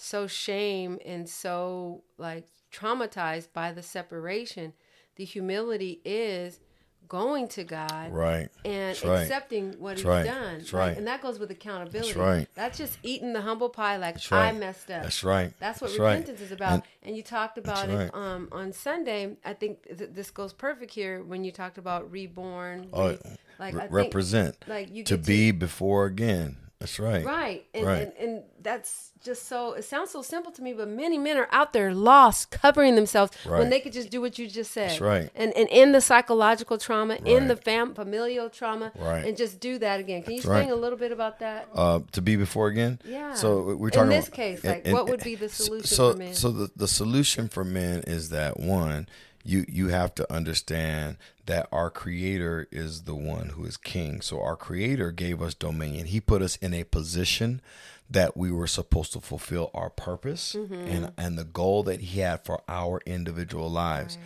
so 0.00 0.26
shame 0.26 0.98
and 1.04 1.28
so 1.28 2.02
like 2.18 2.46
traumatized 2.72 3.48
by 3.52 3.72
the 3.72 3.82
separation. 3.82 4.72
The 5.16 5.24
humility 5.24 6.00
is 6.04 6.60
going 7.08 7.48
to 7.48 7.64
God 7.64 8.12
Right. 8.12 8.48
and 8.64 8.90
That's 8.90 9.04
right. 9.04 9.22
accepting 9.22 9.72
what 9.80 9.90
That's 9.96 10.00
he's 10.02 10.06
right. 10.06 10.24
done. 10.24 10.58
That's 10.58 10.72
right. 10.72 10.96
and 10.96 11.06
that 11.08 11.20
goes 11.20 11.38
with 11.40 11.50
accountability. 11.50 12.08
That's 12.12 12.16
right. 12.16 12.46
That's 12.54 12.78
just 12.78 12.98
eating 13.02 13.32
the 13.32 13.40
humble 13.40 13.68
pie 13.68 13.96
like 13.96 14.16
right. 14.30 14.48
I 14.48 14.52
messed 14.52 14.90
up. 14.92 15.02
That's 15.02 15.24
right. 15.24 15.52
That's 15.58 15.80
what 15.80 15.90
right. 15.98 16.10
repentance 16.18 16.40
is 16.40 16.52
about. 16.52 16.72
And- 16.74 16.82
And, 17.02 17.16
you 17.16 17.22
talked 17.24 17.58
about 17.58 17.88
it 17.88 17.94
right. 17.96 18.14
um, 18.14 18.48
on 18.52 18.72
Sunday. 18.72 19.36
I 19.44 19.54
think 19.54 19.82
th- 19.98 20.10
this 20.12 20.30
goes 20.30 20.52
perfect 20.52 20.92
here 20.94 21.22
when 21.24 21.42
you 21.44 21.50
talked 21.50 21.78
about 21.78 22.10
reborn. 22.12 22.88
Oh, 22.92 23.08
re- 23.08 23.18
like 23.58 23.74
Re- 23.74 23.80
I 23.80 23.82
think, 23.82 23.92
represent 23.92 24.56
like 24.68 24.94
you 24.94 25.02
to 25.04 25.16
get 25.16 25.26
be 25.26 25.50
before 25.50 26.06
again. 26.06 26.56
That's 26.80 26.98
right. 26.98 27.24
right, 27.26 27.66
and, 27.74 27.86
Right. 27.86 27.98
And, 28.02 28.12
and 28.18 28.42
that's 28.62 29.10
just 29.22 29.46
so. 29.46 29.74
It 29.74 29.84
sounds 29.84 30.10
so 30.10 30.22
simple 30.22 30.50
to 30.52 30.62
me, 30.62 30.72
but 30.72 30.88
many 30.88 31.18
men 31.18 31.36
are 31.36 31.46
out 31.52 31.74
there 31.74 31.92
lost, 31.92 32.50
covering 32.50 32.94
themselves 32.94 33.32
Right. 33.44 33.58
when 33.58 33.68
they 33.68 33.80
could 33.80 33.92
just 33.92 34.08
do 34.08 34.22
what 34.22 34.38
you 34.38 34.46
just 34.48 34.72
said. 34.72 34.88
That's 34.90 35.00
right. 35.02 35.28
And 35.34 35.52
and 35.54 35.68
in 35.68 35.92
the 35.92 36.00
psychological 36.00 36.78
trauma, 36.78 37.16
in 37.16 37.40
Right. 37.40 37.48
the 37.48 37.56
fam- 37.56 37.92
familial 37.94 38.48
trauma, 38.48 38.92
Right. 38.98 39.26
and 39.26 39.36
just 39.36 39.60
do 39.60 39.78
that 39.78 40.00
again. 40.00 40.22
Can 40.22 40.32
you 40.32 40.38
That's 40.38 40.46
explain 40.46 40.70
a 40.70 40.74
little 40.74 40.98
bit 40.98 41.12
about 41.12 41.38
that? 41.40 41.68
Uh, 41.74 42.00
to 42.12 42.22
be 42.22 42.36
before 42.36 42.68
again. 42.68 42.98
Yeah. 43.04 43.34
So 43.34 43.76
we're 43.76 43.90
talking 43.90 44.12
In 44.12 44.16
this 44.16 44.28
about- 44.28 44.36
case, 44.36 44.64
like, 44.64 44.82
and- 44.86 44.94
what 44.94 45.06
would 45.10 45.22
be 45.22 45.34
the 45.34 45.50
solution 45.50 45.86
so, 45.86 46.12
for 46.12 46.18
men? 46.18 46.32
So 46.34 46.50
the, 46.50 46.70
the 46.74 46.88
solution 46.88 47.48
for 47.48 47.62
men 47.62 48.04
is 48.06 48.30
that 48.30 48.58
one, 48.58 49.06
you 49.44 49.64
you 49.68 49.88
have 49.88 50.14
to 50.16 50.32
understand 50.32 51.16
that 51.46 51.68
our 51.72 51.90
creator 51.90 52.68
is 52.70 53.02
the 53.02 53.14
one 53.14 53.50
who 53.50 53.64
is 53.64 53.76
king. 53.76 54.20
So 54.20 54.40
our 54.42 54.56
creator 54.56 55.10
gave 55.12 55.40
us 55.42 55.54
dominion. 55.54 56.06
He 56.06 56.20
put 56.20 56.42
us 56.42 56.56
in 56.56 56.74
a 56.74 56.84
position 56.84 57.60
that 58.08 58.36
we 58.36 58.50
were 58.50 58.66
supposed 58.66 59.12
to 59.12 59.20
fulfill 59.20 59.70
our 59.72 59.90
purpose 59.90 60.54
Mm-hmm. 60.58 60.74
and 60.74 61.12
and 61.16 61.38
the 61.38 61.44
goal 61.44 61.82
that 61.84 62.00
he 62.00 62.20
had 62.20 62.44
for 62.44 62.60
our 62.68 63.00
individual 63.06 63.70
lives. 63.70 64.18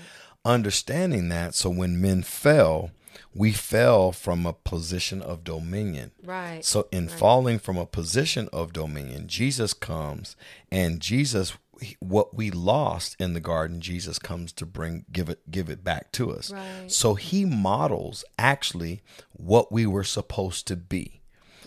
Understanding 0.44 1.28
that 1.30 1.54
so 1.54 1.70
when 1.70 2.00
men 2.00 2.22
fell, 2.22 2.90
we 3.34 3.52
fell 3.52 4.12
from 4.12 4.44
a 4.44 4.52
position 4.52 5.22
of 5.22 5.42
dominion. 5.44 6.10
Right. 6.22 6.64
So, 6.64 6.86
in 6.92 7.08
falling 7.08 7.58
from 7.58 7.78
a 7.78 7.86
position 7.86 8.48
of 8.52 8.72
dominion, 8.72 9.26
Jesus 9.26 9.72
comes, 9.72 10.36
and 10.70 11.00
Jesus, 11.00 11.54
what 12.00 12.34
we 12.34 12.50
lost 12.50 13.16
in 13.18 13.34
the 13.34 13.40
garden, 13.40 13.80
Jesus 13.80 14.18
comes 14.18 14.52
to 14.52 14.66
bring, 14.66 15.04
give 15.12 15.28
it, 15.28 15.50
give 15.50 15.68
it 15.68 15.82
back 15.84 16.12
to 16.12 16.32
us. 16.32 16.52
Right. 16.52 16.90
So 16.90 17.14
He 17.14 17.44
models 17.44 18.24
actually 18.38 19.02
what 19.32 19.72
we 19.72 19.86
were 19.86 20.04
supposed 20.04 20.66
to 20.68 20.76
be. 20.76 21.20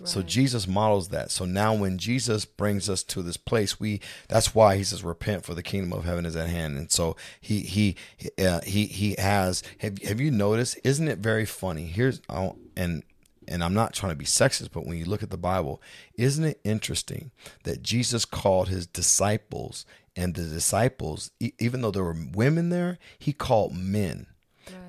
So 0.04 0.22
Jesus 0.22 0.68
models 0.68 1.10
that. 1.10 1.32
So 1.32 1.46
now 1.46 1.74
when 1.74 1.98
Jesus 1.98 2.46
brings 2.46 2.90
us 2.90 3.04
to 3.04 3.22
this 3.24 3.38
place, 3.38 3.80
we 3.80 4.00
that's 4.28 4.54
why 4.54 4.78
he 4.78 4.84
says 4.84 5.04
repent 5.04 5.44
for 5.44 5.56
the 5.56 5.64
kingdom 5.64 5.92
of 5.92 6.06
heaven 6.06 6.26
is 6.26 6.36
at 6.36 6.50
hand. 6.50 6.78
And 6.78 6.92
so 6.92 7.16
he 7.42 7.62
he 7.62 7.96
uh, 8.38 8.62
he 8.62 8.86
he 8.86 9.16
has 9.18 9.64
have 9.80 9.98
have 10.04 10.22
you 10.22 10.30
noticed 10.30 10.78
isn't 10.84 11.08
it 11.08 11.18
very 11.18 11.46
funny? 11.46 11.86
Here's 11.86 12.22
I- 12.30 12.54
and 12.76 13.02
and 13.48 13.64
I'm 13.64 13.74
not 13.74 13.94
trying 13.94 14.12
to 14.12 14.18
be 14.18 14.26
sexist, 14.26 14.70
but 14.72 14.86
when 14.86 14.98
you 14.98 15.06
look 15.06 15.24
at 15.24 15.30
the 15.30 15.38
Bible, 15.38 15.82
isn't 16.16 16.44
it 16.44 16.60
interesting 16.64 17.32
that 17.64 17.82
Jesus 17.84 18.26
called 18.26 18.68
his 18.70 18.86
disciples 18.88 19.86
and 20.16 20.34
the 20.36 20.44
disciples 20.44 21.32
e- 21.40 21.54
even 21.60 21.82
though 21.82 21.92
there 21.92 22.04
were 22.04 22.18
women 22.34 22.70
there, 22.70 22.98
he 23.20 23.34
called 23.34 23.76
men 23.76 24.28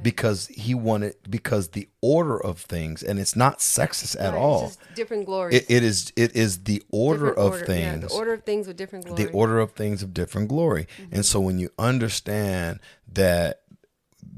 because 0.03 0.49
he 0.49 0.75
wanted 0.75 1.15
because 1.29 1.69
the 1.69 1.89
order 2.01 2.41
of 2.43 2.59
things 2.61 3.03
and 3.03 3.19
it's 3.21 3.37
not 3.37 3.59
sexist 3.61 4.17
at 4.19 4.33
Right, 4.33 4.35
it's 4.35 4.37
all 4.37 4.61
just 4.67 4.81
different 4.95 5.25
glories. 5.27 5.57
it, 5.57 5.67
it 5.71 5.83
is 5.85 6.13
it 6.17 6.35
is 6.35 6.65
the 6.65 6.83
order 6.91 7.27
Different 7.31 7.39
of 7.39 7.53
order, 7.53 7.65
things 7.67 8.03
Yeah, 8.03 8.09
the 8.09 8.15
order 8.15 8.33
of 8.33 8.43
things 8.45 8.67
with 8.67 8.77
different 8.77 9.07
glory. 9.07 9.25
the 9.25 9.31
order 9.31 9.59
of 9.61 9.73
things 9.73 10.03
of 10.03 10.13
different 10.15 10.49
glory 10.49 10.87
Mm-hmm. 11.01 11.15
and 11.15 11.25
so 11.25 11.39
when 11.41 11.59
you 11.59 11.71
understand 11.79 12.81
that 13.13 13.63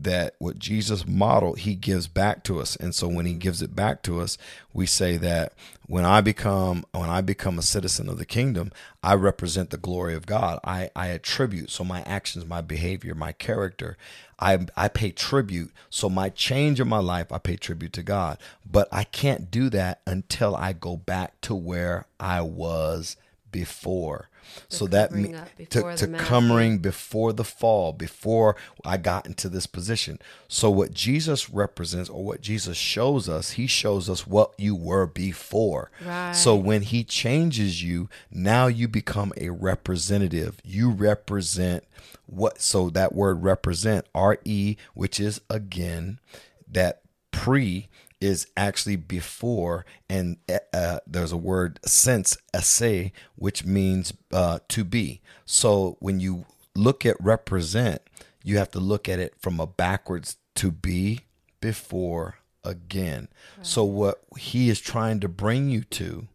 that 0.03 0.35
what 0.39 0.59
Jesus 0.59 1.07
modeled 1.07 1.61
he 1.61 1.75
gives 1.75 2.07
back 2.07 2.43
to 2.45 2.61
us. 2.61 2.77
And 2.77 2.95
so 2.95 3.09
when 3.09 3.27
he 3.27 3.35
gives 3.35 3.63
it 3.63 3.77
back 3.77 4.03
to 4.03 4.21
us 4.21 4.39
we 4.73 4.87
say 4.87 5.17
that 5.19 5.53
when 5.87 6.05
I 6.05 6.21
become 6.21 6.85
when 6.93 7.11
I 7.11 7.21
become 7.21 7.59
a 7.59 7.63
citizen 7.63 8.09
of 8.09 8.19
the 8.19 8.25
kingdom 8.25 8.73
I 9.03 9.15
represent 9.15 9.71
the 9.71 9.77
glory 9.77 10.15
of 10.15 10.27
God. 10.27 10.59
I 10.65 10.91
I 10.97 11.09
attribute 11.09 11.71
so 11.71 11.85
my 11.85 12.03
actions 12.03 12.47
my 12.47 12.61
behavior 12.61 13.15
my 13.15 13.33
character 13.33 13.97
I 14.39 14.67
I 14.77 14.89
pay 14.89 15.11
tribute. 15.11 15.73
So 15.91 16.09
my 16.09 16.31
change 16.31 16.81
in 16.81 16.89
my 16.89 16.99
life 16.99 17.31
I 17.33 17.39
pay 17.39 17.57
tribute 17.57 17.93
to 17.95 18.03
God. 18.03 18.39
But 18.71 18.89
I 18.91 19.05
can't 19.05 19.51
do 19.51 19.69
that 19.71 20.01
until 20.07 20.57
I 20.57 20.73
go 20.73 20.97
back 20.97 21.41
to 21.43 21.55
where 21.55 22.07
I 22.19 22.41
was 22.41 23.17
before 23.53 24.30
so 24.69 24.87
that 24.89 25.13
me- 25.13 25.35
to, 25.71 25.97
to 25.97 26.07
covering 26.19 26.79
before 26.79 27.33
the 27.33 27.45
fall, 27.45 27.93
before 27.93 28.57
I 28.85 28.97
got 28.97 29.27
into 29.27 29.49
this 29.49 29.67
position. 29.67 30.19
So, 30.49 30.71
what 30.71 30.93
Jesus 30.93 31.51
represents 31.51 32.11
or 32.11 32.25
what 32.25 32.41
Jesus 32.41 32.77
shows 32.77 33.29
us, 33.29 33.53
he 33.53 33.67
shows 33.67 34.09
us 34.09 34.27
what 34.27 34.53
you 34.59 34.75
were 34.75 35.07
before. 35.07 35.91
Right. 36.05 36.33
So, 36.33 36.55
when 36.55 36.83
he 36.83 37.05
changes 37.05 37.83
you, 37.83 38.09
now 38.31 38.67
you 38.67 38.89
become 38.89 39.33
a 39.37 39.51
representative. 39.51 40.61
You 40.65 40.91
represent 40.91 41.85
what, 42.27 42.61
so 42.61 42.91
that 42.91 43.15
word 43.15 43.43
represent, 43.43 44.07
R 44.15 44.39
E, 44.45 44.77
which 44.95 45.19
is 45.19 45.41
again, 45.51 46.19
that 46.69 47.03
pre 47.33 47.89
is 48.21 48.47
actually 48.57 48.97
before 48.97 49.85
and 50.09 50.37
uh, 50.73 50.99
there's 51.07 51.33
a 51.33 51.37
word 51.37 51.81
since 51.85 52.37
esse 52.53 53.11
which 53.37 53.65
means 53.65 54.13
uh, 54.33 54.59
to 54.69 54.85
be. 54.85 55.21
So 55.45 55.97
when 56.01 56.21
you 56.21 56.45
look 56.75 57.07
at 57.07 57.17
represent 57.21 58.03
you 58.43 58.59
have 58.59 58.71
to 58.71 58.81
look 58.81 59.09
at 59.09 59.19
it 59.19 59.35
from 59.39 59.61
a 59.61 59.67
backwards 59.67 60.37
to 60.57 60.71
be 60.71 61.21
before 61.61 62.37
again. 62.65 63.29
So 63.63 63.85
what 63.85 64.21
he 64.39 64.69
is 64.69 64.81
trying 64.81 65.21
to 65.21 65.29
bring 65.29 65.69
you 65.71 65.83
to 65.85 66.29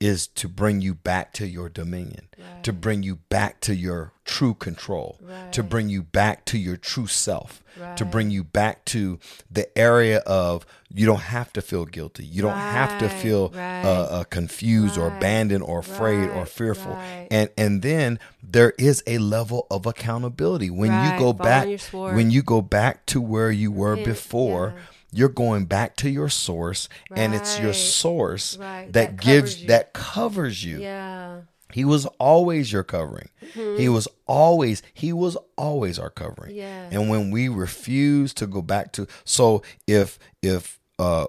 is 0.00 0.26
to 0.26 0.48
bring 0.48 0.80
you 0.80 0.94
back 0.94 1.32
to 1.34 1.46
your 1.46 1.68
dominion 1.68 2.28
to 2.62 2.72
bring 2.72 3.02
you 3.02 3.16
back 3.16 3.60
to 3.60 3.74
your 3.74 4.12
true 4.24 4.54
control 4.54 5.18
to 5.52 5.62
bring 5.62 5.88
you 5.88 6.02
back 6.02 6.44
to 6.44 6.58
your 6.58 6.76
true 6.76 7.06
self 7.06 7.62
to 7.96 8.04
bring 8.04 8.30
you 8.30 8.42
back 8.44 8.84
to 8.84 9.18
the 9.50 9.66
area 9.78 10.18
of 10.20 10.64
you 10.92 11.06
don't 11.06 11.20
have 11.20 11.52
to 11.52 11.62
feel 11.62 11.84
guilty. 11.84 12.24
You 12.24 12.42
don't 12.42 12.56
have 12.56 12.98
to 12.98 13.08
feel 13.08 13.50
right. 13.50 13.84
uh, 13.84 14.02
uh, 14.10 14.24
confused 14.24 14.98
or 14.98 15.06
abandoned 15.06 15.62
or 15.62 15.78
afraid 15.78 16.28
or 16.30 16.44
fearful. 16.44 16.92
Right. 16.94 17.28
and 17.30 17.48
and 17.56 17.80
then 17.82 18.18
there 18.42 18.72
is 18.76 19.04
a 19.06 19.18
level 19.18 19.68
of 19.70 19.86
accountability. 19.86 20.68
When 20.68 20.90
Right, 20.90 21.12
you 21.12 21.18
go 21.18 21.24
fall 21.26 21.32
back 21.34 21.62
on 21.62 21.68
your 21.70 21.78
sword. 21.78 22.16
when 22.16 22.30
you 22.32 22.42
go 22.42 22.60
back 22.60 23.06
to 23.06 23.20
where 23.20 23.52
you 23.52 23.70
were 23.70 23.96
before 23.96 24.74
yeah. 24.76 24.82
You're 25.12 25.28
going 25.28 25.64
back 25.66 25.96
to 25.96 26.08
your 26.10 26.28
source 26.28 26.88
and 27.14 27.34
it's 27.34 27.58
your 27.58 27.72
source 27.72 28.56
right, 28.56 28.92
that, 28.92 29.16
that 29.16 29.20
gives 29.20 29.62
you. 29.62 29.68
that 29.68 29.92
covers 29.92 30.64
you 30.64 30.78
yeah. 30.78 31.40
he 31.72 31.84
was 31.84 32.06
always 32.18 32.72
your 32.72 32.84
covering. 32.84 33.28
He 33.54 33.88
was 33.88 34.06
always 34.26 34.82
he 34.94 35.12
was 35.12 35.36
always 35.56 35.98
our 35.98 36.10
covering. 36.10 36.54
Yeah. 36.56 36.88
And 36.92 37.08
when 37.10 37.30
we 37.30 37.48
refuse 37.48 38.32
to 38.34 38.46
go 38.46 38.62
back 38.62 38.92
to 38.92 39.06
so 39.24 39.62
if 39.86 40.18
if 40.42 40.78
uh 40.98 41.26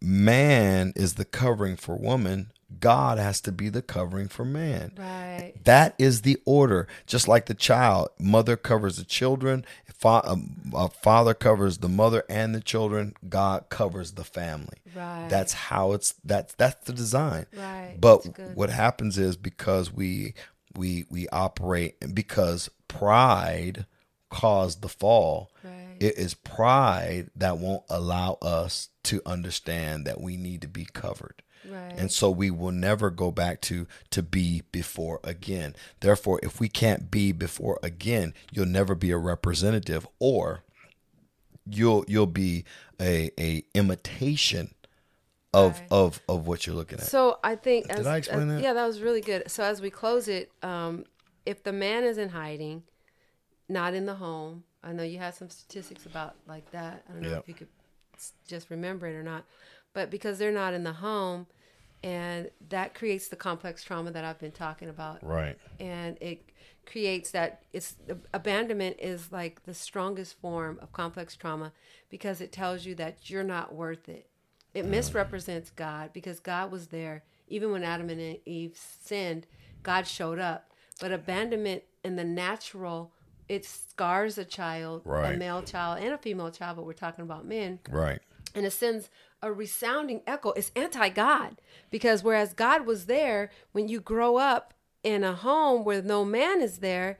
man 0.00 0.92
is 0.96 1.14
the 1.14 1.24
covering 1.24 1.76
for 1.76 1.96
woman, 1.96 2.50
God 2.80 3.18
has 3.18 3.40
to 3.42 3.52
be 3.52 3.68
the 3.68 3.82
covering 3.82 4.28
for 4.28 4.44
man. 4.44 4.92
Right. 4.96 5.54
That 5.64 5.94
is 5.98 6.22
the 6.22 6.38
order. 6.44 6.86
Just 7.06 7.28
like 7.28 7.46
the 7.46 7.54
child, 7.54 8.08
mother 8.18 8.56
covers 8.56 8.96
the 8.96 9.04
children, 9.04 9.64
fa- 10.04 10.36
uh, 10.74 10.88
father 10.88 11.34
covers 11.34 11.78
the 11.78 11.88
mother 11.88 12.24
and 12.28 12.54
the 12.54 12.60
children. 12.60 13.14
God 13.28 13.66
covers 13.70 14.12
the 14.12 14.24
family. 14.24 14.78
Right. 14.94 15.28
That's 15.28 15.52
how 15.52 15.92
it's 15.92 16.14
that's 16.24 16.54
that's 16.54 16.84
the 16.86 16.92
design. 16.92 17.46
Right. 17.56 17.96
But 17.98 18.26
what 18.54 18.70
happens 18.70 19.18
is 19.18 19.36
because 19.36 19.92
we 19.92 20.34
we 20.76 21.04
we 21.10 21.28
operate 21.28 21.96
and 22.02 22.14
because 22.14 22.68
pride 22.88 23.86
caused 24.30 24.82
the 24.82 24.88
fall. 24.88 25.52
Right. 25.62 25.96
It 26.00 26.18
is 26.18 26.34
pride 26.34 27.30
that 27.36 27.58
won't 27.58 27.84
allow 27.88 28.38
us 28.42 28.88
to 29.04 29.22
understand 29.24 30.06
that 30.06 30.20
we 30.20 30.36
need 30.36 30.60
to 30.62 30.68
be 30.68 30.86
covered. 30.92 31.42
Right. 31.68 31.94
And 31.96 32.10
so 32.12 32.30
we 32.30 32.50
will 32.50 32.72
never 32.72 33.10
go 33.10 33.30
back 33.30 33.60
to 33.62 33.86
to 34.10 34.22
be 34.22 34.62
before 34.72 35.20
again. 35.24 35.74
Therefore, 36.00 36.38
if 36.42 36.60
we 36.60 36.68
can't 36.68 37.10
be 37.10 37.32
before 37.32 37.78
again, 37.82 38.34
you'll 38.52 38.66
never 38.66 38.94
be 38.94 39.10
a 39.10 39.16
representative 39.18 40.06
or 40.18 40.62
you'll 41.66 42.04
you'll 42.08 42.26
be 42.26 42.64
a 43.00 43.30
a 43.38 43.64
imitation 43.74 44.74
of 45.52 45.78
Right. 45.78 45.88
of 45.90 46.20
of 46.28 46.46
what 46.46 46.66
you're 46.66 46.76
looking 46.76 46.98
at. 46.98 47.06
So 47.06 47.38
I 47.42 47.56
think 47.56 47.88
Did 47.88 48.00
as, 48.00 48.06
I 48.06 48.16
explain 48.18 48.48
as- 48.50 48.56
that? 48.56 48.62
Yeah, 48.62 48.72
that 48.74 48.86
was 48.86 49.00
really 49.00 49.20
good. 49.20 49.50
So 49.50 49.64
as 49.64 49.80
we 49.80 49.90
close 49.90 50.28
it, 50.28 50.50
um, 50.62 51.04
if 51.46 51.62
the 51.62 51.72
man 51.72 52.04
is 52.04 52.18
in 52.18 52.30
hiding, 52.30 52.82
not 53.68 53.94
in 53.94 54.06
the 54.06 54.14
home, 54.16 54.64
I 54.82 54.92
know 54.92 55.02
you 55.02 55.18
had 55.18 55.34
some 55.34 55.48
statistics 55.48 56.04
about 56.06 56.34
like 56.46 56.70
that. 56.72 57.04
I 57.08 57.12
don't 57.12 57.22
know 57.22 57.30
Yeah. 57.30 57.38
if 57.38 57.48
you 57.48 57.54
could 57.54 57.68
just 58.46 58.70
remember 58.70 59.06
it 59.06 59.14
or 59.14 59.22
not, 59.22 59.44
but 59.94 60.10
because 60.10 60.38
they're 60.38 60.52
not 60.52 60.74
in 60.74 60.84
the 60.84 60.92
home, 60.92 61.46
and 62.04 62.50
that 62.68 62.92
creates 62.92 63.28
the 63.28 63.36
complex 63.36 63.82
trauma 63.82 64.10
that 64.10 64.24
I've 64.24 64.38
been 64.38 64.52
talking 64.52 64.90
about. 64.90 65.24
Right. 65.24 65.58
and 65.80 66.18
it 66.20 66.50
creates 66.86 67.30
that 67.30 67.62
it's 67.72 67.94
abandonment 68.34 68.96
is 69.00 69.32
like 69.32 69.64
the 69.64 69.72
strongest 69.72 70.38
form 70.38 70.78
of 70.82 70.92
complex 70.92 71.34
trauma 71.34 71.72
because 72.10 72.42
it 72.42 72.52
tells 72.52 72.84
you 72.84 72.94
that 72.96 73.30
you're 73.30 73.42
not 73.42 73.74
worth 73.74 74.08
it. 74.08 74.28
It 74.74 74.84
mm. 74.84 74.90
misrepresents 74.90 75.70
god 75.70 76.10
because 76.12 76.40
god 76.40 76.70
was 76.70 76.88
there. 76.88 77.24
Even 77.48 77.70
when 77.72 77.82
adam 77.82 78.10
and 78.10 78.38
eve 78.44 78.76
sinned 78.76 79.46
god 79.82 80.06
showed 80.06 80.38
up. 80.38 80.70
But 81.00 81.10
abandonment 81.10 81.84
in 82.04 82.16
the 82.16 82.24
natural 82.24 83.12
it 83.48 83.64
scars 83.64 84.38
a 84.38 84.44
child 84.44 85.06
a 85.06 85.36
male 85.36 85.62
child 85.62 86.02
and 86.02 86.12
a 86.12 86.18
female 86.18 86.50
child 86.50 86.76
but 86.76 86.84
we're 86.84 86.92
talking 86.92 87.22
about 87.24 87.46
men. 87.46 87.78
Right. 87.88 88.20
and 88.54 88.66
it 88.66 88.72
sends 88.72 89.08
a 89.44 89.52
resounding 89.52 90.22
echo. 90.26 90.52
It's 90.52 90.72
anti 90.74 91.08
God 91.10 91.60
because 91.90 92.24
whereas 92.24 92.54
God 92.54 92.86
was 92.86 93.06
there, 93.06 93.50
when 93.72 93.88
you 93.88 94.00
grow 94.00 94.36
up 94.36 94.74
in 95.02 95.22
a 95.22 95.34
home 95.34 95.84
where 95.84 96.02
no 96.02 96.24
man 96.24 96.62
is 96.62 96.78
there, 96.78 97.18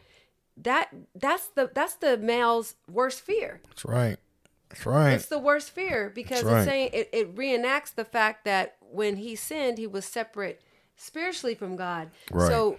that 0.56 0.88
that's 1.14 1.48
the 1.48 1.70
that's 1.74 1.94
the 1.94 2.16
male's 2.16 2.76
worst 2.90 3.20
fear. 3.20 3.60
That's 3.68 3.84
right. 3.84 4.16
That's 4.70 4.86
right. 4.86 5.12
It's 5.12 5.26
the 5.26 5.38
worst 5.38 5.70
fear 5.70 6.10
because 6.14 6.42
right. 6.42 6.58
it's 6.58 6.66
saying 6.66 6.90
it, 6.92 7.10
it 7.12 7.34
reenacts 7.34 7.94
the 7.94 8.04
fact 8.04 8.44
that 8.44 8.76
when 8.80 9.16
he 9.16 9.36
sinned, 9.36 9.78
he 9.78 9.86
was 9.86 10.04
separate 10.04 10.60
spiritually 10.96 11.54
from 11.54 11.76
God. 11.76 12.10
Right. 12.30 12.48
So 12.48 12.78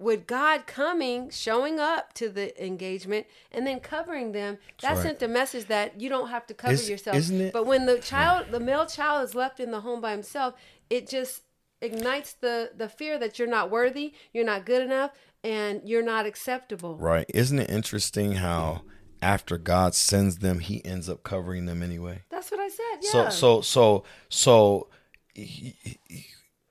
with 0.00 0.26
God 0.26 0.66
coming, 0.66 1.28
showing 1.30 1.78
up 1.78 2.14
to 2.14 2.28
the 2.30 2.46
engagement, 2.64 3.26
and 3.52 3.66
then 3.66 3.78
covering 3.80 4.32
them, 4.32 4.58
that 4.80 4.94
right. 4.94 5.02
sent 5.02 5.22
a 5.22 5.28
message 5.28 5.66
that 5.66 6.00
you 6.00 6.08
don't 6.08 6.30
have 6.30 6.46
to 6.46 6.54
cover 6.54 6.72
yourself. 6.82 7.16
isn't 7.16 7.40
it- 7.40 7.52
But 7.52 7.66
when 7.66 7.84
the 7.86 7.98
child, 7.98 8.46
the 8.50 8.60
male 8.60 8.86
child, 8.86 9.28
is 9.28 9.34
left 9.34 9.60
in 9.60 9.70
the 9.70 9.82
home 9.82 10.00
by 10.00 10.12
himself, 10.12 10.54
it 10.88 11.06
just 11.08 11.42
ignites 11.82 12.32
the 12.32 12.72
the 12.74 12.88
fear 12.88 13.18
that 13.18 13.38
you're 13.38 13.48
not 13.48 13.70
worthy, 13.70 14.12
you're 14.32 14.44
not 14.44 14.64
good 14.66 14.82
enough, 14.82 15.12
and 15.44 15.82
you're 15.88 16.02
not 16.02 16.26
acceptable. 16.26 16.96
Right. 16.96 17.26
Isn't 17.32 17.58
it 17.58 17.70
interesting 17.70 18.32
how 18.32 18.82
after 19.22 19.58
God 19.58 19.94
sends 19.94 20.38
them, 20.38 20.60
he 20.60 20.82
ends 20.84 21.08
up 21.10 21.22
covering 21.22 21.66
them 21.66 21.82
anyway? 21.82 22.22
That's 22.30 22.50
what 22.50 22.58
I 22.60 22.68
said. 22.68 23.04
So 23.04 23.22
Yeah. 23.24 23.28
so 23.28 23.60
so 23.60 24.04
so 24.30 24.88
he- 25.34 25.76
he- 25.82 25.98
he- 26.08 26.26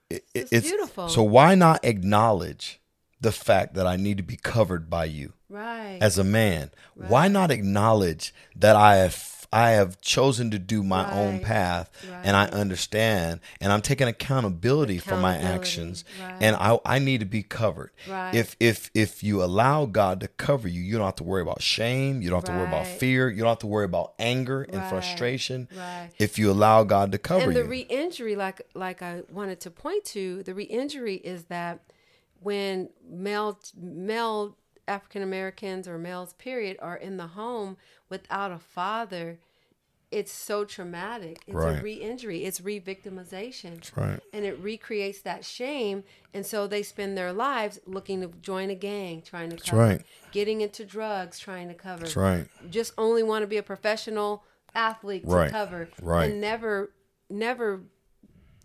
it- 0.09 0.25
It's 0.33 0.51
it's 0.51 0.67
beautiful. 0.67 1.09
So 1.09 1.21
why 1.23 1.53
not 1.55 1.85
acknowledge 1.85 2.78
the 3.21 3.31
fact 3.31 3.73
that 3.75 3.85
I 3.87 3.95
need 3.97 4.17
to 4.17 4.23
be 4.23 4.37
covered 4.37 4.89
by 4.89 5.05
you 5.05 5.33
right. 5.49 5.97
as 6.01 6.17
a 6.17 6.23
man? 6.23 6.71
Why 6.95 7.27
not 7.27 7.51
acknowledge 7.51 8.33
that 8.55 8.75
I 8.75 8.97
have 8.97 9.35
I 9.51 9.71
have 9.71 9.99
chosen 9.99 10.51
to 10.51 10.59
do 10.59 10.83
my 10.83 11.09
own 11.09 11.33
Right. 11.37 11.41
path 11.41 11.89
and 12.23 12.37
I 12.37 12.45
understand 12.49 13.39
and 13.59 13.73
I'm 13.73 13.81
taking 13.81 14.07
accountability, 14.07 14.99
for 14.99 15.17
my 15.17 15.35
actions 15.35 16.03
Right. 16.21 16.35
and 16.39 16.55
I 16.55 16.79
I 16.85 16.99
need 16.99 17.19
to 17.21 17.25
be 17.25 17.41
covered. 17.41 17.89
Right. 18.07 18.35
If 18.35 18.55
if 18.59 18.91
if 18.93 19.23
you 19.23 19.43
allow 19.43 19.87
God 19.87 20.19
to 20.19 20.27
cover 20.27 20.67
you, 20.67 20.81
you 20.83 20.97
don't 20.97 21.05
have 21.07 21.15
to 21.15 21.23
worry 21.23 21.41
about 21.41 21.63
shame, 21.63 22.21
you 22.21 22.29
don't 22.29 22.37
have 22.37 22.45
to 22.45 22.51
worry 22.51 22.67
about 22.67 22.85
fear, 22.85 23.27
you 23.27 23.39
don't 23.39 23.49
have 23.49 23.59
to 23.59 23.67
worry 23.67 23.85
about 23.85 24.13
anger 24.19 24.61
and 24.61 24.81
Right. 24.81 24.85
frustration. 24.89 25.67
Right. 25.75 26.11
If 26.19 26.37
you 26.37 26.51
allow 26.51 26.83
God 26.83 27.11
to 27.13 27.17
cover 27.17 27.45
and 27.45 27.55
the 27.55 27.61
you. 27.63 27.65
re-injury 27.65 28.35
like 28.35 28.61
like 28.75 29.01
i 29.01 29.23
wanted 29.31 29.59
to 29.61 29.71
point 29.71 30.05
to 30.05 30.43
the 30.43 30.53
re-injury 30.53 31.15
is 31.15 31.45
that 31.45 31.79
when 32.41 32.89
male 33.07 33.59
male 33.75 34.57
african 34.87 35.21
americans 35.21 35.87
or 35.87 35.97
males 35.97 36.33
period 36.33 36.77
are 36.81 36.95
in 36.97 37.17
the 37.17 37.27
home 37.27 37.77
without 38.09 38.51
a 38.51 38.57
father 38.59 39.39
it's 40.11 40.31
so 40.31 40.65
traumatic 40.65 41.37
it's 41.45 41.55
Right. 41.55 41.79
a 41.79 41.83
re-injury 41.83 42.43
it's 42.43 42.59
re-victimization 42.59 43.75
That's 43.75 43.95
right. 43.97 44.19
and 44.33 44.43
it 44.45 44.57
recreates 44.59 45.21
that 45.21 45.45
shame 45.45 46.03
and 46.33 46.45
so 46.45 46.65
they 46.65 46.81
spend 46.83 47.17
their 47.17 47.31
lives 47.31 47.79
looking 47.85 48.21
to 48.21 48.27
join 48.41 48.69
a 48.71 48.75
gang 48.75 49.21
trying 49.21 49.51
to 49.51 49.57
cover 49.57 49.77
right. 49.83 50.01
getting 50.31 50.61
into 50.61 50.83
drugs 50.85 51.37
trying 51.37 51.67
to 51.67 51.75
cover 51.75 52.05
That's 52.05 52.15
right. 52.15 52.47
just 52.69 52.93
only 52.97 53.21
want 53.21 53.43
to 53.43 53.47
be 53.47 53.57
a 53.57 53.63
professional 53.63 54.43
athlete 54.73 55.23
to 55.27 55.35
Right. 55.35 55.51
cover 55.51 55.89
Right. 56.01 56.31
and 56.31 56.41
never 56.41 56.91
never 57.29 57.83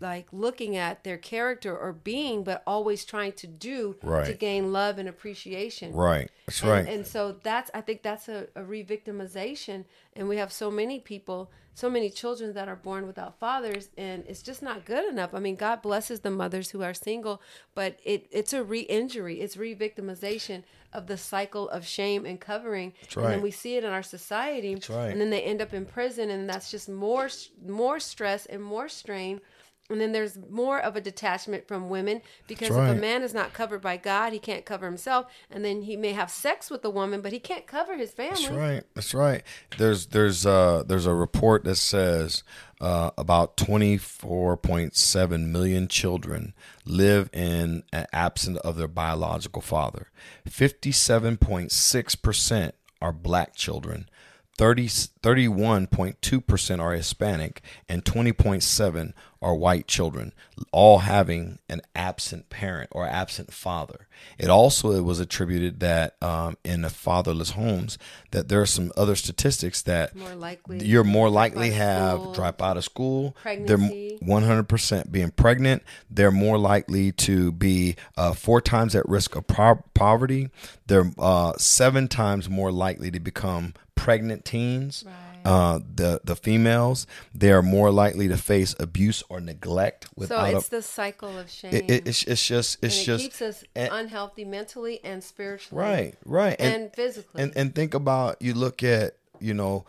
like 0.05 0.27
looking 0.31 0.77
at 0.77 1.03
their 1.03 1.17
character 1.17 1.75
or 1.75 1.91
being 1.91 2.43
but 2.43 2.61
always 2.67 3.03
trying 3.03 3.33
to 3.33 3.47
do 3.47 3.95
right. 4.03 4.25
to 4.27 4.33
gain 4.33 4.71
love 4.71 4.97
and 4.99 5.09
appreciation 5.09 5.91
Right. 5.93 6.29
That's 6.45 6.61
and, 6.61 6.71
right. 6.71 6.87
and 6.87 7.07
so 7.07 7.35
that's 7.43 7.71
i 7.73 7.81
think 7.81 8.03
that's 8.03 8.29
a, 8.29 8.47
a 8.55 8.63
re-victimization 8.63 9.85
and 10.15 10.29
we 10.29 10.37
have 10.37 10.53
so 10.53 10.69
many 10.69 10.99
people 10.99 11.49
so 11.73 11.89
many 11.89 12.09
children 12.09 12.53
that 12.53 12.69
are 12.69 12.75
born 12.75 13.05
without 13.05 13.37
fathers 13.39 13.89
and 13.97 14.23
it's 14.27 14.41
just 14.41 14.61
not 14.61 14.85
good 14.85 15.09
enough 15.09 15.33
i 15.33 15.39
mean 15.39 15.55
god 15.55 15.81
blesses 15.81 16.19
the 16.21 16.31
mothers 16.31 16.69
who 16.69 16.81
are 16.83 16.93
single 16.93 17.41
but 17.73 17.99
it, 18.03 18.27
it's 18.31 18.53
a 18.53 18.63
re-injury 18.63 19.41
it's 19.41 19.57
re-victimization 19.57 20.63
of 20.93 21.07
the 21.07 21.17
cycle 21.17 21.67
of 21.69 21.85
shame 21.85 22.25
and 22.25 22.39
covering 22.39 22.93
and 23.15 23.17
right. 23.17 23.29
then 23.31 23.41
we 23.41 23.51
see 23.51 23.75
it 23.75 23.83
in 23.83 23.91
our 23.91 24.03
society 24.03 24.77
right. 24.89 25.09
and 25.09 25.19
then 25.19 25.29
they 25.29 25.41
end 25.41 25.61
up 25.61 25.73
in 25.73 25.85
prison 25.85 26.29
and 26.29 26.49
that's 26.49 26.71
just 26.71 26.87
more 26.87 27.27
more 27.67 27.99
stress 27.99 28.45
and 28.45 28.63
more 28.63 28.87
strain 28.87 29.41
and 29.89 30.01
then 30.01 30.11
there's 30.13 30.37
more 30.49 30.79
of 30.79 30.95
a 30.95 31.01
detachment 31.01 31.67
from 31.67 31.89
women 31.89 32.21
because 32.47 32.69
if 32.69 32.75
a 32.75 32.95
man 32.95 33.21
is 33.21 33.33
not 33.33 33.53
covered 33.53 33.81
by 33.81 33.97
God, 33.97 34.33
he 34.33 34.39
can't 34.39 34.65
cover 34.65 34.85
himself, 34.85 35.27
and 35.51 35.63
then 35.63 35.83
he 35.83 35.95
may 35.95 36.13
have 36.13 36.31
sex 36.31 36.71
with 36.71 36.83
a 36.85 36.89
woman, 36.89 37.21
but 37.21 37.31
he 37.31 37.39
can't 37.39 37.67
cover 37.67 37.95
his 37.95 38.11
family. 38.11 38.41
That's 38.41 38.49
right. 38.49 38.83
That's 38.95 39.13
right. 39.13 39.43
There's 39.77 40.07
there's 40.07 40.45
uh 40.45 40.83
there's 40.87 41.05
a 41.05 41.13
report 41.13 41.65
that 41.65 41.75
says 41.75 42.43
uh, 42.81 43.11
about 43.17 43.57
24.7 43.57 45.47
million 45.47 45.87
children 45.87 46.53
live 46.85 47.29
in 47.31 47.83
uh, 47.93 48.05
absent 48.11 48.57
of 48.57 48.75
their 48.75 48.87
biological 48.87 49.61
father. 49.61 50.07
57.6 50.49 52.21
percent 52.21 52.75
are 53.01 53.11
black 53.13 53.55
children. 53.55 54.09
30, 54.57 54.87
31.2% 54.87 56.79
are 56.81 56.93
Hispanic 56.93 57.61
and 57.89 58.03
20.7 58.05 59.13
are 59.41 59.53
white 59.53 59.85
children, 59.85 60.33
all 60.71 60.99
having 60.99 61.59
an 61.69 61.81
absent 61.93 62.49
parent 62.49 62.89
or 62.93 63.05
absent 63.05 63.53
father. 63.53 64.07
It 64.39 64.49
also 64.49 64.91
it 64.91 65.01
was 65.03 65.19
attributed 65.19 65.81
that 65.81 66.15
um, 66.23 66.57
in 66.63 66.81
the 66.81 66.89
fatherless 66.89 67.51
homes 67.51 67.97
that 68.31 68.47
there 68.47 68.61
are 68.61 68.65
some 68.65 68.91
other 68.97 69.15
statistics 69.15 69.81
that 69.83 70.15
More 70.15 70.33
likely 70.35 70.83
you're 70.83 71.03
more 71.03 71.29
likely 71.29 71.71
have 71.71 72.19
school, 72.21 72.33
drop 72.33 72.61
out 72.61 72.77
of 72.77 72.83
school. 72.85 73.35
pregnancy. 73.41 74.17
They're 74.21 74.27
100% 74.39 75.11
being 75.11 75.31
pregnant. 75.31 75.83
They're 76.09 76.31
more 76.31 76.57
likely 76.57 77.11
to 77.11 77.51
be 77.51 77.97
uh, 78.17 78.33
four 78.33 78.61
times 78.61 78.95
at 78.95 79.07
risk 79.07 79.35
of 79.35 79.45
po- 79.47 79.83
poverty. 79.93 80.49
They're 80.87 81.11
uh, 81.19 81.53
seven 81.57 82.07
times 82.07 82.49
more 82.49 82.71
likely 82.71 83.11
to 83.11 83.19
become 83.19 83.73
pregnant 83.95 84.45
teens. 84.45 85.03
Right. 85.05 85.13
Uh, 85.45 85.79
the 85.95 86.19
the 86.23 86.35
females 86.35 87.05
they 87.35 87.51
are 87.51 87.61
more 87.61 87.91
likely 87.91 88.27
to 88.27 88.35
face 88.35 88.73
abuse 88.79 89.21
or 89.29 89.39
neglect 89.39 90.07
So 90.27 90.43
it's 90.45 90.67
a. 90.67 90.71
the 90.71 90.81
cycle 90.81 91.37
of 91.37 91.51
shame. 91.51 91.71
It, 91.71 91.87
it, 91.87 92.07
it's 92.07 92.23
it's 92.23 92.47
just 92.47 92.77
and 92.81 92.91
it's 92.91 93.01
it 93.01 93.05
just 93.05 93.23
keeps 93.25 93.41
us 93.43 93.63
and- 93.75 93.93
unhealthy 93.93 94.43
mentally 94.43 94.99
and 95.03 95.23
spiritually. 95.23 95.79
right 95.83 96.15
right 96.25 96.55
And, 96.59 96.91
physically. 96.95 97.43
and 97.43 97.53
and 97.55 97.75
think 97.75 97.93
about 97.93 98.41
you 98.41 98.55
look 98.55 98.81
at 98.81 99.17
you 99.39 99.53
know 99.53 99.85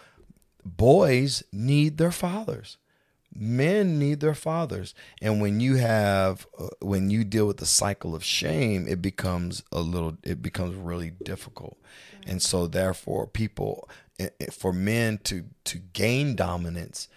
boys 0.62 1.42
need 1.52 1.96
their 1.96 2.11
fathers 2.12 2.76
men 3.34 3.98
need 3.98 4.20
their 4.20 4.34
fathers 4.34 4.94
and 5.22 5.40
when 5.40 5.61
you 5.61 5.76
have 5.76 6.46
uh, 6.59 6.66
when 6.80 7.11
you 7.11 7.22
deal 7.24 7.46
with 7.46 7.59
the 7.59 7.66
cycle 7.66 8.14
of 8.14 8.24
shame 8.24 8.86
it 8.88 9.00
becomes 9.02 9.62
a 9.72 9.80
little 9.80 10.16
it 10.22 10.42
becomes 10.42 10.74
really 10.74 11.11
difficult 11.24 11.76
and 12.26 12.42
so 12.42 12.66
therefore 12.66 13.26
people 13.26 13.88
for 14.50 14.72
men 14.72 15.18
to 15.24 15.44
to 15.64 15.78
gain 15.78 16.34
dominance 16.36 17.08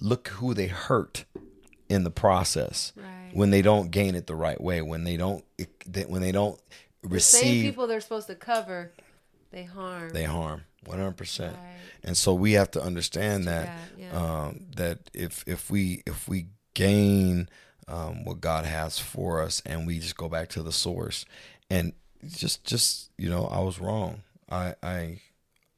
look 0.00 0.28
who 0.28 0.52
they 0.54 0.66
hurt 0.66 1.24
in 1.88 2.04
the 2.04 2.10
process 2.10 2.92
Right. 2.96 3.30
when 3.32 3.50
they 3.50 3.62
don't 3.62 3.90
gain 3.90 4.14
it 4.14 4.26
the 4.26 4.34
right 4.34 4.60
way 4.60 4.82
when 4.82 5.04
they 5.04 5.16
don't 5.16 5.44
when 6.08 6.22
they 6.22 6.32
don't 6.32 6.60
the 7.02 7.08
receive 7.08 7.40
same 7.42 7.62
people 7.62 7.86
they're 7.86 8.00
supposed 8.00 8.26
to 8.26 8.34
cover, 8.34 8.92
they 9.50 9.64
harm. 9.64 10.10
they 10.10 10.24
harm 10.24 10.62
100% 10.86 11.40
Right. 11.40 11.56
and 12.04 12.16
so 12.16 12.34
we 12.34 12.52
have 12.52 12.70
to 12.72 12.82
understand 12.82 13.46
that 13.46 13.66
bad, 13.66 13.78
yeah. 13.98 14.12
um, 14.44 14.66
that 14.76 14.98
if 15.14 15.44
if 15.46 15.70
we 15.70 16.02
if 16.06 16.28
we 16.28 16.46
gain 16.74 17.48
um, 17.88 18.24
what 18.24 18.40
God 18.40 18.64
has 18.66 18.98
for 19.00 19.42
us, 19.42 19.60
and 19.66 19.84
we 19.84 19.98
just 19.98 20.16
go 20.16 20.28
back 20.28 20.48
to 20.50 20.62
the 20.62 20.70
source. 20.70 21.24
And 21.68 21.92
just, 22.24 22.62
just 22.64 23.10
you 23.18 23.28
know, 23.28 23.46
I 23.46 23.58
was 23.60 23.80
wrong. 23.80 24.22
I, 24.50 24.74
I, 24.82 25.20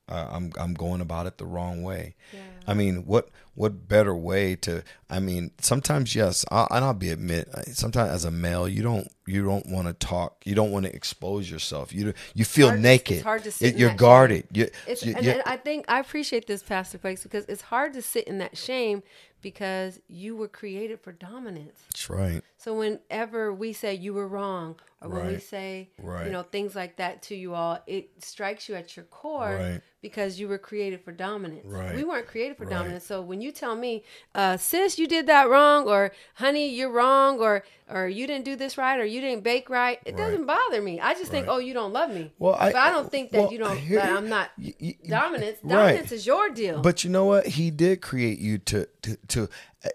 I'm, 0.08 0.52
I'm 0.58 0.74
going 0.74 1.00
about 1.00 1.26
it 1.26 1.38
the 1.38 1.46
wrong 1.46 1.82
way. 1.82 2.14
Yeah. 2.32 2.40
I 2.66 2.74
mean, 2.74 3.06
what 3.06 3.28
what 3.54 3.86
better 3.88 4.14
way 4.14 4.56
to? 4.56 4.82
I 5.10 5.20
mean, 5.20 5.50
sometimes 5.60 6.14
yes, 6.14 6.44
I, 6.50 6.66
and 6.70 6.84
I'll 6.84 6.94
be 6.94 7.10
admit. 7.10 7.48
Sometimes 7.72 8.10
as 8.10 8.24
a 8.24 8.30
male, 8.30 8.68
you 8.68 8.82
don't 8.82 9.08
you 9.26 9.44
don't 9.44 9.66
want 9.68 9.86
to 9.88 9.94
talk. 9.94 10.42
You 10.44 10.54
don't 10.54 10.70
want 10.70 10.86
to 10.86 10.94
expose 10.94 11.50
yourself. 11.50 11.92
You 11.92 12.12
you 12.34 12.44
feel 12.44 12.68
hard 12.68 12.80
naked. 12.80 13.16
it's 13.18 13.24
hard 13.24 13.44
to 13.44 13.52
sit 13.52 13.68
It- 13.68 13.74
in 13.74 13.80
you're 13.80 13.88
that 13.90 13.98
guarded. 13.98 14.46
You, 14.52 14.68
It's, 14.86 15.04
you- 15.04 15.14
and, 15.16 15.24
you- 15.24 15.32
and 15.32 15.42
I 15.46 15.56
think 15.56 15.84
I 15.88 15.98
appreciate 16.00 16.46
this, 16.46 16.62
Pastor 16.62 16.98
Flakes, 16.98 17.22
because 17.22 17.44
it's 17.46 17.62
hard 17.62 17.92
to 17.94 18.02
sit 18.02 18.24
in 18.28 18.38
that 18.38 18.56
shame 18.56 19.02
because 19.43 20.01
you 20.09 20.36
were 20.36 20.49
created 20.49 21.01
for 21.01 21.12
dominance. 21.12 21.80
that's 21.90 22.09
right. 22.09 22.43
So 22.57 22.74
whenever 22.78 23.53
we 23.53 23.72
say 23.72 23.93
you 23.95 24.14
were 24.14 24.28
wrong, 24.28 24.76
or 25.03 25.09
when 25.11 25.26
we 25.26 25.38
say 25.40 25.90
Right. 25.99 26.26
you 26.26 26.32
know 26.32 26.45
things 26.45 26.74
like 26.76 26.97
that 26.97 27.22
to 27.22 27.34
you 27.34 27.55
all, 27.55 27.80
it 27.86 28.11
strikes 28.24 28.68
you 28.68 28.76
at 28.76 28.97
your 28.97 29.05
core 29.07 29.57
Right. 29.57 29.80
because 30.01 30.38
you 30.38 30.47
were 30.49 30.59
created 30.59 31.01
for 31.05 31.11
dominance. 31.12 31.66
Right. 31.66 31.95
We 31.95 32.05
weren't 32.05 32.28
created 32.28 32.57
for 32.57 32.64
Right. 32.64 32.70
dominance. 32.76 33.05
So 33.05 33.20
when 33.20 33.40
you 33.40 33.51
tell 33.51 33.74
me, 33.74 34.05
uh, 34.34 34.57
sis, 34.57 34.99
you 34.99 35.09
did 35.09 35.26
that 35.26 35.49
wrong, 35.49 35.88
or 35.88 36.12
honey, 36.36 36.68
you're 36.68 36.90
wrong, 36.90 37.40
or 37.40 37.64
or 37.95 38.09
you 38.09 38.26
didn't 38.26 38.45
do 38.45 38.57
this 38.57 38.76
right, 38.78 38.99
or 38.99 39.05
you 39.05 39.20
didn't 39.20 39.43
bake 39.45 39.68
right, 39.70 40.01
it 40.05 40.16
doesn't 40.16 40.47
bother 40.47 40.80
me. 40.82 41.01
I 41.01 41.14
just 41.14 41.30
think, 41.30 41.47
Right. 41.47 41.53
oh, 41.55 41.59
you 41.59 41.74
don't 41.74 41.93
love 41.93 42.11
me. 42.11 42.32
Well, 42.38 42.55
I- 42.55 42.72
but 42.72 42.76
I 42.80 42.90
don't 42.90 43.11
think 43.11 43.30
that 43.32 43.40
well, 43.43 43.53
you 43.53 43.59
don't. 43.59 43.76
here- 43.76 43.99
that 44.01 44.12
I'm 44.12 44.28
not 44.28 44.51
y- 44.59 44.74
y- 44.80 44.97
dominance. 45.07 45.59
right. 45.62 45.70
Dominance 45.76 46.12
is 46.12 46.26
your 46.26 46.51
deal. 46.51 46.80
But 46.80 47.05
you 47.05 47.11
know 47.11 47.24
what? 47.24 47.47
He 47.47 47.70
did 47.70 48.03
create 48.03 48.38
you 48.38 48.59
to 48.59 48.88
to 49.03 49.16
to 49.28 49.49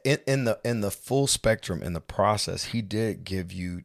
in, 0.03 0.19
in 0.27 0.43
the 0.45 0.59
in 0.63 0.81
the 0.81 0.91
full 0.91 1.27
spectrum 1.27 1.81
in 1.83 1.93
the 1.93 2.01
process. 2.01 2.65
He 2.65 2.81
did 2.81 3.23
give 3.23 3.51
you 3.51 3.83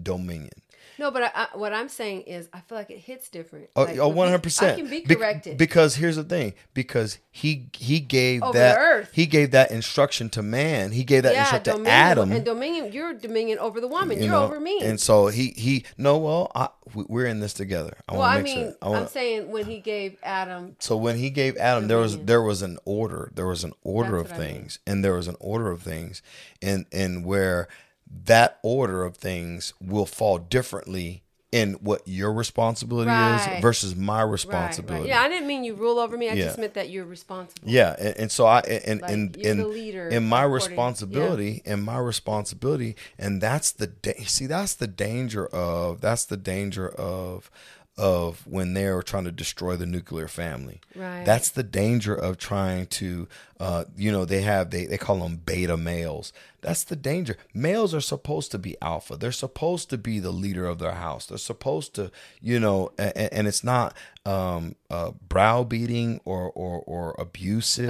dominion. 0.00 0.50
No, 0.98 1.10
but 1.10 1.24
I, 1.24 1.30
I, 1.34 1.56
what 1.56 1.72
I'm 1.72 1.88
saying 1.88 2.22
is, 2.22 2.48
I 2.52 2.60
feel 2.60 2.78
like 2.78 2.90
it 2.90 2.98
hits 2.98 3.28
different. 3.28 3.68
Oh, 3.76 3.82
Like, 3.84 3.98
oh, 3.98 4.08
when 4.08 4.16
one 4.16 4.26
we- 4.26 4.30
hundred 4.30 4.42
percent. 4.42 4.72
I 4.78 4.80
can 4.80 4.90
be 4.90 5.00
corrected. 5.02 5.58
because 5.58 5.96
here's 5.96 6.16
the 6.16 6.24
thing. 6.24 6.54
Because 6.74 7.18
he 7.30 7.68
he 7.74 8.00
gave 8.00 8.42
Over 8.42 8.58
that 8.58 9.08
he 9.12 9.26
gave 9.26 9.50
that 9.50 9.70
instruction 9.70 10.30
to 10.30 10.42
man. 10.42 10.92
He 10.92 11.04
gave 11.04 11.22
that 11.24 11.34
instruction 11.34 11.84
to 11.84 11.90
Adam. 11.90 12.32
and 12.32 12.44
dominion. 12.44 12.92
You're 12.92 13.14
dominion 13.14 13.58
over 13.58 13.80
the 13.80 13.88
woman. 13.88 14.16
you 14.18 14.24
You're 14.24 14.32
know, 14.32 14.44
over 14.44 14.58
me. 14.58 14.80
And 14.82 14.98
so 15.00 15.26
he 15.28 15.48
he 15.56 15.84
no 15.98 16.16
well 16.18 16.50
I, 16.54 16.68
we- 16.94 17.04
we're 17.08 17.26
in 17.26 17.40
this 17.40 17.52
together. 17.52 17.96
I 18.08 18.12
well, 18.12 18.20
want 18.22 18.38
I 18.38 18.42
mean, 18.42 18.56
sure. 18.58 18.74
I 18.82 18.88
wanna, 18.88 19.00
I'm 19.02 19.08
saying 19.08 19.50
when 19.50 19.66
he 19.66 19.78
gave 19.80 20.16
Adam, 20.22 20.76
So 20.78 20.96
when 20.96 21.16
he 21.16 21.28
gave 21.30 21.56
Adam, 21.58 21.88
there 21.88 21.98
was 21.98 22.16
there 22.18 22.42
was 22.42 22.62
an 22.62 22.78
order. 22.84 23.30
There 23.34 23.46
was 23.46 23.64
an 23.64 23.72
order 23.82 24.18
That's 24.22 24.32
of 24.32 24.38
I 24.38 24.40
mean. 24.40 24.54
things, 24.54 24.78
and 24.86 25.04
there 25.04 25.14
was 25.14 25.28
an 25.28 25.36
order 25.40 25.70
of 25.70 25.82
things, 25.82 26.22
and 26.62 26.86
and 26.92 27.24
where 27.24 27.68
that 28.24 28.58
order 28.62 29.04
of 29.04 29.16
things 29.16 29.72
will 29.80 30.06
fall 30.06 30.38
differently 30.38 31.22
in 31.52 31.74
what 31.74 32.02
your 32.06 32.32
responsibility 32.32 33.10
Right. 33.10 33.34
is 33.56 33.62
versus 33.62 33.94
my 33.94 34.20
responsibility. 34.20 35.02
right? 35.04 35.08
Yeah, 35.08 35.22
I 35.22 35.28
didn't 35.28 35.46
mean 35.46 35.64
you 35.64 35.74
rule 35.74 35.98
over 35.98 36.16
me. 36.18 36.28
I 36.28 36.34
Yeah. 36.34 36.46
just 36.46 36.58
meant 36.58 36.74
that 36.74 36.90
you're 36.90 37.04
responsible. 37.06 37.66
Yeah, 37.68 37.94
and, 37.98 38.16
and 38.18 38.32
so 38.32 38.46
I 38.46 38.60
and 38.60 39.00
Like, 39.00 39.10
and 39.10 39.36
and 39.44 39.60
the 39.60 39.66
leader 39.66 40.08
in 40.08 40.28
my 40.28 40.42
responsibility 40.42 41.62
and 41.64 41.82
my 41.82 41.98
responsibility, 41.98 42.96
and 43.18 43.40
that's 43.40 43.70
the 43.72 43.86
da- 43.86 44.24
see 44.24 44.46
that's 44.46 44.74
the 44.74 44.88
danger 44.88 45.46
of 45.46 46.00
that's 46.00 46.24
the 46.24 46.36
danger 46.36 46.88
of 46.88 47.50
of 47.98 48.46
when 48.46 48.74
they're 48.74 49.02
trying 49.02 49.24
to 49.24 49.32
destroy 49.32 49.74
the 49.74 49.86
nuclear 49.86 50.28
family. 50.28 50.80
Right. 50.94 51.24
That's 51.24 51.48
the 51.48 51.62
danger 51.62 52.14
of 52.14 52.36
trying 52.36 52.86
to, 52.88 53.26
uh, 53.58 53.84
you 53.96 54.12
know, 54.12 54.26
they 54.26 54.42
have 54.42 54.70
they 54.70 54.84
they 54.84 54.98
call 54.98 55.20
them 55.20 55.36
beta 55.36 55.76
males. 55.78 56.32
That's 56.60 56.84
the 56.84 56.96
danger. 56.96 57.36
Males 57.54 57.94
are 57.94 58.00
supposed 58.00 58.50
to 58.50 58.58
be 58.58 58.76
alpha. 58.82 59.16
They're 59.16 59.32
supposed 59.32 59.88
to 59.90 59.98
be 59.98 60.18
the 60.18 60.32
leader 60.32 60.66
of 60.66 60.78
their 60.78 60.92
house. 60.92 61.26
They're 61.26 61.38
supposed 61.38 61.94
to, 61.94 62.10
you 62.42 62.58
know, 62.58 62.90
and, 62.98 63.16
and 63.16 63.46
it's 63.48 63.62
not 63.64 63.94
um, 64.26 64.74
uh, 64.90 65.12
browbeating 65.26 66.20
or 66.24 66.50
or 66.50 66.80
or 66.80 67.14
abusive. 67.18 67.88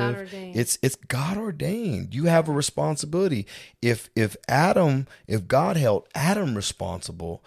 It's 0.54 0.78
it's 0.82 0.96
God 0.96 1.36
ordained. 1.36 2.14
You 2.14 2.24
have 2.26 2.48
a 2.48 2.52
responsibility. 2.52 3.46
If 3.82 4.08
if 4.14 4.36
Adam, 4.48 5.08
if 5.26 5.48
God 5.48 5.76
held 5.76 6.06
Adam 6.14 6.54
responsible, 6.54 7.42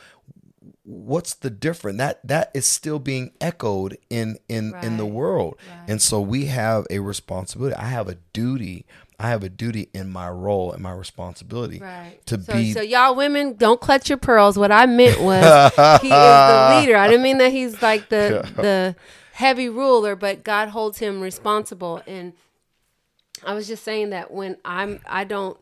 what's 0.89 1.35
the 1.35 1.51
difference? 1.51 1.99
That 1.99 2.19
that 2.27 2.51
is 2.53 2.65
still 2.65 2.99
being 2.99 3.31
echoed 3.39 3.97
in 4.09 4.37
in 4.49 4.73
in 4.81 4.97
the 4.97 5.05
world. 5.05 5.57
Right. 5.67 5.89
And 5.89 6.01
so 6.01 6.19
we 6.19 6.45
have 6.45 6.87
a 6.89 6.99
responsibility. 6.99 7.75
I 7.75 7.85
have 7.85 8.09
a 8.09 8.15
duty. 8.33 8.85
I 9.19 9.29
have 9.29 9.43
a 9.43 9.49
duty 9.49 9.89
in 9.93 10.09
my 10.09 10.29
role 10.29 10.71
and 10.71 10.81
my 10.81 10.93
responsibility 10.93 11.79
Right. 11.79 12.19
to 12.25 12.41
so, 12.41 12.53
be 12.53 12.73
so 12.73 12.81
y'all 12.81 13.15
women, 13.15 13.55
don't 13.55 13.79
clutch 13.79 14.09
your 14.09 14.17
pearls. 14.17 14.57
What 14.57 14.71
I 14.71 14.85
meant 14.85 15.19
was 15.19 15.43
he 16.01 16.07
is 16.07 16.11
the 16.11 16.79
leader. 16.79 16.95
I 16.95 17.07
didn't 17.07 17.23
mean 17.23 17.37
that 17.39 17.51
he's 17.51 17.81
like 17.81 18.09
the 18.09 18.49
the 18.55 18.95
heavy 19.33 19.69
ruler, 19.69 20.15
but 20.15 20.43
God 20.43 20.69
holds 20.69 20.97
him 20.97 21.21
responsible. 21.21 22.01
And 22.07 22.33
I 23.45 23.53
was 23.53 23.67
just 23.67 23.83
saying 23.83 24.09
that 24.09 24.31
when 24.31 24.57
I'm, 24.65 24.99
I 25.05 25.23
don't, 25.23 25.57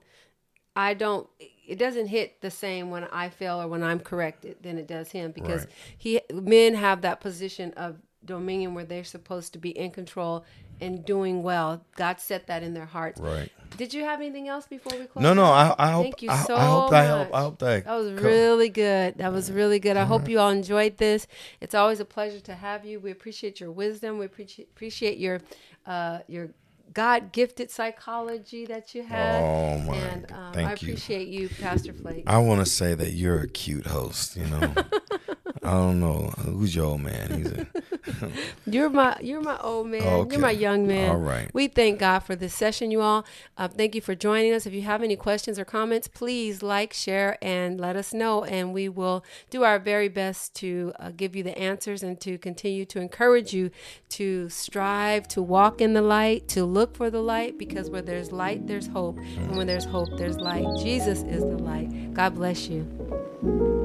I 0.75 0.93
don't. 0.93 1.27
It 1.67 1.77
doesn't 1.77 2.07
hit 2.07 2.41
the 2.41 2.49
same 2.51 2.89
when 2.89 3.03
I 3.05 3.29
fail 3.29 3.61
or 3.61 3.67
when 3.67 3.83
I'm 3.83 3.99
corrected 3.99 4.57
than 4.63 4.77
it 4.77 4.87
does 4.87 5.11
him 5.11 5.31
because 5.31 5.65
Right. 5.65 5.73
he 5.97 6.21
men 6.33 6.73
have 6.75 7.01
that 7.01 7.19
position 7.19 7.73
of 7.73 7.97
dominion 8.23 8.73
where 8.73 8.85
they're 8.85 9.03
supposed 9.03 9.53
to 9.53 9.59
be 9.59 9.69
in 9.69 9.91
control 9.91 10.43
and 10.79 11.03
doing 11.05 11.43
well. 11.43 11.83
God 11.95 12.19
set 12.19 12.47
that 12.47 12.63
in 12.63 12.73
their 12.73 12.85
hearts. 12.85 13.19
right. 13.19 13.49
Did 13.75 13.93
you 13.93 14.03
have 14.05 14.19
anything 14.21 14.47
else 14.47 14.65
before 14.65 14.97
we 14.97 15.05
close? 15.05 15.21
No, 15.21 15.33
no. 15.33 15.43
I, 15.43 15.75
I 15.77 15.91
hope. 15.91 16.03
Thank 16.03 16.21
you 16.23 16.31
I, 16.31 16.35
so 16.43 16.55
I 16.55 16.65
hope 16.65 16.89
that 16.89 17.05
helped. 17.05 17.33
I 17.35 17.41
hope 17.41 17.59
that. 17.59 17.85
That 17.85 17.95
was 17.95 18.19
co- 18.19 18.27
really 18.27 18.69
good. 18.69 19.17
That 19.17 19.31
was 19.33 19.51
really 19.51 19.77
good. 19.79 19.97
I 19.97 20.05
hope 20.05 20.27
you 20.29 20.39
all 20.39 20.49
enjoyed 20.49 20.97
this. 20.97 21.27
It's 21.61 21.75
always 21.75 21.99
a 21.99 22.05
pleasure 22.05 22.39
to 22.39 22.55
have 22.55 22.85
you. 22.85 22.99
We 22.99 23.11
appreciate 23.11 23.59
your 23.59 23.71
wisdom. 23.71 24.17
We 24.19 24.25
appreciate 24.25 24.69
appreciate 24.73 25.17
your 25.17 25.41
uh, 25.85 26.19
your 26.27 26.49
God 26.97 27.31
gifted 27.31 27.69
psychology 27.69 28.65
that 28.65 28.95
you 28.95 29.03
have. 29.03 29.43
Oh, 29.43 29.77
my 29.77 29.95
And 29.97 30.27
God. 30.27 30.35
um, 30.35 30.53
Thank 30.53 30.67
I 30.67 30.71
you. 30.71 30.93
appreciate 30.93 31.27
you, 31.27 31.47
Pastor 31.47 31.93
Flake. 31.93 32.23
I 32.25 32.39
want 32.39 32.59
to 32.61 32.65
say 32.65 32.95
that 32.95 33.11
you're 33.11 33.41
a 33.41 33.47
cute 33.47 33.85
host. 33.85 34.35
You 34.35 34.45
know. 34.47 34.73
I 35.67 35.71
don't 35.71 35.99
know 35.99 36.33
who's 36.45 36.73
your 36.73 36.85
old 36.85 37.01
man. 37.01 37.31
He's 37.33 37.51
a, 37.51 37.67
You're 38.65 38.89
my 38.89 39.17
you're 39.21 39.41
my 39.41 39.57
old 39.59 39.87
man. 39.87 40.01
Okay. 40.01 40.31
You're 40.31 40.41
my 40.41 40.51
young 40.51 40.87
man. 40.87 41.09
All 41.09 41.17
right. 41.17 41.53
We 41.53 41.67
thank 41.67 41.99
God 41.99 42.19
for 42.19 42.37
this 42.37 42.53
session, 42.53 42.89
you 42.89 43.01
all. 43.01 43.25
Uh, 43.57 43.67
thank 43.67 43.93
you 43.93 43.99
for 43.99 44.15
joining 44.15 44.53
us. 44.53 44.65
If 44.65 44.73
you 44.73 44.83
have 44.83 45.03
any 45.03 45.17
questions 45.17 45.59
or 45.59 45.65
comments, 45.65 46.07
please 46.07 46.63
like, 46.63 46.93
share, 46.93 47.37
and 47.41 47.81
let 47.81 47.97
us 47.97 48.13
know, 48.13 48.45
and 48.45 48.73
we 48.73 48.87
will 48.87 49.25
do 49.49 49.63
our 49.63 49.77
very 49.77 50.07
best 50.07 50.55
to 50.55 50.93
uh, 50.99 51.11
give 51.15 51.35
you 51.35 51.43
the 51.43 51.57
answers 51.57 52.01
and 52.01 52.19
to 52.21 52.37
continue 52.37 52.85
to 52.85 53.01
encourage 53.01 53.53
you 53.53 53.69
to 54.09 54.47
strive 54.49 55.27
to 55.29 55.41
walk 55.41 55.81
in 55.81 55.93
the 55.93 56.01
light, 56.01 56.47
to 56.49 56.63
look 56.63 56.95
for 56.95 57.09
the 57.09 57.21
light, 57.21 57.57
because 57.57 57.89
where 57.89 58.01
there's 58.01 58.31
light, 58.31 58.67
there's 58.67 58.87
hope, 58.87 59.17
and 59.17 59.57
when 59.57 59.67
there's 59.67 59.85
hope, 59.85 60.09
there's 60.17 60.37
light. 60.37 60.65
Jesus 60.81 61.23
is 61.23 61.41
the 61.41 61.57
light. 61.57 62.13
God 62.13 62.35
bless 62.35 62.67
you. 62.69 63.76